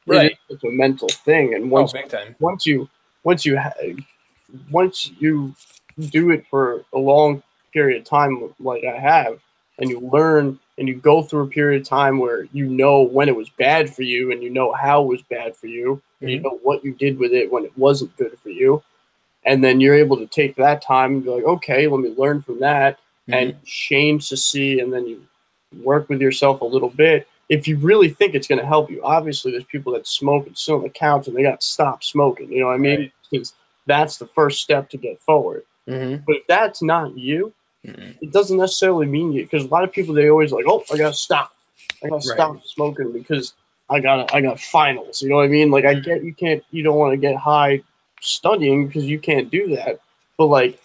right. 0.05 0.37
it's 0.49 0.63
a 0.63 0.69
mental 0.69 1.07
thing 1.07 1.55
and 1.55 1.71
once 1.71 1.93
oh, 1.95 2.25
once 2.39 2.65
you 2.65 2.89
once 3.23 3.45
you 3.45 3.57
ha- 3.57 3.73
once 4.69 5.11
you 5.17 5.55
do 5.97 6.29
it 6.31 6.45
for 6.49 6.83
a 6.93 6.97
long 6.97 7.41
period 7.73 8.01
of 8.01 8.07
time 8.07 8.53
like 8.59 8.83
I 8.83 8.99
have 8.99 9.39
and 9.79 9.89
you 9.89 9.99
learn 9.99 10.59
and 10.77 10.87
you 10.87 10.95
go 10.95 11.21
through 11.21 11.43
a 11.43 11.47
period 11.47 11.81
of 11.81 11.87
time 11.87 12.19
where 12.19 12.47
you 12.51 12.67
know 12.67 13.01
when 13.01 13.29
it 13.29 13.35
was 13.35 13.49
bad 13.49 13.93
for 13.93 14.03
you 14.03 14.31
and 14.31 14.43
you 14.43 14.49
know 14.49 14.71
how 14.73 15.03
it 15.03 15.07
was 15.07 15.21
bad 15.23 15.55
for 15.55 15.67
you 15.67 16.01
and 16.21 16.29
mm-hmm. 16.29 16.35
you 16.35 16.39
know 16.41 16.59
what 16.63 16.83
you 16.83 16.93
did 16.93 17.17
with 17.17 17.31
it 17.31 17.51
when 17.51 17.63
it 17.65 17.77
wasn't 17.77 18.15
good 18.17 18.37
for 18.41 18.49
you 18.49 18.81
and 19.45 19.63
then 19.63 19.79
you're 19.79 19.95
able 19.95 20.17
to 20.17 20.27
take 20.27 20.55
that 20.55 20.81
time 20.81 21.13
and 21.13 21.23
be 21.23 21.29
like 21.29 21.43
okay 21.43 21.87
let 21.87 21.99
me 21.99 22.13
learn 22.17 22.41
from 22.41 22.59
that 22.59 22.97
mm-hmm. 23.27 23.33
and 23.33 23.63
change 23.65 24.29
to 24.29 24.37
see 24.37 24.79
and 24.79 24.91
then 24.91 25.07
you 25.07 25.21
work 25.83 26.07
with 26.09 26.21
yourself 26.21 26.61
a 26.61 26.65
little 26.65 26.89
bit 26.89 27.27
if 27.47 27.67
you 27.67 27.77
really 27.77 28.09
think 28.09 28.33
it's 28.33 28.47
going 28.47 28.59
to 28.59 28.65
help 28.65 28.89
you 28.89 29.03
obviously 29.03 29.51
there's 29.51 29.63
people 29.65 29.93
that 29.93 30.07
smoke 30.07 30.47
and 30.47 30.57
sit 30.57 30.73
on 30.73 30.83
the 30.83 30.89
couch 30.89 31.27
and 31.27 31.35
they 31.35 31.43
got 31.43 31.59
to 31.59 31.67
stop 31.67 32.03
smoking 32.03 32.51
you 32.51 32.59
know 32.59 32.67
what 32.67 32.75
i 32.75 32.77
mean 32.77 32.99
right. 32.99 33.13
because 33.29 33.53
that's 33.85 34.17
the 34.17 34.25
first 34.25 34.61
step 34.61 34.89
to 34.89 34.97
get 34.97 35.19
forward 35.21 35.63
mm-hmm. 35.87 36.23
but 36.25 36.37
if 36.37 36.47
that's 36.47 36.81
not 36.81 37.17
you. 37.17 37.53
It 38.21 38.31
doesn't 38.31 38.57
necessarily 38.57 39.05
mean 39.05 39.31
you 39.31 39.43
because 39.43 39.65
a 39.65 39.67
lot 39.67 39.83
of 39.83 39.91
people 39.91 40.13
they 40.13 40.29
always 40.29 40.51
like, 40.51 40.65
oh, 40.67 40.83
I 40.91 40.97
gotta 40.97 41.13
stop, 41.13 41.55
I 42.03 42.09
gotta 42.09 42.27
right. 42.27 42.35
stop 42.35 42.65
smoking 42.65 43.11
because 43.11 43.53
I 43.89 43.99
got 43.99 44.33
I 44.33 44.41
got 44.41 44.59
finals. 44.59 45.21
You 45.21 45.29
know 45.29 45.35
what 45.35 45.45
I 45.45 45.49
mean? 45.49 45.71
Like 45.71 45.85
I 45.85 45.93
get 45.95 46.23
you 46.23 46.33
can't 46.33 46.63
you 46.71 46.83
don't 46.83 46.97
want 46.97 47.13
to 47.13 47.17
get 47.17 47.35
high 47.35 47.81
studying 48.21 48.87
because 48.87 49.05
you 49.05 49.19
can't 49.19 49.51
do 49.51 49.75
that, 49.75 49.99
but 50.37 50.47
like 50.47 50.79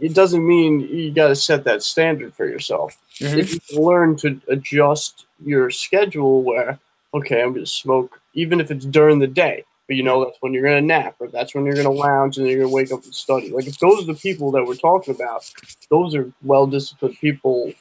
it 0.00 0.14
doesn't 0.14 0.46
mean 0.46 0.80
you 0.80 1.12
got 1.12 1.28
to 1.28 1.36
set 1.36 1.64
that 1.64 1.82
standard 1.82 2.34
for 2.34 2.46
yourself. 2.46 2.96
Mm-hmm. 3.18 3.38
If 3.38 3.70
you 3.70 3.80
learn 3.80 4.16
to 4.18 4.40
adjust 4.48 5.26
your 5.44 5.70
schedule 5.70 6.42
where 6.42 6.78
okay, 7.14 7.42
I'm 7.42 7.54
gonna 7.54 7.66
smoke 7.66 8.20
even 8.34 8.60
if 8.60 8.70
it's 8.70 8.84
during 8.84 9.18
the 9.18 9.26
day 9.26 9.64
but 9.92 9.96
you 9.98 10.02
know 10.02 10.24
that's 10.24 10.38
when 10.40 10.54
you're 10.54 10.62
gonna 10.64 10.80
nap 10.80 11.16
or 11.20 11.28
that's 11.28 11.54
when 11.54 11.66
you're 11.66 11.74
gonna 11.74 11.90
lounge 11.90 12.38
and 12.38 12.46
then 12.46 12.50
you're 12.50 12.62
gonna 12.62 12.74
wake 12.74 12.90
up 12.90 13.04
and 13.04 13.14
study. 13.14 13.50
Like 13.50 13.66
if 13.66 13.78
those 13.78 14.02
are 14.02 14.06
the 14.06 14.18
people 14.18 14.50
that 14.52 14.64
we're 14.64 14.74
talking 14.74 15.14
about, 15.14 15.44
those 15.90 16.14
are 16.14 16.32
well 16.42 16.66
disciplined 16.66 17.18
people 17.18 17.74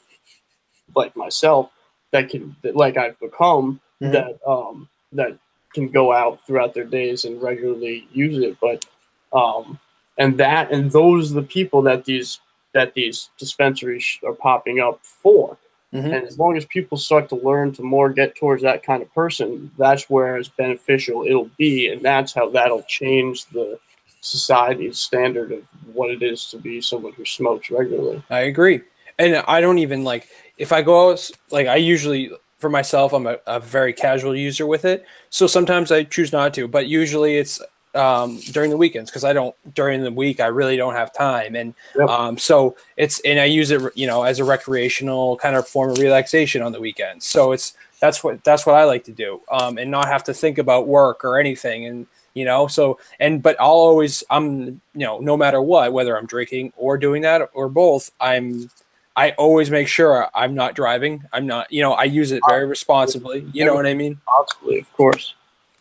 like 0.94 1.16
myself 1.16 1.72
that 2.12 2.28
can 2.28 2.54
that, 2.64 2.76
like 2.76 2.98
I've 2.98 3.18
become 3.22 3.80
mm-hmm. 4.02 4.12
that 4.12 4.46
um 4.46 4.90
that 5.14 5.38
can 5.74 5.88
go 5.88 6.12
out 6.12 6.46
throughout 6.46 6.74
their 6.74 6.84
days 6.84 7.24
and 7.24 7.42
regularly 7.42 8.10
use 8.12 8.44
it. 8.44 8.58
But 8.60 8.84
um 9.32 9.80
and 10.18 10.38
that 10.38 10.70
and 10.70 10.92
those 10.92 11.32
are 11.32 11.36
the 11.36 11.48
people 11.48 11.82
that 11.84 12.04
these 12.04 12.42
that 12.74 12.94
these 12.94 13.30
dispensaries 13.38 14.20
are 14.26 14.34
popping 14.34 14.82
up 14.82 15.00
for. 15.06 15.58
Mm-hmm. 15.94 16.14
And 16.14 16.28
as 16.28 16.40
long 16.40 16.56
as 16.56 16.66
people 16.66 16.98
start 16.98 17.28
to 17.30 17.36
learn 17.36 17.74
to 17.74 17.84
more 17.84 18.10
get 18.10 18.36
towards 18.36 18.64
that 18.64 18.84
kind 18.84 19.02
of 19.02 19.14
person, 19.14 19.72
that's 19.78 20.10
where 20.10 20.38
it's 20.38 20.48
beneficial 20.48 21.26
it'll 21.26 21.50
be. 21.58 21.90
And 21.90 22.02
that's 22.02 22.34
how 22.34 22.50
that'll 22.50 22.84
change 22.84 23.46
the 23.48 23.78
society's 24.22 25.00
standard 25.00 25.52
of 25.52 25.64
what 25.94 26.10
it 26.10 26.24
is 26.24 26.46
to 26.52 26.58
be 26.58 26.80
someone 26.80 27.12
who 27.14 27.26
smokes 27.26 27.70
regularly. 27.70 28.24
I 28.30 28.42
agree. 28.42 28.82
And 29.20 29.44
I 29.48 29.60
don't 29.60 29.80
even 29.80 30.04
like, 30.04 30.30
if 30.58 30.72
I 30.72 30.82
go 30.82 31.12
out, 31.12 31.30
like, 31.50 31.68
I 31.68 31.76
usually, 31.76 32.32
for 32.58 32.70
myself, 32.70 33.12
I'm 33.12 33.28
a, 33.28 33.38
a 33.46 33.60
very 33.60 33.92
casual 33.92 34.36
user 34.36 34.66
with 34.66 34.86
it. 34.86 35.06
So 35.30 35.46
sometimes 35.46 35.92
I 35.92 36.04
choose 36.04 36.32
not 36.32 36.54
to, 36.54 36.68
but 36.68 36.88
usually 36.88 37.38
it's 37.38 37.62
um, 37.96 38.40
during 38.52 38.70
the 38.70 38.78
weekends 38.78 39.10
because 39.10 39.24
I 39.24 39.34
don't 39.34 39.56
during 39.74 40.04
the 40.04 40.12
week 40.12 40.40
I 40.40 40.48
really 40.48 40.78
don't 40.78 40.94
have 40.94 41.14
time, 41.14 41.56
and 41.56 41.74
yep. 41.98 42.10
um, 42.10 42.38
so 42.38 42.76
it's 42.98 43.20
and 43.22 43.40
I 43.40 43.46
use 43.46 43.72
it 43.72 43.82
you 43.96 44.08
know 44.08 44.24
as 44.24 44.40
a 44.40 44.44
recreational 44.44 45.38
kind 45.38 45.56
of 45.56 45.68
form 45.68 45.92
of 45.92 45.98
relaxation 45.98 46.62
on 46.62 46.72
the 46.72 46.80
weekends. 46.80 47.26
So 47.26 47.52
it's 47.52 47.74
that's 48.00 48.24
what 48.24 48.44
that's 48.44 48.66
what 48.66 48.76
I 48.76 48.86
like 48.86 49.04
to 49.06 49.12
do, 49.12 49.42
um, 49.52 49.78
and 49.78 49.92
not 49.92 50.08
have 50.08 50.24
to 50.26 50.34
think 50.34 50.58
about 50.58 50.88
work 50.88 51.24
or 51.24 51.40
anything, 51.40 51.86
and 51.86 52.08
you 52.34 52.46
know 52.46 52.68
so 52.68 52.98
and 53.20 53.44
but 53.44 53.56
I'll 53.60 53.68
always 53.68 54.24
I'm 54.30 54.82
you 54.94 55.06
know 55.06 55.20
no 55.20 55.36
matter 55.36 55.62
what 55.62 55.92
whether 55.92 56.18
I'm 56.18 56.26
drinking 56.26 56.74
or 56.78 56.98
doing 56.98 57.22
that 57.24 57.50
or 57.54 57.68
both 57.70 58.12
I'm 58.22 58.70
I 59.16 59.32
always 59.32 59.70
make 59.70 59.90
sure 59.90 60.30
I'm 60.34 60.54
not 60.54 60.74
driving. 60.76 61.24
I'm 61.34 61.46
not 61.46 61.72
you 61.72 61.82
know 61.82 61.94
I 61.94 62.06
use 62.06 62.32
it 62.32 62.42
very 62.48 62.66
responsibly. 62.66 63.46
You 63.54 63.66
know 63.66 63.76
what 63.76 63.86
I 63.86 63.94
mean? 63.94 64.20
Absolutely, 64.40 64.80
of 64.80 64.94
course. 64.94 65.36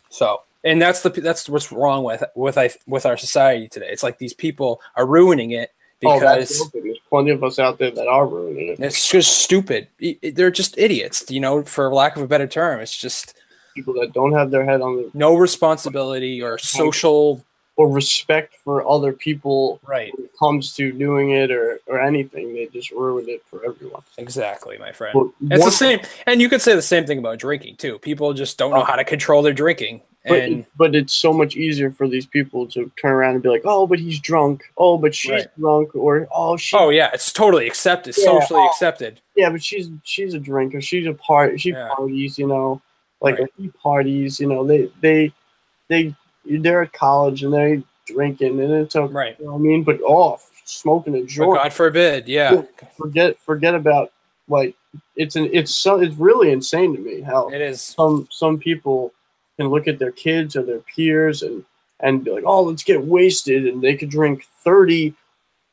So 0.09 0.41
and 0.63 0.81
that's 0.81 1.01
the 1.01 1.09
that's 1.09 1.49
what's 1.49 1.71
wrong 1.71 2.03
with 2.03 2.23
with 2.35 2.57
I 2.57 2.71
with 2.87 3.05
our 3.05 3.17
society 3.17 3.67
today. 3.67 3.87
It's 3.89 4.03
like 4.03 4.17
these 4.17 4.33
people 4.33 4.81
are 4.95 5.05
ruining 5.05 5.51
it 5.51 5.71
oh, 6.05 6.19
because 6.19 6.61
oh, 6.61 6.69
there's 6.73 6.99
plenty 7.09 7.31
of 7.31 7.43
us 7.43 7.59
out 7.59 7.79
there 7.79 7.91
that 7.91 8.07
are 8.07 8.27
ruining 8.27 8.69
it. 8.69 8.79
It's 8.79 9.09
just 9.09 9.39
stupid. 9.39 9.87
They're 10.21 10.51
just 10.51 10.77
idiots, 10.77 11.29
you 11.29 11.39
know, 11.39 11.63
for 11.63 11.93
lack 11.93 12.15
of 12.15 12.21
a 12.21 12.27
better 12.27 12.47
term. 12.47 12.79
It's 12.79 12.97
just 12.97 13.37
people 13.75 13.93
that 13.95 14.13
don't 14.13 14.33
have 14.33 14.51
their 14.51 14.65
head 14.65 14.81
on 14.81 14.97
the 14.97 15.11
no 15.13 15.35
responsibility 15.35 16.41
or 16.41 16.57
social 16.57 17.43
or 17.77 17.89
respect 17.89 18.55
for 18.63 18.87
other 18.87 19.13
people 19.13 19.79
Right. 19.87 20.15
when 20.15 20.25
it 20.25 20.37
comes 20.37 20.75
to 20.75 20.91
doing 20.91 21.31
it 21.31 21.51
or, 21.51 21.79
or 21.87 21.99
anything. 21.99 22.53
They 22.53 22.67
just 22.67 22.91
ruin 22.91 23.27
it 23.27 23.41
for 23.45 23.65
everyone. 23.65 24.03
Exactly, 24.17 24.77
my 24.77 24.91
friend. 24.91 25.13
But 25.13 25.55
It's 25.55 25.65
the 25.65 25.71
same, 25.71 25.99
and 26.27 26.41
you 26.41 26.49
could 26.49 26.61
say 26.61 26.75
the 26.75 26.81
same 26.81 27.05
thing 27.05 27.17
about 27.17 27.39
drinking 27.39 27.77
too. 27.77 27.97
People 27.99 28.33
just 28.33 28.57
don't 28.57 28.71
know 28.71 28.81
oh. 28.81 28.85
how 28.85 28.97
to 28.97 29.03
control 29.03 29.41
their 29.41 29.53
drinking, 29.53 30.01
But, 30.27 30.39
and 30.41 30.65
but 30.77 30.93
it's 30.95 31.13
so 31.13 31.33
much 31.33 31.55
easier 31.55 31.89
for 31.91 32.07
these 32.07 32.27
people 32.27 32.67
to 32.67 32.91
turn 33.01 33.11
around 33.11 33.33
and 33.33 33.41
be 33.43 33.49
like, 33.49 33.63
"Oh, 33.65 33.87
but 33.87 33.97
he's 33.97 34.19
drunk. 34.19 34.63
Oh, 34.77 34.97
but 34.99 35.15
she's 35.15 35.31
Right. 35.31 35.47
drunk." 35.59 35.95
Or, 35.95 36.27
"Oh, 36.31 36.57
she, 36.57 36.75
oh 36.77 36.89
yeah, 36.89 37.09
it's 37.11 37.33
totally 37.33 37.65
accepted, 37.65 38.15
Yeah. 38.17 38.25
socially 38.25 38.61
Oh. 38.61 38.67
accepted. 38.67 39.19
yeah, 39.35 39.49
but 39.49 39.63
she's 39.63 39.89
she's 40.03 40.35
a 40.35 40.39
drinker. 40.39 40.79
She's 40.79 41.07
a 41.07 41.13
part. 41.13 41.59
She 41.59 41.71
Yeah. 41.71 41.89
parties, 41.95 42.37
you 42.37 42.45
know, 42.45 42.81
like 43.19 43.39
Right. 43.39 43.49
he 43.57 43.69
parties. 43.69 44.39
You 44.39 44.47
know, 44.47 44.63
they 44.63 44.91
they 45.01 45.33
they 45.87 46.13
they're 46.45 46.83
at 46.83 46.93
college 46.93 47.41
and 47.43 47.51
they 47.53 47.81
drinking, 48.05 48.59
and 48.59 48.71
it's 48.73 48.95
okay. 48.95 49.11
Right. 49.11 49.35
You 49.39 49.45
know 49.45 49.53
what 49.53 49.57
I 49.59 49.61
mean, 49.61 49.83
but 49.83 49.99
off 50.01 50.51
smoking 50.65 51.15
a 51.15 51.23
joint. 51.23 51.57
God 51.63 51.73
forbid, 51.73 52.27
yeah, 52.27 52.61
Forget 52.95 53.39
forget 53.39 53.73
about 53.73 54.11
like 54.47 54.75
it's 55.15 55.35
an 55.35 55.49
it's 55.51 55.73
so 55.73 55.99
it's 55.99 56.15
really 56.17 56.51
insane 56.51 56.93
to 56.95 57.01
me 57.01 57.21
how 57.21 57.49
it 57.49 57.59
is. 57.61 57.81
some 57.81 58.27
some 58.29 58.59
people 58.59 59.13
can 59.57 59.67
look 59.69 59.87
at 59.87 59.99
their 59.99 60.11
kids 60.11 60.55
or 60.55 60.63
their 60.63 60.79
peers 60.79 61.41
and 61.43 61.63
and 62.03 62.23
be 62.23 62.31
like, 62.31 62.43
oh, 62.47 62.63
let's 62.63 62.83
get 62.83 63.03
wasted, 63.05 63.67
and 63.67 63.79
they 63.79 63.95
could 63.95 64.09
drink 64.09 64.47
30, 64.63 65.13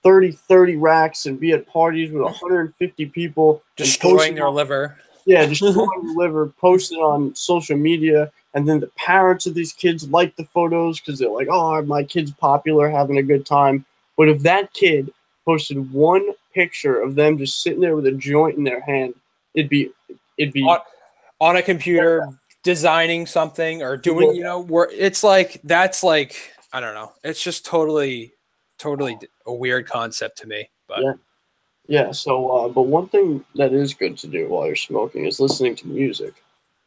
30, 0.03 0.33
30 0.33 0.77
racks 0.77 1.25
and 1.25 1.41
be 1.41 1.53
at 1.53 1.67
parties 1.67 2.13
with 2.13 2.21
150 2.23 3.07
people, 3.07 3.63
and 3.79 3.87
Destroying 3.87 4.35
their 4.35 4.47
on- 4.47 4.55
liver. 4.55 4.99
yeah, 5.25 5.47
destroying 5.47 5.75
the 5.75 6.15
liver, 6.17 6.49
post 6.61 6.93
it 6.93 6.97
on 6.97 7.35
social 7.35 7.79
media, 7.79 8.31
and 8.53 8.69
then 8.69 8.79
the 8.79 8.89
parents 8.89 9.47
of 9.47 9.55
these 9.55 9.73
kids 9.73 10.07
like 10.11 10.37
the 10.37 10.45
photos 10.45 11.01
because 11.01 11.19
they're 11.19 11.31
like, 11.31 11.49
oh, 11.51 11.81
my 11.83 12.03
kid's 12.05 12.31
popular, 12.33 12.91
having 12.91 13.17
a 13.17 13.23
good 13.23 13.47
time. 13.47 13.87
But 14.19 14.29
if 14.29 14.43
that 14.43 14.75
kid 14.75 15.11
posted 15.47 15.91
one 15.93 16.33
picture 16.53 17.01
of 17.01 17.15
them 17.15 17.39
just 17.39 17.63
sitting 17.63 17.81
there 17.81 17.97
with 17.97 18.07
a 18.07 18.13
joint 18.13 18.59
in 18.59 18.65
their 18.65 18.83
hand, 18.83 19.15
it'd 19.55 19.71
be 19.71 19.91
it'd 20.37 20.53
be 20.53 20.63
on, 20.63 20.81
on 21.41 21.57
a 21.57 21.63
computer 21.63 22.29
designing 22.63 23.27
something 23.27 23.83
or 23.83 23.97
doing 23.97 24.35
you 24.35 24.43
know 24.43 24.61
where 24.61 24.89
it's 24.93 25.23
like 25.23 25.61
that's 25.65 26.03
like 26.03 26.53
i 26.73 26.81
don't 26.81 26.95
know 26.95 27.13
it's 27.23 27.43
just 27.43 27.65
totally 27.65 28.33
totally 28.79 29.17
a 29.47 29.55
weird 29.55 29.87
concept 29.87 30.39
to 30.39 30.47
me 30.47 30.69
but 30.87 31.03
Yeah. 31.03 31.13
Yeah, 31.91 32.11
so 32.13 32.51
uh, 32.51 32.69
but 32.69 32.83
one 32.83 33.09
thing 33.09 33.43
that 33.55 33.73
is 33.73 33.95
good 33.95 34.19
to 34.19 34.27
do 34.27 34.47
while 34.49 34.67
you're 34.67 34.77
smoking 34.77 35.25
is 35.25 35.41
listening 35.41 35.75
to 35.77 35.87
music. 35.87 36.35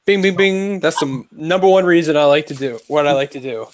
bing 0.06 0.22
bing 0.22 0.36
bing 0.36 0.80
that's 0.80 1.00
the 1.00 1.26
number 1.32 1.68
one 1.68 1.86
reason 1.86 2.16
i 2.16 2.24
like 2.26 2.46
to 2.46 2.54
do 2.54 2.80
what 2.88 3.08
i 3.08 3.12
like 3.12 3.32
to 3.32 3.40
do 3.40 3.66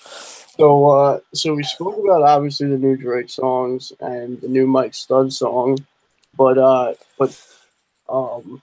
So 0.57 0.89
uh, 0.89 1.19
so 1.33 1.53
we 1.53 1.63
spoke 1.63 1.97
about 1.97 2.23
obviously 2.23 2.67
the 2.67 2.77
new 2.77 2.97
Drake 2.97 3.29
songs 3.29 3.93
and 3.99 4.41
the 4.41 4.47
new 4.47 4.65
Mike 4.65 4.95
Stud 4.95 5.31
song, 5.31 5.77
but 6.35 6.57
uh, 6.57 6.95
but 7.19 7.39
um, 8.09 8.61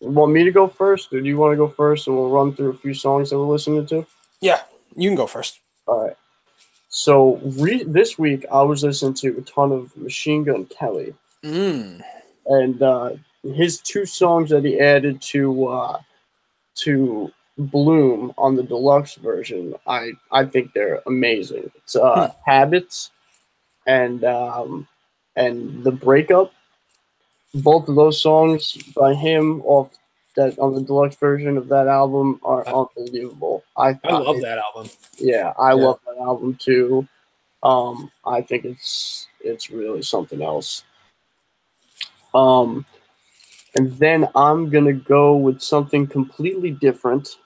want 0.00 0.32
me 0.32 0.44
to 0.44 0.50
go 0.50 0.68
first, 0.68 1.12
or 1.12 1.20
do 1.20 1.26
you 1.26 1.36
want 1.36 1.52
to 1.52 1.56
go 1.56 1.68
first, 1.68 2.06
and 2.06 2.16
we'll 2.16 2.30
run 2.30 2.54
through 2.54 2.70
a 2.70 2.74
few 2.74 2.94
songs 2.94 3.30
that 3.30 3.38
we're 3.38 3.46
listening 3.46 3.86
to? 3.86 4.06
yeah 4.40 4.60
you 4.96 5.08
can 5.08 5.16
go 5.16 5.26
first 5.26 5.60
All 5.86 6.04
right. 6.04 6.16
So 6.88 7.36
re- 7.58 7.84
this 7.84 8.18
week 8.18 8.46
I 8.50 8.62
was 8.62 8.82
listening 8.82 9.14
to 9.14 9.38
a 9.38 9.42
ton 9.42 9.72
of 9.72 9.96
Machine 9.96 10.44
Gun 10.44 10.64
Kelly. 10.66 11.14
mm. 11.44 12.00
and 12.46 12.82
uh, 12.82 13.10
his 13.42 13.80
two 13.80 14.06
songs 14.06 14.50
that 14.50 14.64
he 14.64 14.80
added 14.80 15.20
to 15.22 15.68
uh, 15.68 16.00
to 16.76 17.32
Bloom 17.58 18.32
on 18.38 18.54
the 18.54 18.62
deluxe 18.62 19.16
version, 19.16 19.74
I 19.86 20.12
I 20.30 20.44
think 20.44 20.72
they're 20.72 21.02
amazing. 21.06 21.70
It's 21.76 21.96
uh, 21.96 22.32
Habits 22.46 23.10
and 23.86 24.22
um, 24.24 24.86
and 25.34 25.82
the 25.82 25.90
Breakup. 25.90 26.52
Both 27.54 27.88
of 27.88 27.94
those 27.96 28.20
songs 28.20 28.76
by 28.94 29.14
him 29.14 29.62
off 29.62 29.96
that 30.36 30.58
on 30.58 30.74
the 30.74 30.80
deluxe 30.82 31.16
version 31.16 31.56
of 31.56 31.68
that 31.68 31.88
album 31.88 32.40
are 32.44 32.66
unbelievable. 32.68 33.64
I 33.76 33.98
i 34.04 34.18
love 34.18 34.40
that 34.42 34.58
album 34.58 34.88
yeah, 35.18 35.52
I 35.58 35.70
Yeah. 35.70 35.84
love 35.86 36.00
that 36.06 36.18
album 36.18 36.54
too. 36.56 37.06
Um, 37.62 38.10
I 38.24 38.40
think 38.42 38.64
it's 38.64 39.26
it's 39.40 39.70
really 39.70 40.02
something 40.02 40.42
else. 40.42 40.84
Um, 42.34 42.84
and 43.74 43.92
then 43.98 44.28
I'm 44.34 44.70
gonna 44.70 44.92
go 44.92 45.36
with 45.36 45.60
something 45.60 46.06
completely 46.06 46.70
different, 46.70 47.38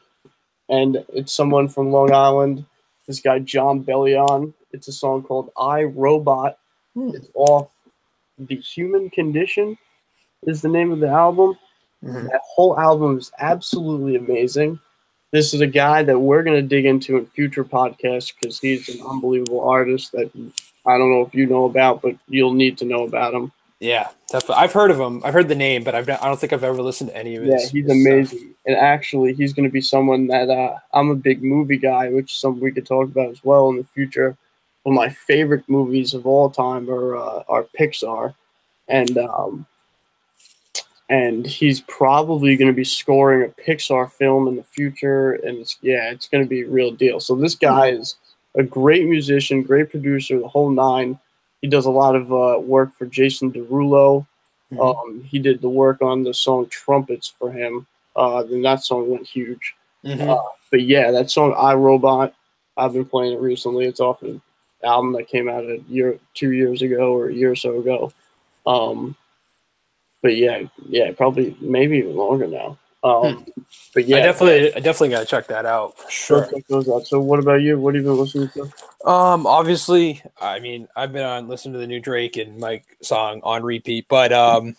and 0.68 1.04
it's 1.12 1.32
someone 1.32 1.68
from 1.68 1.90
Long 1.90 2.12
Island. 2.12 2.64
This 3.06 3.20
guy 3.20 3.38
Jon 3.38 3.82
Bellion. 3.84 4.52
It's 4.72 4.88
a 4.88 4.92
song 4.92 5.22
called 5.22 5.50
"I 5.56 5.84
Robot." 5.84 6.58
Hmm. 6.94 7.10
It's 7.14 7.28
off 7.34 7.70
"The 8.38 8.56
Human 8.56 9.08
Condition." 9.10 9.78
Is 10.46 10.62
the 10.62 10.68
name 10.68 10.92
of 10.92 11.00
the 11.00 11.08
album. 11.08 11.56
Mhm. 12.04 12.30
That 12.30 12.40
whole 12.44 12.78
album 12.78 13.18
is 13.18 13.30
absolutely 13.38 14.16
amazing. 14.16 14.80
This 15.30 15.54
is 15.54 15.60
a 15.60 15.66
guy 15.66 16.02
that 16.02 16.18
we're 16.18 16.42
going 16.42 16.56
to 16.60 16.66
dig 16.66 16.84
into 16.84 17.16
in 17.16 17.26
future 17.26 17.64
podcasts 17.64 18.32
because 18.38 18.58
he's 18.58 18.88
an 18.88 19.06
unbelievable 19.06 19.60
artist 19.62 20.12
that 20.12 20.30
I 20.84 20.98
don't 20.98 21.10
know 21.10 21.22
if 21.22 21.34
you 21.34 21.46
know 21.46 21.64
about, 21.66 22.02
but 22.02 22.16
you'll 22.28 22.54
need 22.54 22.76
to 22.78 22.84
know 22.84 23.04
about 23.04 23.34
him. 23.34 23.52
yeah 23.80 24.08
definitely 24.30 24.62
i've 24.62 24.72
heard 24.72 24.92
of 24.92 25.00
him 25.00 25.20
i've 25.24 25.34
heard 25.34 25.48
the 25.48 25.56
name 25.56 25.82
but 25.82 25.92
I've 25.92 26.06
not, 26.06 26.22
i 26.22 26.26
don't 26.28 26.38
think 26.38 26.52
i've 26.52 26.62
ever 26.62 26.80
listened 26.82 27.10
to 27.10 27.16
any 27.16 27.34
of 27.34 27.42
his 27.42 27.50
Yeah, 27.52 27.58
he's 27.58 27.72
his 27.72 27.84
stuff. 27.84 27.92
amazing. 28.12 28.54
And 28.66 28.76
actually, 28.76 29.32
he's 29.34 29.52
going 29.52 29.68
to 29.68 29.72
be 29.72 29.80
someone 29.80 30.28
that 30.28 30.48
uh, 30.50 30.76
I'm 30.92 31.10
a 31.10 31.16
big 31.16 31.42
movie 31.42 31.78
guy, 31.78 32.08
which 32.10 32.30
is 32.32 32.38
something 32.38 32.62
we 32.62 32.70
could 32.70 32.86
talk 32.86 33.06
about 33.08 33.30
as 33.30 33.42
well 33.42 33.70
in 33.70 33.76
the 33.78 33.84
future. 33.84 34.36
One 34.84 34.94
of 34.94 35.00
my 35.04 35.08
favorite 35.08 35.64
movies 35.68 36.14
of 36.14 36.26
all 36.28 36.48
time 36.50 36.88
are 36.90 37.16
uh, 37.16 37.42
are 37.48 37.66
Pixar, 37.78 38.34
and 38.88 39.18
um, 39.18 39.66
and 41.12 41.46
he's 41.46 41.82
probably 41.82 42.56
going 42.56 42.70
to 42.70 42.74
be 42.74 42.84
scoring 42.84 43.42
a 43.42 43.60
Pixar 43.62 44.10
film 44.10 44.48
in 44.48 44.56
the 44.56 44.62
future. 44.62 45.32
And 45.34 45.58
it's 45.58 45.76
yeah, 45.82 46.10
it's 46.10 46.26
going 46.26 46.42
to 46.42 46.48
be 46.48 46.62
a 46.62 46.68
real 46.68 46.90
deal. 46.90 47.20
So 47.20 47.34
this 47.36 47.54
guy 47.54 47.88
is 47.88 48.16
a 48.54 48.62
great 48.62 49.06
musician, 49.06 49.62
great 49.62 49.90
producer, 49.90 50.40
the 50.40 50.48
whole 50.48 50.70
nine. 50.70 51.18
He 51.60 51.68
does 51.68 51.84
a 51.84 51.90
lot 51.90 52.16
of 52.16 52.32
uh, 52.32 52.60
work 52.60 52.94
for 52.94 53.04
Jason 53.04 53.52
Derulo. 53.52 54.26
Mhm. 54.72 54.80
Um, 54.80 55.22
he 55.24 55.38
did 55.38 55.60
the 55.60 55.68
work 55.68 56.00
on 56.00 56.22
the 56.22 56.32
song 56.32 56.66
"Trumpets" 56.70 57.28
for 57.28 57.52
him. 57.52 57.86
Uh, 58.16 58.42
then 58.44 58.62
that 58.62 58.82
song 58.82 59.10
went 59.10 59.26
huge. 59.26 59.74
Mhm. 60.02 60.42
But 60.70 60.80
yeah, 60.80 61.10
that 61.10 61.30
song 61.30 61.54
"I 61.58 61.74
Robot," 61.74 62.32
I've 62.78 62.94
been 62.94 63.04
playing 63.04 63.34
it 63.34 63.40
recently. 63.40 63.84
It's 63.84 64.00
off 64.00 64.22
an 64.22 64.40
album 64.82 65.12
that 65.12 65.28
came 65.28 65.50
out 65.50 65.64
a 65.64 65.78
year, 65.90 66.18
two 66.32 66.52
years 66.52 66.80
ago, 66.80 67.12
or 67.14 67.28
a 67.28 67.34
year 67.34 67.50
or 67.50 67.56
so 67.56 67.78
ago. 67.78 68.12
Um, 68.66 69.14
but 70.22 70.36
yeah, 70.36 70.62
yeah, 70.88 71.12
probably 71.12 71.56
maybe 71.60 71.98
even 71.98 72.16
longer 72.16 72.46
now. 72.46 72.78
Um, 73.04 73.44
but 73.94 74.06
yeah, 74.06 74.18
I 74.18 74.20
definitely, 74.20 74.72
I 74.74 74.78
definitely 74.78 75.08
gotta 75.08 75.26
check 75.26 75.48
that 75.48 75.66
out 75.66 75.98
for 75.98 76.10
sure. 76.10 76.48
So, 77.04 77.20
what 77.20 77.40
about 77.40 77.60
you? 77.60 77.78
What 77.78 77.94
have 77.94 78.04
you 78.04 78.10
been 78.10 78.18
listening 78.18 78.48
to? 78.50 78.62
Um, 79.10 79.44
obviously, 79.44 80.22
I 80.40 80.60
mean, 80.60 80.86
I've 80.94 81.12
been 81.12 81.24
on 81.24 81.48
listening 81.48 81.72
to 81.72 81.80
the 81.80 81.88
new 81.88 81.98
Drake 81.98 82.36
and 82.36 82.58
Mike 82.58 82.96
song 83.02 83.40
on 83.42 83.64
repeat, 83.64 84.06
but 84.08 84.32
um, 84.32 84.76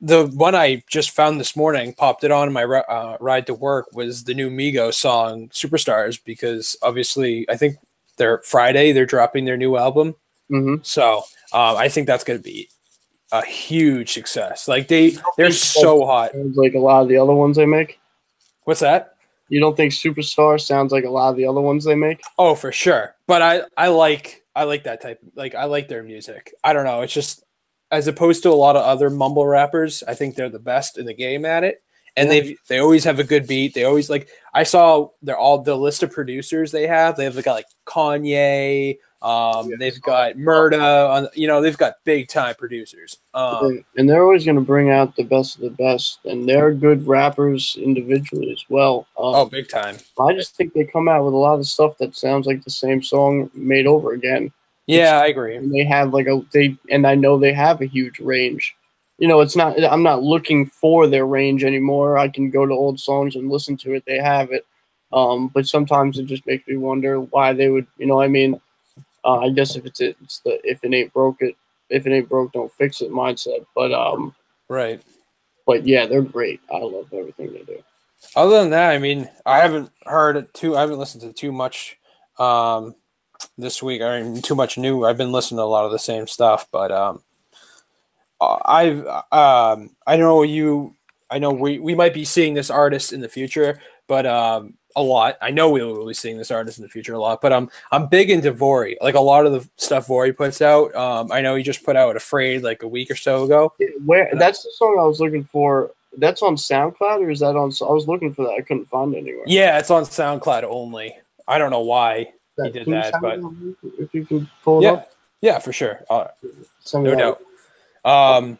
the 0.00 0.26
one 0.26 0.54
I 0.54 0.84
just 0.88 1.10
found 1.10 1.40
this 1.40 1.56
morning, 1.56 1.92
popped 1.92 2.22
it 2.22 2.30
on 2.30 2.52
my 2.52 2.62
uh, 2.62 3.16
ride 3.18 3.48
to 3.48 3.54
work, 3.54 3.88
was 3.92 4.22
the 4.22 4.34
new 4.34 4.48
Migos 4.48 4.94
song 4.94 5.48
"Superstars" 5.48 6.20
because 6.24 6.76
obviously, 6.82 7.44
I 7.50 7.56
think 7.56 7.78
they're 8.16 8.38
Friday 8.44 8.92
they're 8.92 9.06
dropping 9.06 9.44
their 9.44 9.56
new 9.56 9.76
album, 9.76 10.14
Mm-hmm. 10.50 10.76
so 10.82 11.18
um, 11.52 11.76
I 11.76 11.88
think 11.88 12.06
that's 12.06 12.24
gonna 12.24 12.38
be 12.38 12.70
a 13.32 13.44
huge 13.44 14.12
success. 14.12 14.68
Like 14.68 14.88
they, 14.88 15.16
they're 15.36 15.52
so 15.52 16.04
hot. 16.06 16.30
Like 16.34 16.74
a 16.74 16.78
lot 16.78 17.02
of 17.02 17.08
the 17.08 17.16
other 17.18 17.32
ones 17.34 17.56
they 17.56 17.66
make. 17.66 17.98
What's 18.64 18.80
that? 18.80 19.14
You 19.48 19.60
don't 19.60 19.76
think 19.76 19.92
Superstar 19.92 20.60
sounds 20.60 20.92
like 20.92 21.04
a 21.04 21.10
lot 21.10 21.30
of 21.30 21.36
the 21.36 21.46
other 21.46 21.60
ones 21.60 21.84
they 21.84 21.94
make? 21.94 22.20
Oh, 22.38 22.54
for 22.54 22.70
sure. 22.72 23.14
But 23.26 23.40
I 23.42 23.62
I 23.76 23.88
like 23.88 24.44
I 24.54 24.64
like 24.64 24.84
that 24.84 25.00
type. 25.00 25.20
Like 25.34 25.54
I 25.54 25.64
like 25.64 25.88
their 25.88 26.02
music. 26.02 26.52
I 26.62 26.72
don't 26.74 26.84
know. 26.84 27.00
It's 27.02 27.12
just 27.14 27.42
as 27.90 28.06
opposed 28.08 28.42
to 28.42 28.50
a 28.50 28.52
lot 28.52 28.76
of 28.76 28.82
other 28.84 29.08
mumble 29.08 29.46
rappers, 29.46 30.02
I 30.06 30.12
think 30.14 30.34
they're 30.34 30.50
the 30.50 30.58
best 30.58 30.98
in 30.98 31.06
the 31.06 31.14
game 31.14 31.46
at 31.46 31.64
it. 31.64 31.78
And 32.16 32.28
Yeah. 32.28 32.40
they've 32.40 32.58
they 32.68 32.78
always 32.78 33.04
have 33.04 33.18
a 33.20 33.24
good 33.24 33.46
beat. 33.46 33.72
They 33.72 33.84
always 33.84 34.10
like 34.10 34.28
I 34.52 34.64
saw 34.64 35.08
they're 35.22 35.38
all 35.38 35.62
the 35.62 35.76
list 35.76 36.02
of 36.02 36.10
producers 36.10 36.70
they 36.70 36.86
have. 36.86 37.16
They've 37.16 37.42
got 37.42 37.54
like 37.54 37.66
Kanye. 37.86 38.98
Um, 39.20 39.68
Yeah. 39.68 39.76
they've 39.78 40.00
got 40.00 40.34
Murda. 40.34 41.10
On 41.10 41.28
you 41.34 41.48
know 41.48 41.60
they've 41.60 41.76
got 41.76 41.94
big 42.04 42.28
time 42.28 42.54
producers. 42.54 43.18
Um, 43.34 43.64
and, 43.64 43.84
and 43.96 44.08
they're 44.08 44.22
always 44.22 44.44
going 44.44 44.56
to 44.56 44.62
bring 44.62 44.90
out 44.90 45.16
the 45.16 45.24
best 45.24 45.56
of 45.56 45.62
the 45.62 45.70
best, 45.70 46.20
and 46.24 46.48
they're 46.48 46.72
good 46.72 47.06
rappers 47.06 47.76
individually 47.80 48.52
as 48.52 48.64
well. 48.68 49.06
Um, 49.18 49.34
oh, 49.34 49.44
big 49.46 49.68
time. 49.68 49.96
I 50.20 50.32
just 50.34 50.56
think 50.56 50.72
they 50.72 50.84
come 50.84 51.08
out 51.08 51.24
with 51.24 51.34
a 51.34 51.36
lot 51.36 51.58
of 51.58 51.66
stuff 51.66 51.98
that 51.98 52.16
sounds 52.16 52.46
like 52.46 52.62
the 52.64 52.70
same 52.70 53.02
song 53.02 53.50
made 53.54 53.86
over 53.86 54.12
again. 54.12 54.52
Yeah, 54.86 55.20
I 55.20 55.26
agree. 55.26 55.56
And 55.56 55.70
they 55.72 55.84
have 55.84 56.14
like 56.14 56.26
a 56.28 56.40
they, 56.52 56.76
and 56.90 57.06
I 57.06 57.14
know 57.14 57.38
they 57.38 57.52
have 57.52 57.80
a 57.82 57.86
huge 57.86 58.20
range. 58.20 58.74
You 59.18 59.26
know, 59.26 59.40
it's 59.40 59.56
not. 59.56 59.82
I'm 59.82 60.04
not 60.04 60.22
looking 60.22 60.66
for 60.66 61.08
their 61.08 61.26
range 61.26 61.64
anymore. 61.64 62.18
I 62.18 62.28
can 62.28 62.50
go 62.50 62.64
to 62.66 62.72
old 62.72 63.00
songs 63.00 63.34
and 63.34 63.50
listen 63.50 63.76
to 63.78 63.94
it. 63.94 64.04
They 64.06 64.18
have 64.18 64.52
it, 64.52 64.64
Um, 65.12 65.48
but 65.48 65.66
sometimes 65.66 66.18
it 66.18 66.26
just 66.26 66.46
makes 66.46 66.66
me 66.68 66.76
wonder 66.76 67.20
why 67.20 67.52
they 67.52 67.68
would, 67.68 67.86
you 67.98 68.06
know, 68.06 68.20
I 68.20 68.28
mean, 68.28 68.60
uh, 69.28 69.40
I 69.40 69.50
guess 69.50 69.76
if 69.76 69.84
it's 69.84 70.00
it's 70.00 70.38
the 70.40 70.58
if 70.64 70.82
it 70.82 70.94
ain't 70.94 71.12
broke 71.12 71.42
it, 71.42 71.54
if 71.90 72.06
it 72.06 72.12
ain't 72.12 72.30
broke, 72.30 72.52
don't 72.52 72.72
fix 72.72 73.02
it 73.02 73.10
mindset. 73.10 73.66
But 73.74 73.92
um, 73.92 74.34
right. 74.68 75.02
But 75.66 75.86
yeah, 75.86 76.06
they're 76.06 76.22
great. 76.22 76.60
I 76.72 76.78
love 76.78 77.12
everything 77.12 77.52
they 77.52 77.62
do. 77.62 77.82
Other 78.34 78.58
than 78.58 78.70
that, 78.70 78.90
I 78.90 78.98
mean, 78.98 79.28
I 79.44 79.58
haven't 79.58 79.90
heard 80.06 80.36
it 80.36 80.54
too. 80.54 80.76
I 80.76 80.80
haven't 80.80 80.98
listened 80.98 81.22
to 81.22 81.32
too 81.34 81.52
much 81.52 81.98
um, 82.38 82.94
this 83.58 83.82
week. 83.82 84.00
I 84.00 84.22
mean, 84.22 84.40
too 84.40 84.54
much 84.54 84.78
new. 84.78 85.04
I've 85.04 85.18
been 85.18 85.30
listening 85.30 85.58
to 85.58 85.64
a 85.64 85.64
lot 85.64 85.84
of 85.84 85.92
the 85.92 85.98
same 85.98 86.26
stuff, 86.26 86.66
but 86.72 86.90
um, 86.90 87.22
I've 88.40 89.06
um, 89.30 89.90
I 90.06 90.16
know 90.16 90.42
you. 90.42 90.94
I 91.30 91.38
know 91.38 91.50
we 91.50 91.78
we 91.78 91.94
might 91.94 92.14
be 92.14 92.24
seeing 92.24 92.54
this 92.54 92.70
artist 92.70 93.12
in 93.12 93.20
the 93.20 93.28
future, 93.28 93.78
but 94.06 94.24
um, 94.24 94.77
a 94.96 95.02
lot. 95.02 95.36
I 95.40 95.50
know 95.50 95.70
we 95.70 95.82
will 95.82 96.06
be 96.06 96.14
seeing 96.14 96.38
this 96.38 96.50
artist 96.50 96.78
in 96.78 96.82
the 96.82 96.88
future 96.88 97.14
a 97.14 97.20
lot, 97.20 97.40
but 97.40 97.52
I'm 97.52 97.70
I'm 97.92 98.06
big 98.06 98.30
into 98.30 98.52
Vory. 98.52 98.96
Like 99.00 99.14
a 99.14 99.20
lot 99.20 99.46
of 99.46 99.52
the 99.52 99.68
stuff 99.76 100.08
Vory 100.08 100.36
puts 100.36 100.60
out. 100.60 100.94
Um, 100.94 101.30
I 101.30 101.40
know 101.40 101.54
he 101.54 101.62
just 101.62 101.84
put 101.84 101.96
out 101.96 102.16
"Afraid" 102.16 102.62
like 102.62 102.82
a 102.82 102.88
week 102.88 103.10
or 103.10 103.16
so 103.16 103.44
ago. 103.44 103.72
Where 104.04 104.28
that's 104.34 104.62
the 104.62 104.70
song 104.74 104.96
I 104.98 105.04
was 105.04 105.20
looking 105.20 105.44
for. 105.44 105.92
That's 106.16 106.42
on 106.42 106.56
SoundCloud 106.56 107.20
or 107.20 107.30
is 107.30 107.40
that 107.40 107.54
on? 107.54 107.72
I 107.80 107.92
was 107.92 108.08
looking 108.08 108.32
for 108.32 108.44
that. 108.44 108.52
I 108.52 108.62
couldn't 108.62 108.86
find 108.86 109.14
it 109.14 109.18
anywhere. 109.18 109.44
Yeah, 109.46 109.78
it's 109.78 109.90
on 109.90 110.04
SoundCloud 110.04 110.64
only. 110.64 111.14
I 111.46 111.58
don't 111.58 111.70
know 111.70 111.80
why 111.80 112.32
that, 112.56 112.66
he 112.66 112.72
did 112.72 112.86
that, 112.88 113.14
but 113.20 113.40
if 113.98 114.12
you 114.14 114.24
can 114.24 114.50
pull 114.64 114.80
it 114.80 114.84
yeah, 114.84 114.92
up, 114.92 115.12
yeah, 115.40 115.58
for 115.58 115.72
sure. 115.72 116.04
Uh, 116.10 116.28
no 116.94 117.14
doubt. 117.14 117.40
Um, 118.04 118.58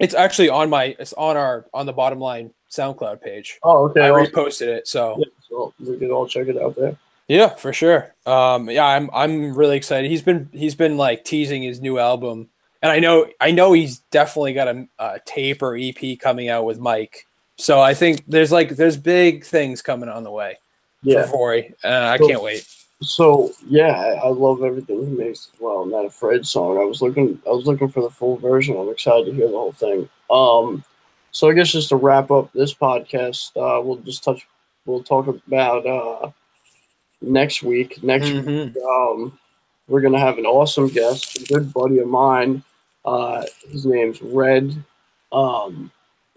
it's 0.00 0.14
actually 0.14 0.48
on 0.48 0.70
my. 0.70 0.96
It's 0.98 1.12
on 1.12 1.36
our 1.36 1.66
on 1.72 1.86
the 1.86 1.92
bottom 1.92 2.18
line 2.18 2.52
SoundCloud 2.70 3.20
page. 3.20 3.58
Oh, 3.62 3.88
okay. 3.90 4.00
I 4.00 4.10
reposted 4.10 4.68
it, 4.68 4.88
so. 4.88 5.16
Yeah, 5.18 5.26
so 5.48 5.74
we 5.78 5.98
can 5.98 6.10
all 6.10 6.26
check 6.26 6.48
it 6.48 6.60
out 6.60 6.74
there. 6.74 6.96
Yeah, 7.28 7.50
for 7.50 7.72
sure. 7.72 8.12
Um, 8.26 8.68
yeah, 8.70 8.86
I'm 8.86 9.08
I'm 9.12 9.54
really 9.54 9.76
excited. 9.76 10.10
He's 10.10 10.22
been 10.22 10.48
he's 10.52 10.74
been 10.74 10.96
like 10.96 11.24
teasing 11.24 11.62
his 11.62 11.80
new 11.80 11.98
album, 11.98 12.48
and 12.82 12.90
I 12.90 12.98
know 12.98 13.28
I 13.40 13.52
know 13.52 13.72
he's 13.72 13.98
definitely 14.10 14.54
got 14.54 14.68
a, 14.68 14.88
a 14.98 15.20
tape 15.24 15.62
or 15.62 15.76
EP 15.76 16.18
coming 16.18 16.48
out 16.48 16.64
with 16.64 16.80
Mike. 16.80 17.26
So 17.56 17.80
I 17.80 17.94
think 17.94 18.24
there's 18.26 18.50
like 18.50 18.70
there's 18.70 18.96
big 18.96 19.44
things 19.44 19.82
coming 19.82 20.08
on 20.08 20.24
the 20.24 20.30
way 20.32 20.56
yeah. 21.02 21.26
for. 21.26 21.54
Uh, 21.54 21.60
I 21.84 22.16
so, 22.16 22.26
can't 22.26 22.42
wait. 22.42 22.66
So 23.02 23.52
yeah, 23.66 23.92
I, 23.92 24.26
I 24.26 24.28
love 24.28 24.62
everything 24.62 25.06
he 25.06 25.12
makes 25.12 25.50
as 25.52 25.60
well. 25.60 25.84
That 25.86 26.04
Afraid 26.04 26.46
song, 26.46 26.78
I 26.78 26.84
was 26.84 27.00
looking 27.00 27.40
I 27.46 27.50
was 27.50 27.66
looking 27.66 27.88
for 27.88 28.02
the 28.02 28.10
full 28.10 28.36
version. 28.36 28.76
I'm 28.76 28.90
excited 28.90 29.26
to 29.26 29.32
hear 29.32 29.48
the 29.48 29.56
whole 29.56 29.72
thing. 29.72 30.08
Um, 30.30 30.84
so 31.30 31.48
I 31.48 31.54
guess 31.54 31.72
just 31.72 31.88
to 31.90 31.96
wrap 31.96 32.30
up 32.30 32.52
this 32.52 32.74
podcast, 32.74 33.56
uh, 33.56 33.80
we'll 33.80 33.96
just 33.96 34.22
touch 34.22 34.46
we'll 34.84 35.02
talk 35.02 35.28
about 35.28 35.86
uh, 35.86 36.30
next 37.22 37.62
week. 37.62 38.02
Next 38.02 38.26
mm-hmm. 38.26 38.46
week, 38.46 38.76
um, 38.84 39.38
we're 39.88 40.02
gonna 40.02 40.18
have 40.18 40.36
an 40.36 40.46
awesome 40.46 40.88
guest, 40.88 41.40
a 41.40 41.44
good 41.52 41.72
buddy 41.72 42.00
of 42.00 42.08
mine. 42.08 42.62
Uh, 43.04 43.44
his 43.70 43.86
name's 43.86 44.20
Red. 44.20 44.84
Um, 45.32 45.90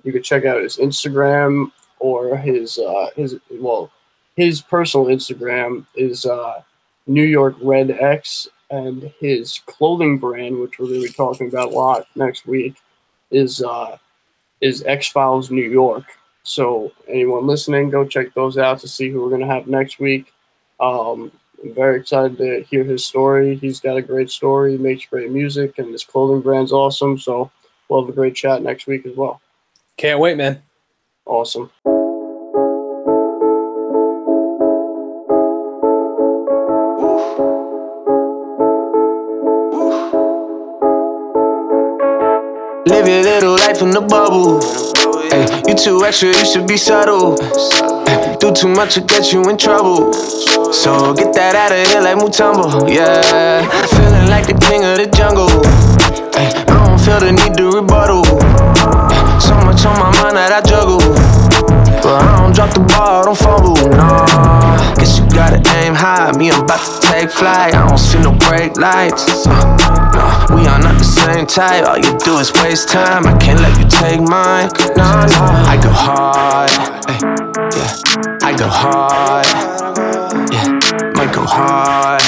you 0.04 0.14
can 0.14 0.24
check 0.24 0.46
out 0.46 0.62
his 0.62 0.78
Instagram 0.78 1.72
or 2.00 2.38
his 2.38 2.78
uh, 2.78 3.08
his 3.16 3.38
well, 3.52 3.92
his 4.36 4.62
personal 4.62 5.08
Instagram 5.08 5.86
is 5.96 6.26
uh, 6.26 6.62
New 7.08 7.24
York 7.24 7.56
Red 7.62 7.92
X, 7.92 8.48
and 8.70 9.12
his 9.20 9.62
clothing 9.66 10.18
brand, 10.18 10.60
which 10.60 10.80
we're 10.80 10.88
gonna 10.88 11.02
be 11.02 11.10
talking 11.10 11.48
about 11.48 11.70
a 11.72 11.76
lot 11.76 12.08
next 12.16 12.48
week, 12.48 12.76
is 13.32 13.62
uh, 13.62 13.98
is 14.62 14.84
X 14.84 15.10
Files 15.10 15.52
New 15.52 15.70
York. 15.70 16.06
So 16.44 16.92
anyone 17.08 17.48
listening, 17.48 17.90
go 17.90 18.06
check 18.06 18.34
those 18.34 18.58
out 18.58 18.80
to 18.80 18.88
see 18.88 19.10
who 19.10 19.22
we're 19.22 19.30
going 19.30 19.42
to 19.42 19.48
have 19.48 19.68
next 19.68 20.00
week. 20.00 20.34
Um, 20.80 21.32
I'm 21.64 21.74
very 21.74 22.00
excited 22.00 22.38
to 22.38 22.64
hear 22.64 22.84
his 22.84 23.06
story. 23.06 23.56
He's 23.56 23.80
got 23.80 23.96
a 23.96 24.02
great 24.02 24.30
story, 24.30 24.78
makes 24.78 25.06
great 25.06 25.32
music, 25.32 25.80
and 25.80 25.92
his 25.92 26.04
clothing 26.04 26.42
brand's 26.42 26.74
awesome. 26.74 27.18
So 27.18 27.50
we'll 27.88 28.02
have 28.02 28.10
a 28.10 28.14
great 28.14 28.36
chat 28.36 28.62
next 28.62 28.88
week 28.88 29.06
as 29.06 29.16
well. 29.16 29.42
Can't 29.96 30.20
wait, 30.20 30.36
man. 30.36 30.62
Awesome. 31.26 31.72
Life 43.74 43.82
in 43.82 43.90
the 43.92 44.02
bubble. 44.02 44.60
Ay, 45.32 45.64
you 45.68 45.74
too 45.76 46.06
extra, 46.06 46.30
you 46.30 46.46
should 46.46 46.68
be 46.68 46.78
subtle. 46.78 47.38
Ay, 48.08 48.38
do 48.40 48.52
too 48.52 48.68
much 48.68 48.94
to 48.96 49.02
get 49.02 49.34
you 49.34 49.42
in 49.50 49.58
trouble. 49.58 50.14
So 50.74 51.14
get 51.14 51.34
that 51.34 51.56
out 51.56 51.72
of 51.72 51.88
here 51.88 52.02
like 52.02 52.18
Mutombo, 52.18 52.90
yeah. 52.90 53.22
Feeling 53.98 54.30
like 54.30 54.46
the 54.46 54.54
king 54.54 54.84
of 54.86 54.98
the 54.98 55.08
jungle. 55.10 55.50
Ay, 56.38 56.54
I 56.54 56.86
don't 56.86 57.00
feel 57.02 57.20
the 57.20 57.32
need 57.32 57.58
to 57.58 57.72
rebuttal. 57.72 58.24
So 59.42 59.56
much 59.66 59.86
on 59.86 59.98
my 59.98 60.12
mind 60.22 60.38
that 60.38 60.54
I 60.54 60.62
drop 62.64 62.74
the 62.74 62.94
ball, 62.94 63.24
don't 63.26 63.38
fumble, 63.38 63.76
nah. 63.90 64.96
Guess 64.96 65.20
you 65.20 65.28
gotta 65.30 65.58
aim 65.78 65.96
high. 65.96 66.32
Me, 66.38 66.52
I'm 66.52 66.64
about 66.64 66.80
to 66.80 67.08
take 67.08 67.30
flight. 67.30 67.74
I 67.76 67.88
don't 67.88 67.98
see 67.98 68.20
no 68.20 68.32
brake 68.32 68.78
lights. 68.78 69.46
Uh, 69.46 69.52
nah, 70.14 70.56
we 70.56 70.68
are 70.68 70.80
not 70.80 70.98
the 70.98 71.04
same 71.04 71.46
type. 71.46 71.86
All 71.86 71.98
you 71.98 72.18
do 72.20 72.38
is 72.40 72.52
waste 72.64 72.90
time. 72.90 73.26
I 73.28 73.38
can't 73.38 73.60
let 73.60 73.78
you 73.80 73.88
take 73.88 74.22
mine. 74.22 74.70
Nah, 74.96 75.26
nah. 75.26 75.72
I 75.72 75.78
go 75.82 75.90
hard. 75.92 76.72
Ay, 77.08 77.20
yeah. 77.76 77.92
I 78.42 78.56
go 78.56 78.68
hard. 78.68 79.48
Yeah. 80.52 80.68
Might 81.18 81.34
go 81.34 81.46
hard. 81.46 82.22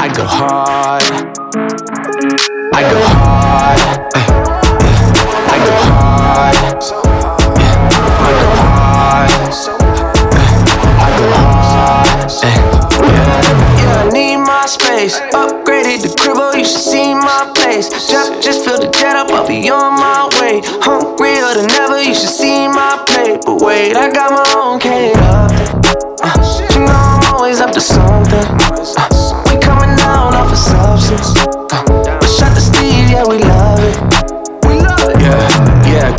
I 0.00 0.08
go 0.14 0.24
hard. 0.24 1.02
I 2.74 2.82
go 2.82 3.00
hard. 3.12 3.80
I 5.50 5.58
go 5.64 5.72
hard. 5.88 7.07
Space. 14.68 15.20
Upgraded 15.32 16.02
the 16.02 16.14
cribble, 16.20 16.54
you 16.54 16.64
should 16.64 16.80
see 16.80 17.14
my 17.14 17.50
place. 17.56 17.88
Just, 17.88 18.42
just 18.42 18.64
fill 18.64 18.78
the 18.78 18.90
jet 18.90 19.16
up, 19.16 19.30
I'll 19.30 19.46
be 19.46 19.70
on 19.70 19.94
my 19.94 20.28
way. 20.40 20.60
Hungrier 20.82 21.54
than 21.54 21.70
ever, 21.82 22.00
you 22.02 22.14
should 22.14 22.28
see 22.28 22.68
my 22.68 23.02
plate. 23.06 23.40
But 23.44 23.62
wait, 23.62 23.96
I 23.96 24.10
got 24.12 24.30
my 24.30 24.46
own 24.56 24.78
cater. 24.78 25.18
Uh, 26.20 26.74
you 26.74 26.80
know 26.80 26.92
I'm 26.92 27.34
always 27.34 27.60
up 27.60 27.72
to 27.72 27.80
something. 27.80 28.46
Uh, 28.96 29.44
we 29.46 29.58
coming 29.60 29.96
down 29.96 30.34
off 30.34 30.52
of 30.52 30.58
substance. 30.58 31.47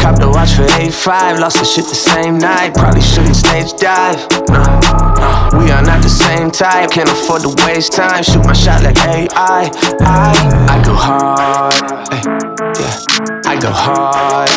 Yeah, 0.09 0.15
yeah, 0.15 0.17
cop 0.17 0.19
the 0.19 0.29
watch 0.29 0.53
for 0.53 0.63
85. 0.63 1.39
Lost 1.39 1.59
the 1.59 1.65
shit 1.65 1.85
the 1.85 1.95
same 1.95 2.37
night. 2.37 2.73
Probably 2.73 3.01
shouldn't 3.01 3.35
stage 3.35 3.73
dive. 3.73 4.27
Nah. 4.49 5.57
We 5.57 5.71
are 5.71 5.81
not 5.81 6.01
the 6.01 6.09
same 6.09 6.51
type, 6.51 6.91
can't 6.91 7.09
afford 7.09 7.41
to 7.41 7.53
waste 7.65 7.93
time. 7.93 8.23
Shoot 8.23 8.45
my 8.45 8.53
shot 8.53 8.83
like 8.83 8.97
AI. 8.97 9.69
I, 10.01 10.33
I 10.69 10.81
go 10.83 10.93
hard, 10.93 11.73
ay, 12.11 12.21
yeah. 12.79 12.95
I 13.45 13.59
go 13.59 13.71
hard, 13.71 14.49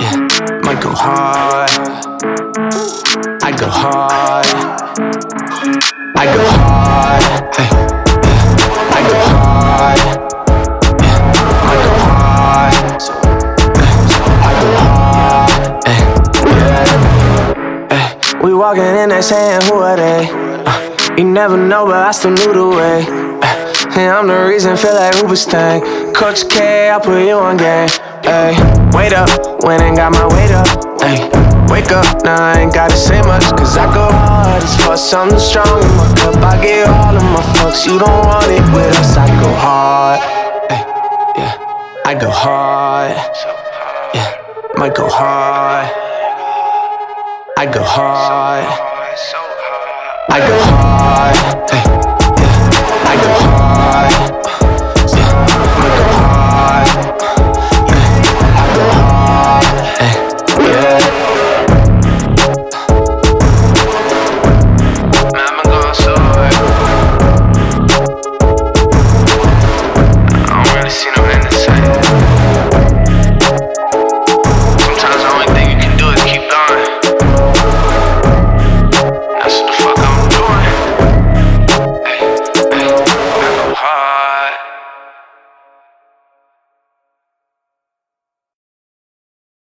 yeah. 0.00 0.16
Might 0.64 0.82
go 0.82 0.90
hard. 0.90 1.70
I 3.42 3.56
go 3.56 3.68
hard, 3.68 4.46
I 6.16 6.24
go 6.24 6.44
hard, 6.44 6.83
saying 19.24 19.62
who 19.62 19.76
are 19.80 19.96
they? 19.96 20.28
Uh, 20.28 21.16
you 21.16 21.24
never 21.24 21.56
know, 21.56 21.86
but 21.86 21.96
I 21.96 22.10
still 22.10 22.32
knew 22.32 22.52
the 22.52 22.68
way. 22.68 23.00
Uh, 23.40 23.96
and 23.96 24.12
I'm 24.12 24.26
the 24.26 24.44
reason, 24.44 24.76
feel 24.76 24.92
like 24.92 25.16
Uber 25.16 25.36
stank. 25.36 26.14
Coach 26.14 26.46
K, 26.50 26.90
I'll 26.90 27.00
put 27.00 27.24
you 27.24 27.32
on 27.32 27.56
game. 27.56 27.88
Ay, 28.28 28.52
wait 28.92 29.14
up, 29.14 29.30
went 29.64 29.80
and 29.80 29.96
got 29.96 30.12
my 30.12 30.28
weight 30.28 30.52
up. 30.52 30.68
Ay, 31.00 31.24
wake 31.72 31.90
up, 31.90 32.04
now 32.22 32.36
I 32.36 32.60
ain't 32.60 32.74
gotta 32.74 32.96
say 32.96 33.22
much, 33.22 33.44
cause 33.56 33.78
I 33.78 33.88
go 33.94 34.12
hard 34.12 34.62
as 34.62 34.76
for 34.84 34.96
something 34.98 35.38
strong 35.38 35.80
in 35.80 35.88
my 35.96 36.12
cup. 36.20 36.36
I 36.44 36.60
get 36.60 36.86
all 36.86 37.16
of 37.16 37.24
my 37.32 37.40
fucks, 37.56 37.86
you 37.86 37.98
don't 37.98 38.26
want 38.28 38.52
it 38.52 38.60
with 38.76 38.92
us. 38.92 39.16
I 39.16 39.26
go 39.40 39.48
hard, 39.56 40.20
ay, 40.68 40.84
yeah, 41.40 42.04
I 42.04 42.12
go 42.12 42.28
hard, 42.28 43.16
yeah, 44.12 44.36
might 44.76 44.94
go 44.94 45.08
hard, 45.08 45.88
I 47.56 47.64
go 47.72 47.82
hard. 47.82 48.83
I 50.30 50.40
go 50.40 50.58
hard. 50.58 51.36
Hey, 51.70 51.84
yeah. 52.40 53.06
I 53.06 53.16
go 53.22 53.32
hard. 53.46 54.23